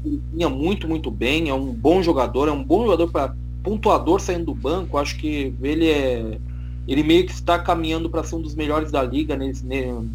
[0.04, 4.20] Ele vinha muito, muito bem, é um bom jogador, é um bom jogador para pontuador
[4.20, 6.38] saindo do banco, acho que ele é.
[6.86, 9.62] Ele meio que está caminhando para ser um dos melhores da liga nesse,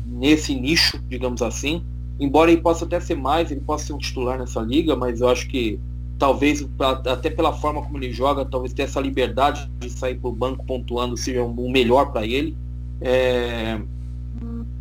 [0.07, 1.83] nesse nicho, digamos assim.
[2.19, 5.29] Embora ele possa até ser mais, ele possa ser um titular nessa liga, mas eu
[5.29, 5.79] acho que
[6.17, 6.65] talvez
[7.05, 10.63] até pela forma como ele joga, talvez ter essa liberdade de sair para o banco
[10.65, 12.55] pontuando seja o melhor para ele.
[13.01, 13.79] É,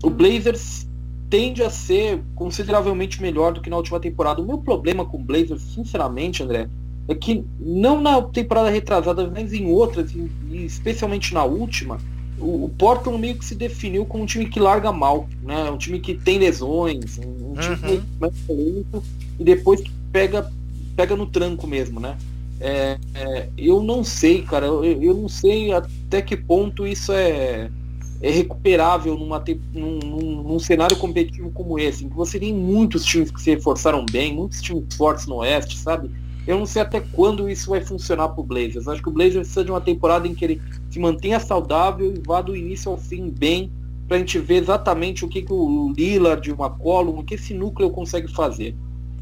[0.02, 0.86] o Blazers
[1.30, 4.42] tende a ser consideravelmente melhor do que na última temporada.
[4.42, 6.68] O meu problema com o Blazers, sinceramente, André,
[7.09, 11.98] é que não na temporada retrasada, mas em outras, e especialmente na última,
[12.38, 15.70] o, Portland meio que se definiu como um time que larga mal, né?
[15.70, 18.02] Um time que tem lesões, um, time uhum.
[18.20, 19.04] mais lento
[19.38, 20.50] e depois que pega,
[20.96, 22.16] pega no tranco mesmo, né?
[22.60, 27.70] É, é, eu não sei, cara, eu, eu não sei até que ponto isso é
[28.22, 29.42] é recuperável numa,
[29.74, 33.50] num, num, num, cenário competitivo como esse, em que você tem muitos times que se
[33.50, 36.09] reforçaram bem, muitos times fortes no Oeste, sabe?
[36.47, 38.89] Eu não sei até quando isso vai funcionar pro Blazers.
[38.89, 42.20] Acho que o Blazers precisa de uma temporada em que ele se mantenha saudável e
[42.20, 43.70] vá do início ao fim bem,
[44.09, 47.90] pra gente ver exatamente o que, que o Lillard, o McCollum, o que esse núcleo
[47.90, 48.74] consegue fazer.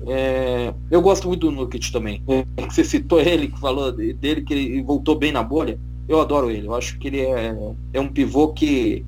[0.07, 2.23] É, eu gosto muito do Nurkic também.
[2.27, 5.79] É, você citou ele, que falou dele, que ele voltou bem na bolha
[6.11, 6.67] eu adoro ele.
[6.67, 7.57] Eu acho que ele é,
[7.93, 9.05] é um pivô que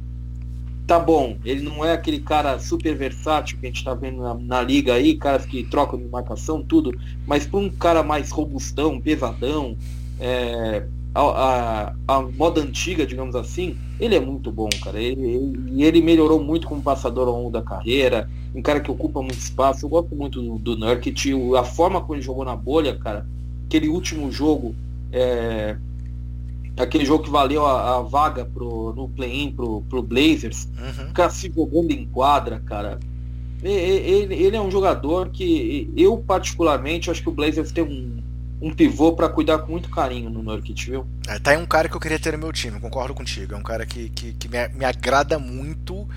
[0.86, 4.34] tá bom, ele não é aquele cara super versátil que a gente tá vendo na,
[4.34, 6.92] na liga aí, caras que trocam de marcação, tudo,
[7.26, 9.76] mas para um cara mais robustão, pesadão,
[10.18, 10.84] é,
[11.14, 14.98] a, a, a, moda antiga, digamos assim, ele é muito bom, cara.
[15.00, 19.20] Ele, ele, ele, melhorou muito como passador ao longo da carreira, um cara que ocupa
[19.20, 19.84] muito espaço.
[19.84, 23.26] Eu gosto muito do, do a forma como ele jogou na bolha, cara.
[23.66, 24.74] Aquele último jogo,
[25.12, 25.76] é,
[26.76, 31.12] aquele jogo que valeu a, a vaga pro, no play-in pro, pro Blazers, uhum.
[31.12, 32.98] cara se jogando em quadra, cara.
[33.62, 38.22] Ele, ele é um jogador que eu particularmente acho que o Blazers tem um
[38.62, 41.04] um pivô para cuidar com muito carinho no Nurkic, viu?
[41.26, 43.54] É, tá aí um cara que eu queria ter no meu time, concordo contigo.
[43.54, 46.08] É um cara que, que, que me, me agrada muito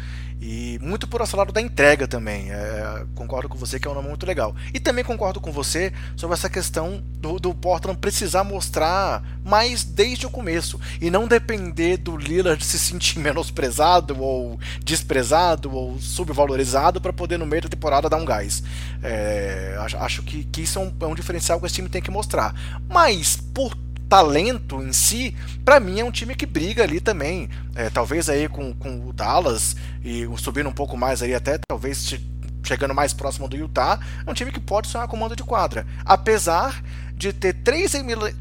[0.41, 2.51] e muito por esse lado da entrega também.
[2.51, 4.55] É, concordo com você que é um nome muito legal.
[4.73, 10.25] E também concordo com você sobre essa questão do, do Portland precisar mostrar mais desde
[10.25, 10.79] o começo.
[11.01, 17.45] E não depender do Lillard se sentir menosprezado ou desprezado ou subvalorizado para poder no
[17.45, 18.61] meio da temporada dar um gás.
[19.01, 22.11] É, acho, que, que isso é um, é um diferencial que esse time tem que
[22.11, 22.53] mostrar.
[22.89, 23.75] Mas por
[24.09, 27.49] talento em si, para mim é um time que briga ali também.
[27.75, 32.17] É, talvez aí com, com o Dallas e subindo um pouco mais aí até talvez
[32.63, 35.85] chegando mais próximo do Utah, é um time que pode sonhar com mando de quadra.
[36.03, 36.81] Apesar
[37.15, 37.93] de ter três,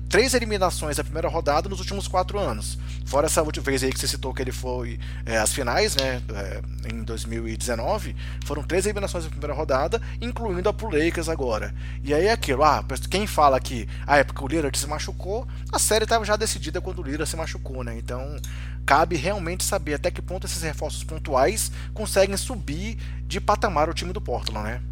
[0.09, 2.77] três eliminações da primeira rodada nos últimos quatro anos.
[3.07, 6.21] Fora essa última vez aí que você citou que ele foi é, às finais, né,
[6.35, 6.61] é,
[6.93, 11.73] em 2019, foram três eliminações da primeira rodada, incluindo a pro Lakers agora.
[12.03, 15.79] E aí é aquilo, ah, quem fala que a época o Lillard se machucou, a
[15.79, 17.97] série estava já decidida quando o Lillard se machucou, né?
[17.97, 18.37] Então
[18.85, 24.13] cabe realmente saber até que ponto esses reforços pontuais conseguem subir de patamar o time
[24.13, 24.83] do Portland, né?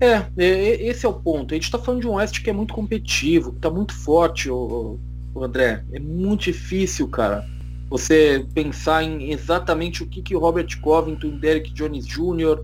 [0.00, 1.52] É, é, esse é o ponto.
[1.52, 4.50] A gente está falando de um Oeste que é muito competitivo, que está muito forte,
[4.50, 4.98] o,
[5.36, 5.84] André.
[5.92, 7.44] É muito difícil, cara,
[7.88, 12.62] você pensar em exatamente o que, que o Robert Covington, Derek Jones Jr.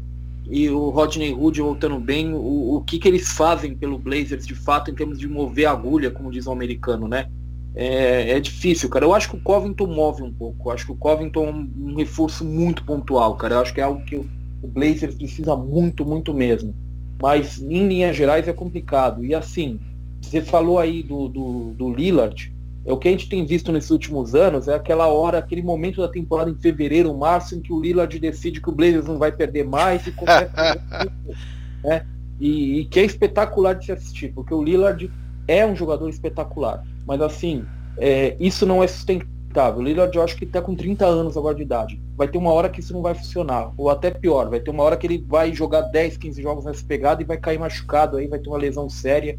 [0.49, 4.55] e o Rodney Hood voltando bem, o, o que, que eles fazem pelo Blazers de
[4.55, 7.29] fato em termos de mover a agulha, como diz o americano, né?
[7.75, 9.05] É, é, difícil, cara.
[9.05, 10.69] Eu acho que o Covington move um pouco.
[10.69, 13.55] Eu acho que o Covington é um, reforço muito pontual, cara.
[13.55, 14.29] Eu acho que é algo que o
[14.63, 16.75] Blazers precisa muito, muito mesmo
[17.21, 19.25] mas em linhas gerais é complicado.
[19.25, 19.79] E assim,
[20.21, 22.53] você falou aí do, do, do Lillard,
[22.85, 26.01] é o que a gente tem visto nesses últimos anos, é aquela hora, aquele momento
[26.01, 29.31] da temporada em fevereiro, março, em que o Lillard decide que o Blazers não vai
[29.31, 30.51] perder mais e começa
[31.85, 32.07] né?
[32.41, 35.11] E, e, que é espetacular de se assistir, porque o Lillard
[35.47, 36.83] é um jogador espetacular.
[37.07, 37.67] Mas assim,
[37.99, 39.40] é, isso não é sustentável
[39.77, 42.01] o Lillard eu acho que está com 30 anos agora de idade.
[42.17, 43.73] Vai ter uma hora que isso não vai funcionar.
[43.77, 46.85] Ou até pior, vai ter uma hora que ele vai jogar 10, 15 jogos nessa
[46.85, 49.37] pegada e vai cair machucado aí, vai ter uma lesão séria.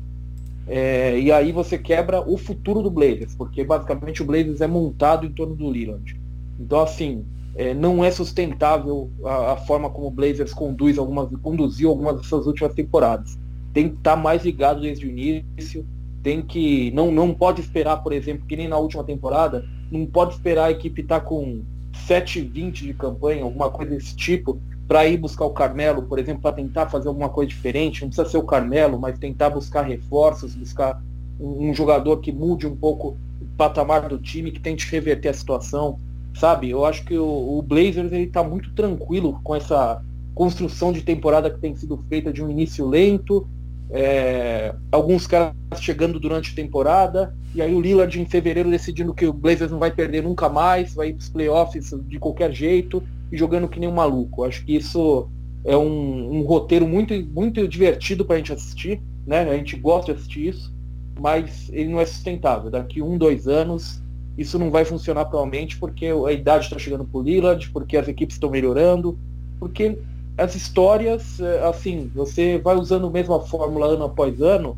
[0.67, 5.25] É, e aí você quebra o futuro do Blazers, porque basicamente o Blazers é montado
[5.25, 6.19] em torno do Lillard.
[6.59, 7.25] Então assim,
[7.55, 12.45] é, não é sustentável a, a, forma como o Blazers conduz algumas, conduziu algumas dessas
[12.45, 13.38] últimas temporadas.
[13.73, 15.85] Tem que estar tá mais ligado desde o início,
[16.23, 16.91] tem que.
[16.91, 20.72] Não, não pode esperar, por exemplo, que nem na última temporada, não pode esperar a
[20.72, 21.61] equipe estar tá com
[22.07, 26.56] 7,20 de campanha, alguma coisa desse tipo, para ir buscar o Carmelo, por exemplo, para
[26.56, 28.02] tentar fazer alguma coisa diferente.
[28.02, 31.02] Não precisa ser o Carmelo, mas tentar buscar reforços, buscar
[31.39, 35.34] um, um jogador que mude um pouco o patamar do time, que tente reverter a
[35.34, 35.99] situação.
[36.34, 36.69] Sabe?
[36.69, 40.02] Eu acho que o, o Blazers está muito tranquilo com essa
[40.34, 43.48] construção de temporada que tem sido feita de um início lento,
[43.91, 49.26] é, alguns caras chegando durante a temporada, e aí o Lillard em fevereiro decidindo que
[49.26, 53.03] o Blazers não vai perder nunca mais, vai ir para os playoffs de qualquer jeito
[53.31, 54.45] e jogando que nem um maluco.
[54.45, 55.27] Acho que isso
[55.65, 59.41] é um, um roteiro muito, muito divertido para a gente assistir, né?
[59.41, 60.73] A gente gosta de assistir isso,
[61.19, 62.72] mas ele não é sustentável.
[62.72, 64.01] Daqui um, dois anos,
[64.38, 68.07] isso não vai funcionar provavelmente porque a idade está chegando para o Lillard, porque as
[68.07, 69.19] equipes estão melhorando,
[69.59, 69.97] porque
[70.41, 74.77] as histórias, é, assim, você vai usando a mesma fórmula ano após ano,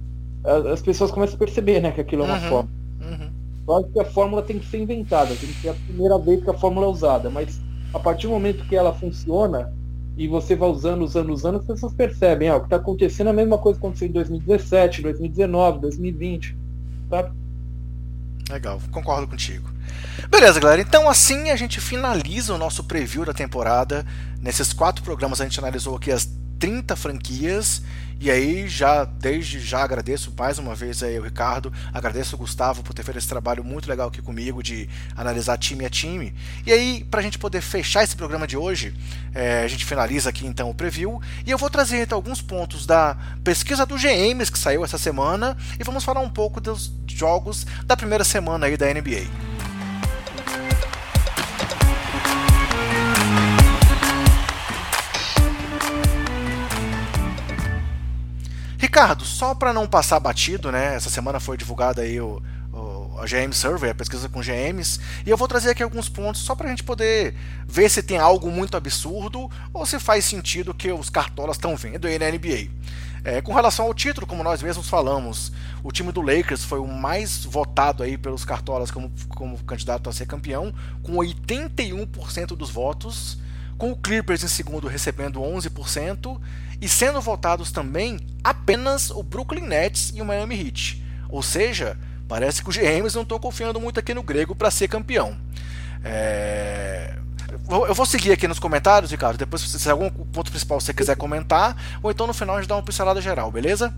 [0.71, 2.69] as pessoas começam a perceber, né, que aquilo é uma uhum, fórmula.
[3.01, 3.77] Uhum.
[3.77, 6.49] Acho que a fórmula tem que ser inventada, tem que ser a primeira vez que
[6.49, 7.61] a fórmula é usada, mas
[7.93, 9.71] a partir do momento que ela funciona
[10.17, 13.29] e você vai usando, usando, usando, as pessoas percebem, ah, o que está acontecendo é
[13.29, 16.57] a mesma coisa que aconteceu em 2017, 2019, 2020,
[17.09, 17.31] sabe?
[18.49, 19.72] Legal, concordo contigo.
[20.29, 20.81] Beleza, galera.
[20.81, 24.05] Então assim a gente finaliza o nosso preview da temporada.
[24.39, 26.27] Nesses quatro programas a gente analisou aqui as
[26.59, 27.81] 30 franquias.
[28.19, 32.81] E aí, já desde já agradeço mais uma vez aí o Ricardo, agradeço o Gustavo
[32.81, 36.33] por ter feito esse trabalho muito legal aqui comigo de analisar time a time.
[36.65, 38.95] E aí, para a gente poder fechar esse programa de hoje,
[39.35, 42.85] é, a gente finaliza aqui então o preview e eu vou trazer então, alguns pontos
[42.85, 47.67] da pesquisa do GMs que saiu essa semana e vamos falar um pouco dos jogos
[47.85, 49.52] da primeira semana aí da NBA.
[58.93, 60.93] Ricardo, só para não passar batido, né?
[60.93, 62.39] Essa semana foi divulgada aí o,
[62.71, 66.41] o, a GM Survey, a pesquisa com GMs, e eu vou trazer aqui alguns pontos
[66.41, 67.33] só para a gente poder
[67.65, 72.05] ver se tem algo muito absurdo ou se faz sentido que os cartolas estão vendo
[72.05, 72.69] aí na NBA.
[73.23, 75.51] É, com relação ao título, como nós mesmos falamos,
[75.83, 80.13] o time do Lakers foi o mais votado aí pelos cartolas como, como candidato a
[80.13, 80.71] ser campeão,
[81.01, 83.39] com 81% dos votos,
[83.75, 86.39] com o Clippers em segundo recebendo 11%,
[86.83, 91.01] e sendo votados também apenas o Brooklyn Nets e o Miami Heat.
[91.29, 91.97] Ou seja,
[92.27, 95.37] parece que os GMs não estão confiando muito aqui no grego para ser campeão.
[96.03, 97.15] É...
[97.87, 99.37] Eu vou seguir aqui nos comentários, Ricardo.
[99.37, 102.75] Depois, se algum ponto principal você quiser comentar, ou então no final a gente dá
[102.75, 103.93] uma pincelada geral, beleza?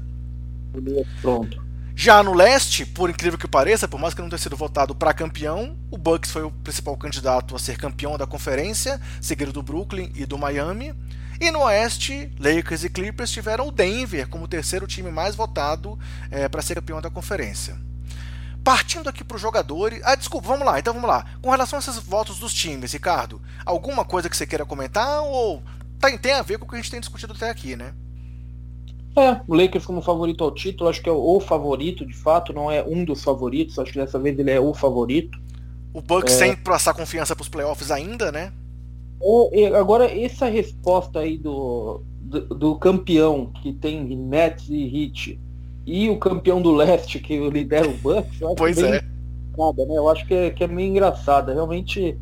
[1.23, 1.65] Pronto.
[1.95, 5.11] Já no leste, por incrível que pareça, por mais que não tenha sido votado para
[5.11, 10.11] campeão, o Bucks foi o principal candidato a ser campeão da conferência, seguido do Brooklyn
[10.13, 10.93] e do Miami.
[11.39, 15.99] E no oeste, Lakers e Clippers tiveram o Denver como o terceiro time mais votado
[16.31, 17.77] é, para ser campeão da conferência.
[18.63, 20.01] Partindo aqui para os jogadores.
[20.03, 21.25] Ah, desculpa, vamos lá, então vamos lá.
[21.41, 25.61] Com relação a esses votos dos times, Ricardo, alguma coisa que você queira comentar ou
[25.99, 27.93] tem, tem a ver com o que a gente tem discutido até aqui, né?
[29.17, 32.69] É, o Lakers como favorito ao título, acho que é o favorito, de fato, não
[32.69, 35.39] é um dos favoritos, acho que dessa vez ele é o favorito.
[35.93, 36.37] O Bucks é...
[36.37, 38.51] sem passar confiança para os playoffs ainda, né?
[39.51, 45.39] É, agora, essa resposta aí do, do, do, campeão que tem Nets e Heat
[45.85, 49.03] e o campeão do leste que lidera o Bucks, eu acho pois bem é.
[49.57, 49.97] Nada, né?
[49.97, 51.53] Eu acho que é, que é meio engraçada.
[51.53, 52.17] Realmente,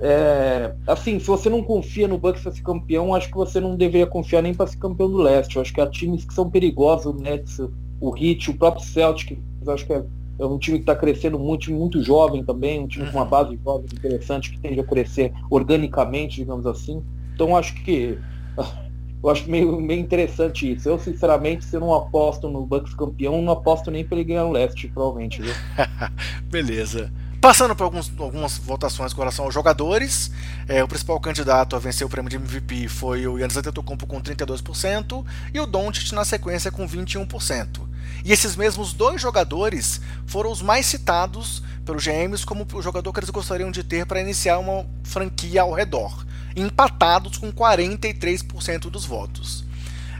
[0.00, 3.76] é, assim, se você não confia no Bucks para ser campeão, acho que você não
[3.76, 5.56] deveria confiar nem para ser campeão do leste.
[5.56, 7.60] Eu acho que há times que são perigosos, o Nets,
[8.00, 10.02] o Heat, o próprio Celtic, eu acho que é,
[10.38, 13.12] é um time que está crescendo muito, muito jovem também, um time uhum.
[13.12, 13.30] com uma uhum.
[13.30, 17.02] base jovem interessante que tende a crescer organicamente, digamos assim.
[17.34, 18.18] Então acho que
[19.22, 20.88] eu acho meio, meio interessante isso.
[20.88, 24.44] Eu, sinceramente, se eu não aposto no Bucks campeão, não aposto nem para ele ganhar
[24.44, 25.42] o leste, provavelmente.
[26.50, 27.12] Beleza.
[27.40, 30.32] Passando por alguns, algumas votações com relação aos jogadores,
[30.66, 34.20] é, o principal candidato a vencer o prêmio de MVP foi o Yannis Antetokounmpo com
[34.20, 35.24] 32%
[35.54, 37.80] e o Doncic na sequência com 21%.
[38.24, 43.20] E esses mesmos dois jogadores foram os mais citados pelos GMs como o jogador que
[43.20, 49.64] eles gostariam de ter para iniciar uma franquia ao redor, empatados com 43% dos votos.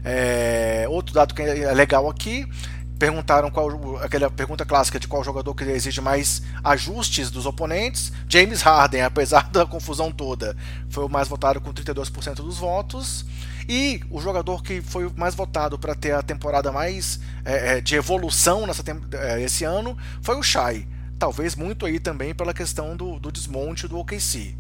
[0.05, 2.49] É, outro dado que é legal aqui
[2.99, 8.13] perguntaram qual aquela pergunta clássica de qual jogador que exige mais ajustes dos oponentes.
[8.29, 10.57] James Harden, apesar da confusão toda,
[10.91, 13.25] foi o mais votado com 32% dos votos.
[13.69, 18.67] E o jogador que foi mais votado para ter a temporada mais é, de evolução
[18.67, 20.89] nessa é, esse ano foi o Shai.
[21.19, 24.57] Talvez muito aí também pela questão do, do desmonte do OKC.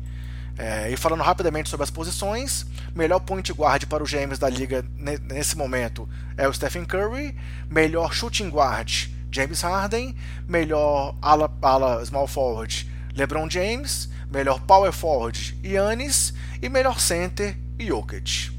[0.59, 4.85] É, e falando rapidamente sobre as posições, melhor point guard para os GMs da liga
[5.23, 7.37] nesse momento é o Stephen Curry,
[7.71, 10.17] melhor shooting guard James Harden,
[10.49, 18.51] melhor ala, ala small forward LeBron James, melhor power forward Giannis e melhor center Jokic.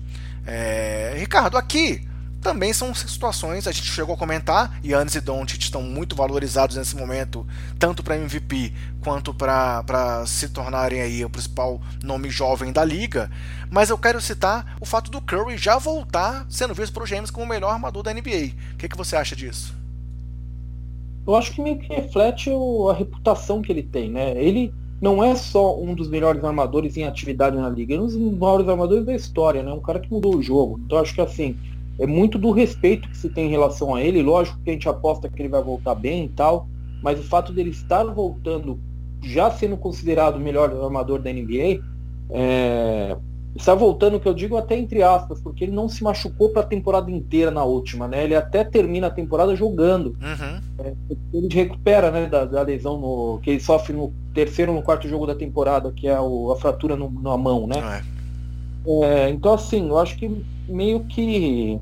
[0.47, 2.08] É, Ricardo, aqui
[2.41, 6.95] também são situações, a gente chegou a comentar, Yannis e Doncic estão muito valorizados nesse
[6.95, 7.45] momento,
[7.77, 13.29] tanto para MVP quanto para se tornarem aí o principal nome jovem da liga,
[13.69, 17.45] mas eu quero citar o fato do Curry já voltar sendo visto por James como
[17.45, 18.53] o melhor armador da NBA.
[18.73, 19.75] O que, que você acha disso?
[21.27, 24.31] Eu acho que meio que reflete o, a reputação que ele tem, né?
[24.41, 28.07] Ele não é só um dos melhores armadores em atividade na liga, ele é um
[28.07, 29.71] dos maiores armadores da história, né?
[29.71, 30.79] Um cara que mudou o jogo.
[30.85, 31.55] Então acho que assim,
[31.99, 34.23] é muito do respeito que se tem em relação a ele.
[34.23, 36.67] Lógico que a gente aposta que ele vai voltar bem e tal,
[37.03, 38.79] mas o fato dele estar voltando,
[39.21, 41.81] já sendo considerado o melhor armador da NBA,
[42.29, 43.17] é,
[43.53, 46.65] está voltando, que eu digo até entre aspas, porque ele não se machucou para a
[46.65, 48.23] temporada inteira na última, né?
[48.23, 50.15] Ele até termina a temporada jogando.
[50.21, 50.61] Uhum.
[50.79, 50.93] É,
[51.33, 55.07] ele recupera, né, da, da, lesão no, que ele sofre no terceiro ou no quarto
[55.07, 58.03] jogo da temporada, que é o, a fratura no, na mão, né?
[58.87, 59.05] É.
[59.05, 61.79] é, então assim, eu acho que meio que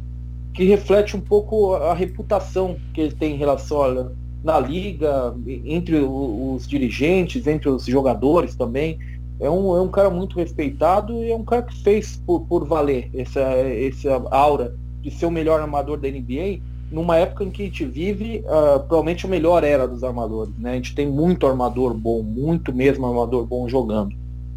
[0.57, 4.09] que reflete um pouco a reputação que ele tem em relação a,
[4.43, 8.97] na liga, entre os dirigentes, entre os jogadores também.
[9.39, 12.65] É um, é um cara muito respeitado e é um cara que fez por, por
[12.65, 16.59] valer essa, essa aura de ser o melhor armador da NBA
[16.91, 20.51] numa época em que a gente vive uh, provavelmente a melhor era dos armadores.
[20.57, 20.71] Né?
[20.71, 24.15] A gente tem muito armador bom, muito mesmo armador bom jogando.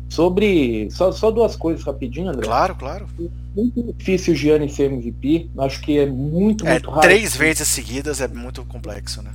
[0.08, 0.90] Sobre.
[0.90, 2.46] Só, só duas coisas rapidinho, André.
[2.46, 3.06] Claro, claro.
[3.54, 5.50] Muito difícil o Gianni ser MVP.
[5.58, 7.02] Acho que é muito, é, muito raro.
[7.02, 9.32] Três vezes seguidas é muito complexo, né?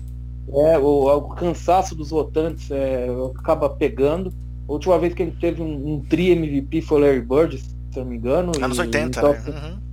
[0.53, 4.31] É, o, o cansaço dos votantes é, acaba pegando.
[4.67, 7.99] A última vez que ele teve um, um tri MVP foi o Larry Bird, se
[7.99, 8.51] não me engano.
[8.61, 9.43] Anos e, 80, então, né?
[9.47, 9.85] Uhum.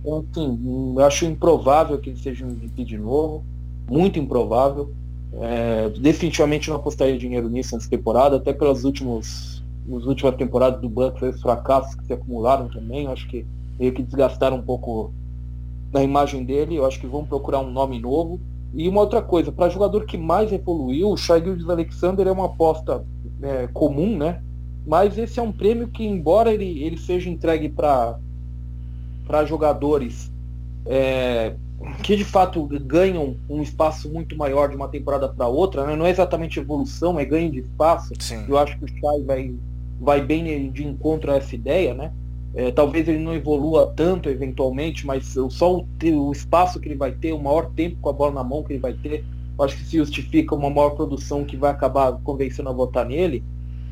[0.00, 3.44] Então, assim, eu acho improvável que ele seja um MVP de novo,
[3.88, 4.92] muito improvável.
[5.40, 9.62] É, definitivamente não apostaria dinheiro nisso nessa temporada, até pelas últimos,
[9.94, 13.44] as últimas temporadas do Bucks, os fracassos que se acumularam também, acho que
[13.78, 15.12] meio que desgastaram um pouco
[15.90, 18.40] da imagem dele, eu acho que vão procurar um nome novo.
[18.74, 23.04] E uma outra coisa, para jogador que mais evoluiu, o Shai Alexander é uma aposta
[23.42, 24.42] é, comum, né?
[24.86, 28.18] Mas esse é um prêmio que, embora ele, ele seja entregue para
[29.46, 30.30] jogadores
[30.86, 31.54] é,
[32.02, 35.94] que de fato ganham um espaço muito maior de uma temporada para outra, né?
[35.94, 38.14] não é exatamente evolução, é ganho de espaço.
[38.18, 38.44] Sim.
[38.48, 39.54] Eu acho que o Shai vai,
[40.00, 42.12] vai bem de encontro a essa ideia, né?
[42.58, 47.12] É, talvez ele não evolua tanto eventualmente, mas só o, o, espaço que ele vai
[47.12, 49.24] ter, o maior tempo com a bola na mão que ele vai ter,
[49.60, 53.44] acho que se justifica uma maior produção que vai acabar convencendo a votar nele.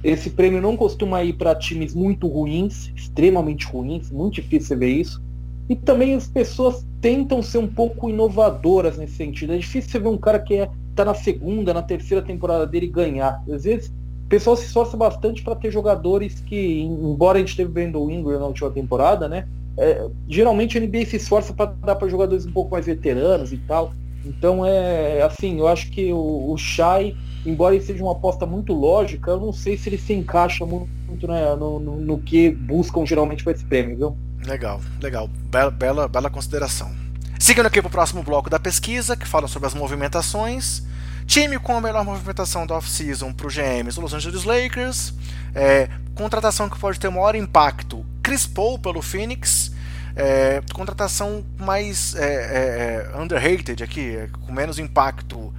[0.02, 4.90] Esse prêmio não costuma ir para times muito ruins, extremamente ruins, muito difícil você ver
[4.90, 5.22] isso.
[5.68, 9.52] E também as pessoas tentam ser um pouco inovadoras nesse sentido.
[9.52, 12.88] É difícil você ver um cara que é, tá na segunda, na terceira temporada dele
[12.88, 13.44] ganhar.
[13.48, 13.94] Às vezes
[14.26, 18.40] o pessoal se esforça bastante para ter jogadores que, embora a gente teve o Ingram
[18.40, 19.46] na última temporada, né?
[19.78, 23.58] É, geralmente a NBA se esforça para dar para jogadores um pouco mais veteranos e
[23.58, 23.92] tal.
[24.24, 29.30] Então é assim, eu acho que o, Shai, embora ele seja uma aposta muito lógica,
[29.30, 33.44] eu não sei se ele se encaixa muito né, no, no, no que buscam geralmente
[33.44, 34.16] com esse prêmio, viu?
[34.44, 35.30] Legal, legal.
[35.52, 36.90] Bela, bela, bela consideração.
[37.38, 40.82] Seguindo aqui para o próximo bloco da pesquisa, que fala sobre as movimentações.
[41.26, 45.12] Time com a melhor movimentação da off-season para o GMs, Los Angeles Lakers.
[45.54, 49.72] É, contratação que pode ter maior impacto, Chris Paul pelo Phoenix.
[50.18, 55.52] É, contratação mais é, é, é underrated aqui, é, com menos impacto,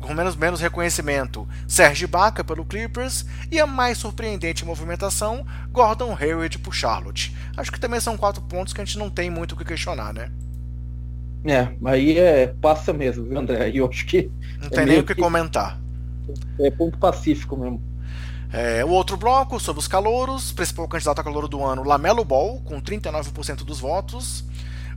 [0.00, 6.58] com menos, menos reconhecimento, Serge Ibaka pelo Clippers e a mais surpreendente movimentação, Gordon Hayward
[6.60, 7.36] por Charlotte.
[7.54, 10.14] Acho que também são quatro pontos que a gente não tem muito o que questionar,
[10.14, 10.30] né?
[11.44, 13.70] É, aí é passa mesmo, viu, André?
[13.70, 14.30] E eu acho que.
[14.62, 15.78] Não tem nem o que, que comentar.
[16.58, 17.82] É ponto pacífico mesmo.
[18.52, 22.60] É, o outro bloco, sobre os calouros, principal candidato a calouro do ano, Lamelo Ball,
[22.60, 24.44] com 39% dos votos.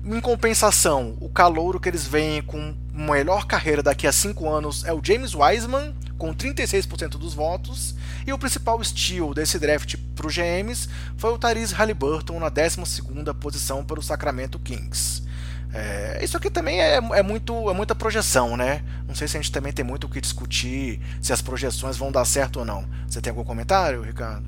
[0.06, 4.94] Em compensação, o calouro que eles veem com melhor carreira daqui a 5 anos é
[4.94, 7.96] o James Wiseman, com 36% dos votos.
[8.26, 10.88] E o principal steal desse draft para os GMs
[11.18, 13.02] foi o Tyrese Halliburton na 12
[13.42, 15.27] posição para o Sacramento Kings.
[15.74, 18.84] É, isso aqui também é, é, muito, é muita projeção, né?
[19.08, 22.12] Não sei se a gente também tem muito o que discutir, se as projeções vão
[22.12, 22.86] dar certo ou não.
[23.08, 24.46] Você tem algum comentário, Ricardo?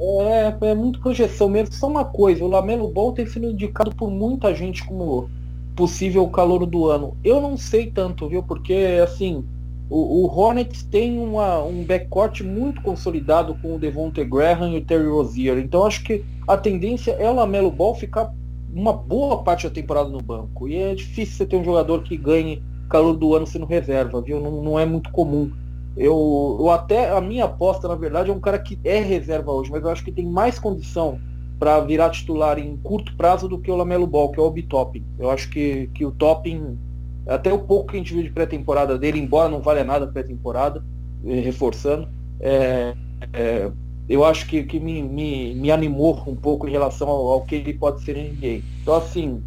[0.00, 1.74] É, é muito projeção mesmo.
[1.74, 5.30] Só uma coisa, o Lamelo Ball tem sido indicado por muita gente como
[5.76, 7.16] possível calor do ano.
[7.22, 8.42] Eu não sei tanto, viu?
[8.42, 9.44] Porque, assim,
[9.88, 14.84] o, o Hornets tem uma, um backcourt muito consolidado com o Devonte Graham e o
[14.84, 15.58] Terry Rozier.
[15.58, 18.32] Então, acho que a tendência é o Lamelo Ball ficar
[18.72, 20.68] uma boa parte da temporada no banco.
[20.68, 24.40] E é difícil você ter um jogador que ganhe calor do ano sendo reserva, viu?
[24.40, 25.52] Não, não é muito comum.
[25.96, 29.70] Eu, eu até a minha aposta, na verdade, é um cara que é reserva hoje,
[29.70, 31.18] mas eu acho que tem mais condição
[31.58, 35.04] para virar titular em curto prazo do que o Lamelo Ball, que é o Topping.
[35.18, 36.78] Eu acho que, que o Topping,
[37.26, 40.82] até o pouco que a gente viu de pré-temporada dele, embora não valha nada pré-temporada,
[41.26, 42.08] eh, reforçando,
[42.40, 42.94] é,
[43.34, 43.70] é,
[44.08, 47.54] eu acho que, que me, me, me animou um pouco em relação ao, ao que
[47.54, 48.64] ele pode ser em NBA.
[48.82, 49.42] Então, assim,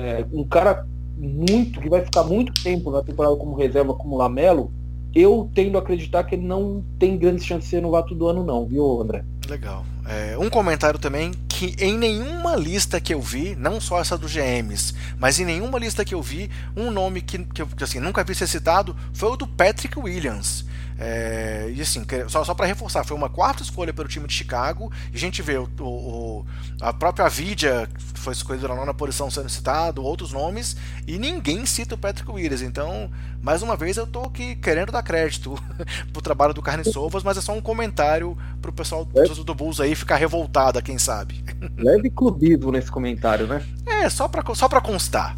[0.00, 0.86] é, um cara
[1.16, 4.72] muito, que vai ficar muito tempo na temporada como reserva, como Lamelo,
[5.14, 8.44] eu tendo a acreditar que ele não tem grandes chances de ser novato do ano,
[8.44, 9.24] não, viu, André?
[9.48, 9.84] Legal.
[10.06, 14.32] É, um comentário também que em nenhuma lista que eu vi, não só essa dos
[14.32, 18.22] GMs, mas em nenhuma lista que eu vi, um nome que, que eu assim, nunca
[18.22, 20.64] vi ser citado foi o do Patrick Williams.
[21.00, 24.90] É, e assim, só, só para reforçar, foi uma quarta escolha pelo time de Chicago.
[25.12, 26.46] E a gente vê o, o
[26.80, 30.76] a própria Vidia, que foi escolhida na nona posição sendo citado, outros nomes,
[31.06, 32.62] e ninguém cita o Patrick Williams.
[32.62, 33.10] Então,
[33.40, 35.54] mais uma vez, eu tô aqui querendo dar crédito
[36.12, 39.80] pro trabalho do Carne Sovas, mas é só um comentário pro pessoal do, do Bulls
[39.80, 41.44] aí ficar revoltada, quem sabe.
[41.78, 43.64] Leve clubismo nesse comentário, né?
[43.86, 45.36] É, só pra, só pra constar.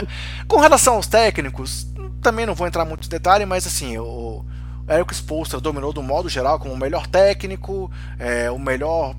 [0.48, 1.86] Com relação aos técnicos,
[2.22, 4.44] também não vou entrar muito em detalhe, mas assim, o
[4.92, 9.16] Eric Spoelstra dominou do modo geral como o melhor técnico, é, o melhor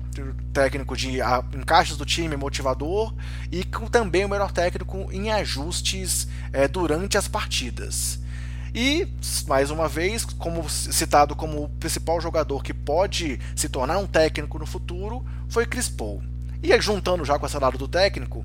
[0.52, 3.12] técnico de a, encaixes do time, motivador,
[3.50, 8.20] e com, também o melhor técnico em ajustes é, durante as partidas.
[8.74, 9.06] E,
[9.46, 14.58] mais uma vez, como citado como o principal jogador que pode se tornar um técnico
[14.58, 16.22] no futuro, foi Chris Paul.
[16.60, 18.44] E juntando já com essa lado do técnico,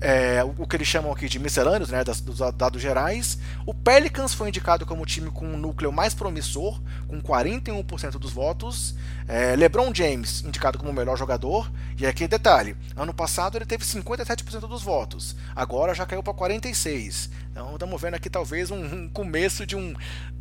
[0.00, 3.38] é, o que eles chamam aqui de miscelâneos, né, dos dados gerais.
[3.66, 8.32] O Pelicans foi indicado como o time com um núcleo mais promissor, com 41% dos
[8.32, 8.94] votos.
[9.28, 11.70] É, LeBron James indicado como o melhor jogador.
[11.98, 17.30] E aqui detalhe: ano passado ele teve 57% dos votos, agora já caiu para 46%.
[17.50, 19.94] Então estamos vendo aqui talvez um, um começo de um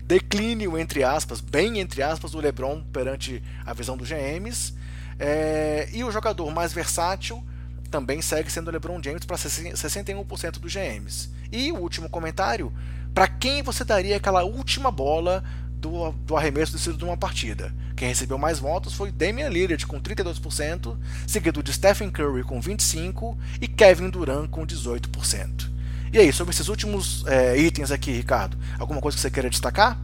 [0.04, 4.74] declínio, entre aspas, bem entre aspas, do LeBron perante a visão dos GMs.
[5.20, 7.44] É, e o jogador mais versátil
[7.90, 11.30] também segue sendo LeBron James para 61% dos GMs.
[11.52, 12.74] E o último comentário:
[13.14, 15.44] para quem você daria aquela última bola
[15.74, 17.74] do, do arremesso decidido de uma partida?
[17.96, 20.98] Quem recebeu mais votos foi Damian Lillard com 32%,
[21.28, 25.70] seguido de Stephen Curry com 25% e Kevin Durant com 18%.
[26.12, 30.00] E aí, sobre esses últimos é, itens aqui, Ricardo, alguma coisa que você queira destacar?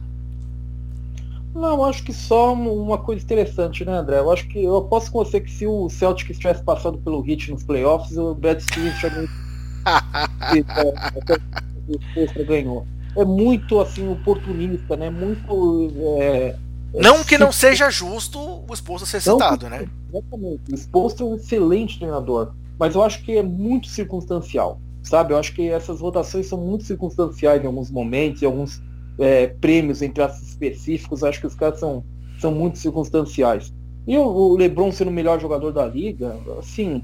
[1.56, 4.18] Não, acho que só uma coisa interessante, né, André?
[4.18, 7.50] Eu acho que eu aposto com você que se o Celtic tivesse passado pelo Heat
[7.50, 9.08] nos playoffs, o Brad Stevens já
[12.46, 12.86] ganhou.
[13.16, 15.08] É muito assim oportunista, né?
[15.08, 15.90] Muito.
[16.20, 16.54] É,
[16.92, 19.88] é não que não seja justo o Exposto ser citado, né?
[20.12, 20.70] Exatamente.
[20.70, 25.32] O Exposto é um excelente treinador, mas eu acho que é muito circunstancial, sabe?
[25.32, 28.82] Eu acho que essas votações são muito circunstanciais em alguns momentos, em alguns
[29.18, 32.04] é, prêmios entre aspas específicos, acho que os caras são,
[32.40, 33.72] são muito circunstanciais.
[34.06, 37.02] E o, LeBron sendo o melhor jogador da liga, assim,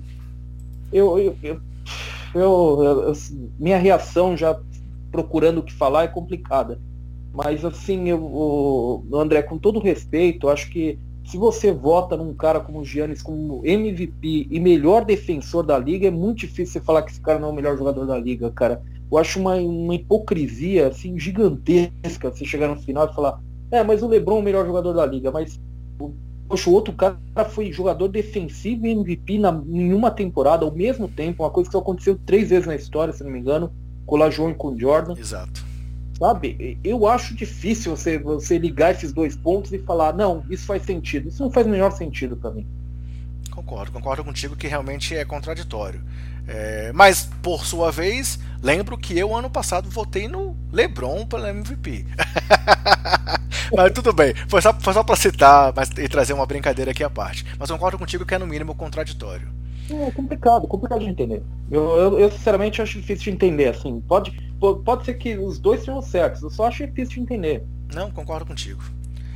[0.92, 1.60] eu, eu, eu,
[2.34, 3.12] eu
[3.58, 4.58] minha reação já
[5.10, 6.80] procurando o que falar é complicada.
[7.34, 12.60] Mas assim, eu, o, André, com todo respeito, acho que se você vota num cara
[12.60, 17.02] como o Giannis como MVP e melhor defensor da liga, é muito difícil você falar
[17.02, 18.82] que esse cara não é o melhor jogador da liga, cara.
[19.12, 23.38] Eu acho uma, uma hipocrisia assim gigantesca você chegar no final e falar,
[23.70, 25.60] é, mas o LeBron é o melhor jogador da liga, mas
[26.48, 27.18] poxa, o outro cara
[27.50, 31.72] foi jogador defensivo e MVP na, em uma temporada ao mesmo tempo, uma coisa que
[31.72, 33.70] só aconteceu três vezes na história, se não me engano,
[34.06, 35.14] com o e com o Jordan.
[35.18, 35.62] Exato.
[36.18, 40.84] Sabe, eu acho difícil você, você ligar esses dois pontos e falar, não, isso faz
[40.84, 41.28] sentido.
[41.28, 42.66] Isso não faz o menor sentido para mim.
[43.50, 46.00] Concordo, concordo contigo que realmente é contraditório.
[46.46, 52.06] É, mas, por sua vez, lembro que eu, ano passado, votei no LeBron pelo MVP.
[53.74, 57.04] mas tudo bem, foi só, foi só para citar mas, e trazer uma brincadeira aqui
[57.04, 57.46] à parte.
[57.58, 59.48] Mas concordo contigo que é, no mínimo, contraditório.
[59.90, 61.42] É complicado, complicado de entender.
[61.70, 63.68] Eu, eu, eu, sinceramente acho difícil de entender.
[63.68, 64.32] Assim, pode,
[64.84, 67.64] pode ser que os dois sejam certos, eu só acho difícil de entender.
[67.94, 68.82] Não, concordo contigo.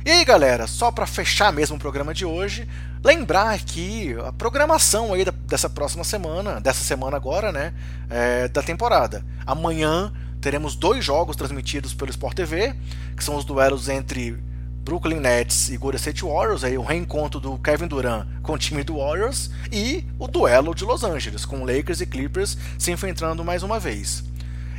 [0.07, 2.65] E aí, galera, só para fechar mesmo o programa de hoje,
[3.03, 7.73] lembrar que a programação aí dessa próxima semana, dessa semana agora, né,
[8.09, 9.25] é, da temporada.
[9.45, 12.73] Amanhã teremos dois jogos transmitidos pelo Sport TV,
[13.17, 14.41] que são os duelos entre
[14.81, 18.85] Brooklyn Nets e Golden State Warriors, aí o reencontro do Kevin Durant com o time
[18.85, 23.61] do Warriors e o duelo de Los Angeles com Lakers e Clippers se enfrentando mais
[23.61, 24.23] uma vez.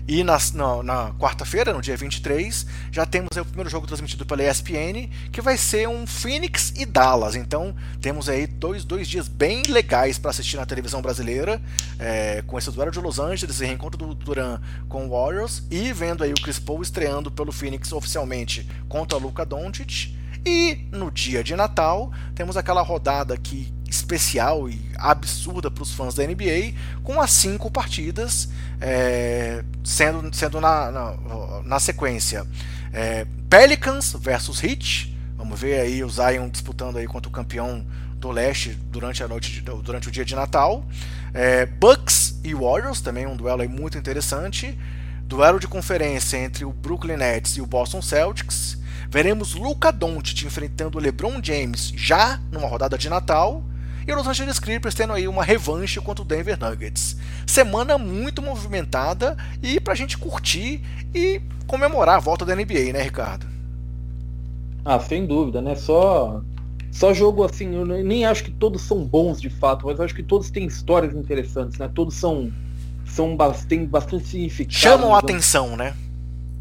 [0.09, 4.43] E na, na, na quarta-feira, no dia 23, já temos o primeiro jogo transmitido pela
[4.43, 7.36] ESPN, que vai ser um Phoenix e Dallas.
[7.36, 11.60] Então temos aí dois, dois dias bem legais para assistir na televisão brasileira,
[11.98, 14.59] é, com esse duelo de Los Angeles e reencontro do Duran
[14.89, 19.20] com o Warriors, e vendo aí o Chris Paul estreando pelo Phoenix oficialmente contra o
[19.20, 20.16] Luka Doncic.
[20.47, 26.15] E no dia de Natal, temos aquela rodada que especial e absurda para os fãs
[26.15, 28.48] da NBA, com as cinco partidas
[28.81, 31.16] é, sendo, sendo na, na,
[31.65, 32.47] na sequência.
[32.93, 35.16] É, Pelicans versus Heat.
[35.36, 37.86] Vamos ver aí o Zion disputando aí contra o campeão
[38.16, 40.85] do leste durante a noite de, durante o dia de Natal.
[41.32, 44.78] É, Bucks e Warriors, também um duelo aí muito interessante.
[45.23, 48.78] Duelo de conferência entre o Brooklyn Nets e o Boston Celtics.
[49.10, 53.65] Veremos Luca Doncic enfrentando o LeBron James já numa rodada de Natal
[54.09, 57.14] e o Los Angeles Clippers tendo aí uma revanche contra o Denver Nuggets.
[57.47, 60.82] Semana muito movimentada e pra gente curtir
[61.14, 63.47] e comemorar a volta da NBA, né, Ricardo?
[64.82, 65.74] Ah, sem dúvida, né?
[65.74, 66.40] Só
[66.90, 70.14] só jogo assim, eu nem acho que todos são bons de fato, mas eu acho
[70.14, 71.90] que todos têm histórias interessantes, né?
[71.94, 72.51] Todos são
[73.05, 73.36] são
[73.68, 74.74] têm bastante significado.
[74.74, 75.94] Chamam a atenção, né?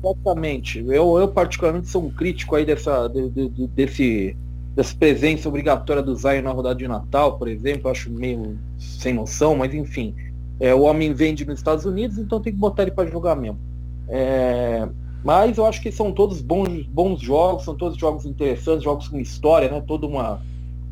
[0.04, 0.80] Exatamente.
[0.80, 4.36] Eu, eu particularmente sou um crítico aí dessa de, de, desse
[4.78, 9.56] dessa presença obrigatória do Zion na rodada de Natal, por exemplo, acho meio sem noção,
[9.56, 10.14] mas enfim.
[10.60, 13.60] É, o homem vende nos Estados Unidos, então tem que botar ele para jogar mesmo.
[14.08, 14.88] É,
[15.24, 19.20] mas eu acho que são todos bons, bons jogos, são todos jogos interessantes, jogos com
[19.20, 19.84] história, né?
[19.86, 20.42] Toda uma,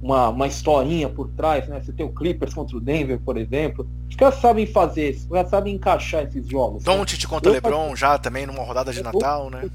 [0.01, 1.79] uma, uma historinha por trás, né?
[1.79, 3.87] Você tem o Clippers contra o Denver, por exemplo.
[4.09, 6.83] Os caras sabem fazer, os caras sabem encaixar esses jogos.
[6.83, 7.29] Doncic né?
[7.29, 9.69] contra o LeBron já também numa rodada de Natal, né?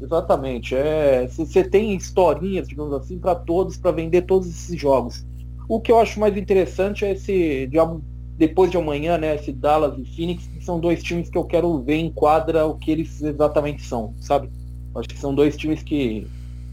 [0.00, 0.74] Exatamente.
[0.74, 5.24] É, você tem historinhas, digamos assim, para todos, para vender todos esses jogos.
[5.68, 8.02] O que eu acho mais interessante é esse diabo
[8.36, 11.96] depois de amanhã, né, esse Dallas e Phoenix, são dois times que eu quero ver
[11.96, 14.50] em quadra o que eles exatamente são, sabe?
[14.94, 16.26] Acho que são dois times que,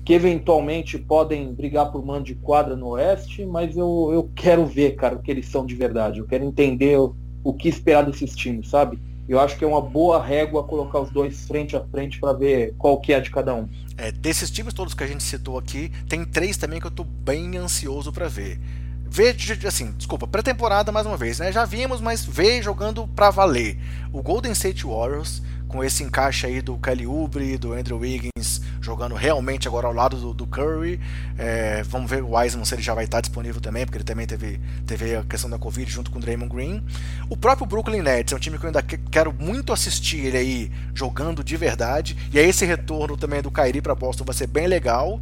[0.04, 4.96] que eventualmente podem brigar por mando de quadra no Oeste, mas eu, eu quero ver,
[4.96, 6.20] cara, o que eles são de verdade.
[6.20, 9.00] Eu quero entender o, o que esperar desses times, sabe?
[9.28, 12.74] Eu acho que é uma boa régua colocar os dois frente a frente para ver
[12.78, 13.70] qual que é de cada um.
[13.98, 17.04] É, desses times todos que a gente citou aqui, tem três também que eu tô
[17.04, 18.60] bem ansioso para ver.
[19.06, 19.36] Ver,
[19.68, 21.52] assim, desculpa, pré-temporada mais uma vez, né?
[21.52, 23.78] Já vimos, mas ver jogando para valer.
[24.12, 25.42] O Golden State Warriors,
[25.74, 30.16] com esse encaixe aí do Kelly Oubre, do Andrew Wiggins, jogando realmente agora ao lado
[30.18, 31.00] do, do Curry.
[31.36, 34.28] É, vamos ver o Wiseman se ele já vai estar disponível também, porque ele também
[34.28, 36.84] teve, teve a questão da Covid junto com o Draymond Green.
[37.28, 40.72] O próprio Brooklyn Nets é um time que eu ainda quero muito assistir ele aí
[40.94, 42.16] jogando de verdade.
[42.32, 45.20] E aí esse retorno também do Kyrie para Boston vai ser bem legal.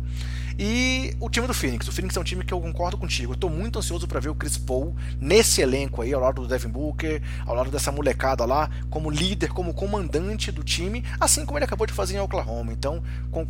[0.58, 1.88] E o time do Phoenix.
[1.88, 3.34] O Phoenix é um time que eu concordo contigo.
[3.34, 6.48] Eu tô muito ansioso para ver o Chris Paul nesse elenco aí, ao lado do
[6.48, 11.58] Devin Booker, ao lado dessa molecada lá, como líder, como comandante do time, assim como
[11.58, 12.74] ele acabou de fazer em Oklahoma.
[12.74, 13.04] Então,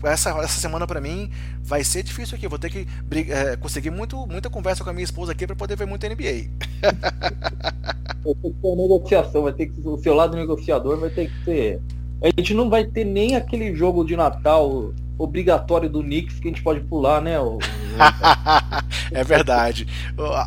[0.03, 1.30] essa, essa semana para mim
[1.61, 2.45] vai ser difícil aqui.
[2.45, 2.88] Eu vou ter que
[3.30, 6.49] é, conseguir muito, muita conversa com a minha esposa aqui para poder ver muito NBA.
[8.23, 11.44] vai ter que ter negociação, vai ter que o seu lado negociador vai ter que
[11.44, 11.82] ser.
[12.22, 16.52] A gente não vai ter nem aquele jogo de Natal obrigatório do Knicks que a
[16.52, 17.35] gente pode pular, né?
[19.11, 19.88] é verdade.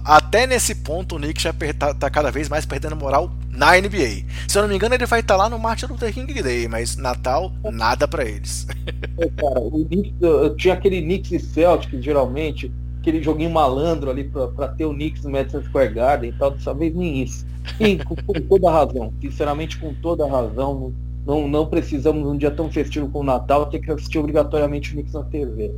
[0.05, 4.25] Até nesse ponto o Knicks já tá, tá, cada vez mais perdendo moral na NBA.
[4.49, 6.67] Se eu não me engano, ele vai estar tá lá no Martin Luther King Day,
[6.69, 8.67] mas Natal, nada para eles.
[9.17, 14.25] É, cara, o Knicks, eu tinha aquele Knicks e Celtics, geralmente, aquele joguinho malandro ali
[14.25, 17.47] para ter o Knicks no Madison Square Garden e tal, dessa vez nem isso.
[17.79, 20.93] E com, com toda razão, sinceramente com toda razão,
[21.27, 24.93] não, não precisamos, num dia tão festivo como o Natal, ter que assistir obrigatoriamente o
[24.95, 25.75] Knicks na TV.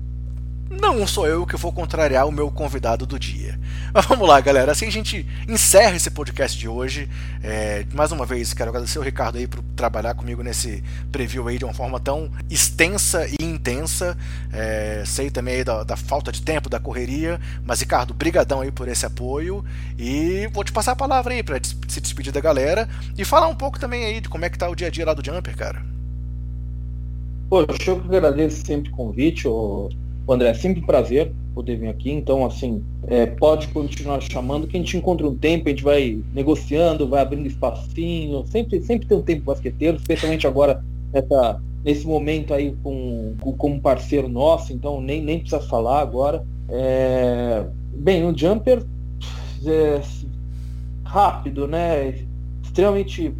[0.69, 3.59] Não sou eu que vou contrariar o meu convidado do dia.
[3.95, 4.73] Mas vamos lá, galera.
[4.73, 7.09] Assim a gente encerra esse podcast de hoje.
[7.43, 10.83] É, mais uma vez, quero agradecer o Ricardo aí por trabalhar comigo nesse
[11.13, 14.19] preview aí de uma forma tão extensa e intensa.
[14.53, 17.41] É, sei também da, da, falta de tempo, da correria.
[17.65, 19.65] Mas, Ricardo, brigadão aí por esse apoio.
[19.97, 23.55] E vou te passar a palavra aí para se despedir da galera e falar um
[23.55, 25.57] pouco também aí de como é que tá o dia a dia lá do Jumper,
[25.57, 25.81] cara.
[27.49, 29.47] Poxa, eu que agradeço sempre o convite.
[29.47, 29.89] Ô...
[29.89, 34.67] O André, é sempre um prazer poder vir aqui, então assim, é, pode continuar chamando,
[34.67, 39.07] que a gente encontra um tempo, a gente vai negociando, vai abrindo espacinho, sempre, sempre
[39.07, 44.73] tem um tempo basqueteiro, especialmente agora nessa, nesse momento aí com, com, como parceiro nosso,
[44.73, 46.45] então nem, nem precisa falar agora.
[46.69, 48.83] É, bem, o Jumper
[49.65, 50.01] é,
[51.05, 52.23] rápido, né?
[52.63, 53.33] Extremamente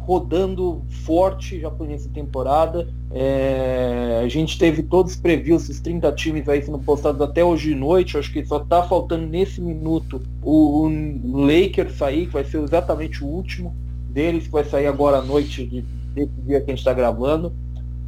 [0.00, 2.88] rodando forte já foi nessa temporada.
[3.10, 7.70] É, a gente teve todos os previews, os 30 times aí sendo postados até hoje
[7.70, 8.16] de noite.
[8.16, 13.22] Acho que só tá faltando nesse minuto o, o Lakers sair, que vai ser exatamente
[13.22, 13.74] o último
[14.08, 15.82] deles, que vai sair agora à noite de,
[16.14, 17.52] desse dia que a gente está gravando.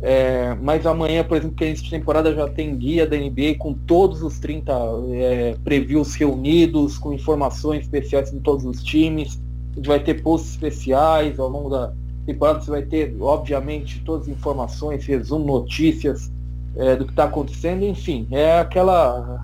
[0.01, 4.23] É, mas amanhã, por exemplo, que a temporada já tem guia da NBA com todos
[4.23, 4.73] os 30
[5.13, 9.39] é, previews reunidos, com informações especiais de todos os times
[9.75, 11.93] a gente vai ter posts especiais ao longo da
[12.25, 16.31] temporada, você vai ter, obviamente, todas as informações, resumo, notícias
[16.77, 19.41] é, do que está acontecendo, enfim, é aquela,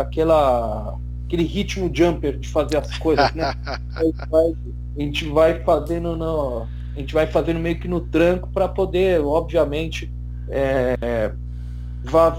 [0.00, 3.52] aquela, aquele ritmo jumper de fazer as coisas, né?
[3.94, 4.54] a, gente vai,
[4.96, 6.66] a gente vai fazendo no,
[6.96, 10.10] a gente vai fazendo meio que no tranco para poder, obviamente,
[10.48, 11.32] é,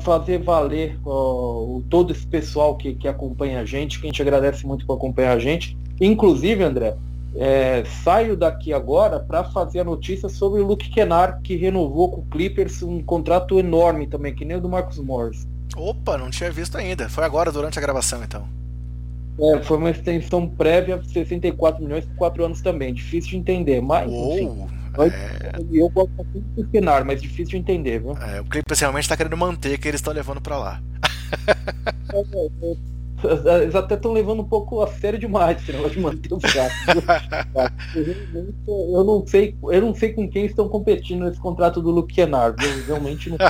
[0.02, 4.66] fazer valer ó, todo esse pessoal que, que acompanha a gente, que a gente agradece
[4.66, 5.78] muito por acompanhar a gente.
[6.00, 6.96] Inclusive, André,
[7.38, 12.22] é, saio daqui agora para fazer a notícia sobre o Luke Kennard, que renovou com
[12.22, 15.48] o Clippers um contrato enorme também, que nem o do Marcos Morris.
[15.76, 17.10] Opa, não tinha visto ainda.
[17.10, 18.48] Foi agora, durante a gravação, então.
[19.38, 22.94] É, foi uma extensão prévia, 64 milhões por 4 anos também.
[22.94, 24.10] Difícil de entender, mas.
[24.10, 24.66] Enfim,
[24.98, 25.60] é...
[25.74, 28.18] Eu gosto muito do Kennard, mas difícil de entender, viu?
[28.18, 30.82] É, o Clippers realmente está querendo manter que eles estão levando para lá.
[32.14, 32.95] é, é, é
[33.62, 36.40] eles até estão levando um pouco a sério demais esse negócio de manter o
[38.68, 42.56] eu não sei, eu não sei com quem estão competindo nesse contrato do Luke Kennard.
[42.64, 43.38] Eu realmente não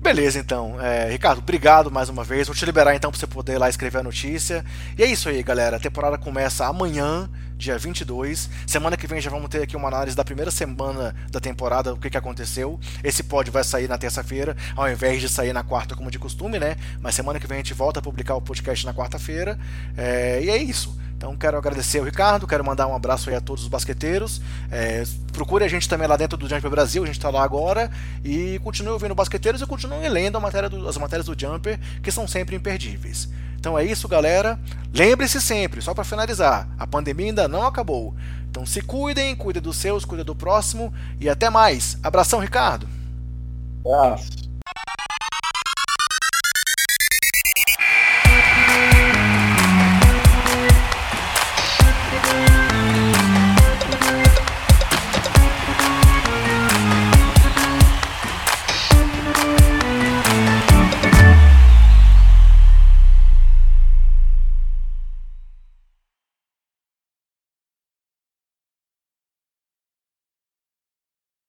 [0.00, 0.80] Beleza, então.
[0.80, 2.46] É, Ricardo, obrigado mais uma vez.
[2.46, 4.64] Vou te liberar então para você poder ir lá escrever a notícia.
[4.96, 5.76] E é isso aí, galera.
[5.76, 8.48] A temporada começa amanhã, dia 22.
[8.66, 11.98] Semana que vem já vamos ter aqui uma análise da primeira semana da temporada, o
[11.98, 12.80] que, que aconteceu.
[13.04, 16.58] Esse pod vai sair na terça-feira, ao invés de sair na quarta, como de costume,
[16.58, 16.76] né?
[16.98, 19.58] Mas semana que vem a gente volta a publicar o podcast na quarta-feira.
[19.98, 20.98] É, e é isso.
[21.20, 24.40] Então quero agradecer ao Ricardo, quero mandar um abraço aí a todos os basqueteiros.
[24.70, 27.90] É, procure a gente também lá dentro do Jumper Brasil, a gente está lá agora.
[28.24, 32.26] E continue ouvindo basqueteiros e continue lendo matéria do, as matérias do Jumper, que são
[32.26, 33.28] sempre imperdíveis.
[33.58, 34.58] Então é isso, galera.
[34.94, 38.14] Lembre-se sempre, só para finalizar, a pandemia ainda não acabou.
[38.50, 40.90] Então se cuidem, cuidem dos seus, cuidem do próximo
[41.20, 41.98] e até mais.
[42.02, 42.88] Abração, Ricardo.
[43.84, 44.48] Abraço.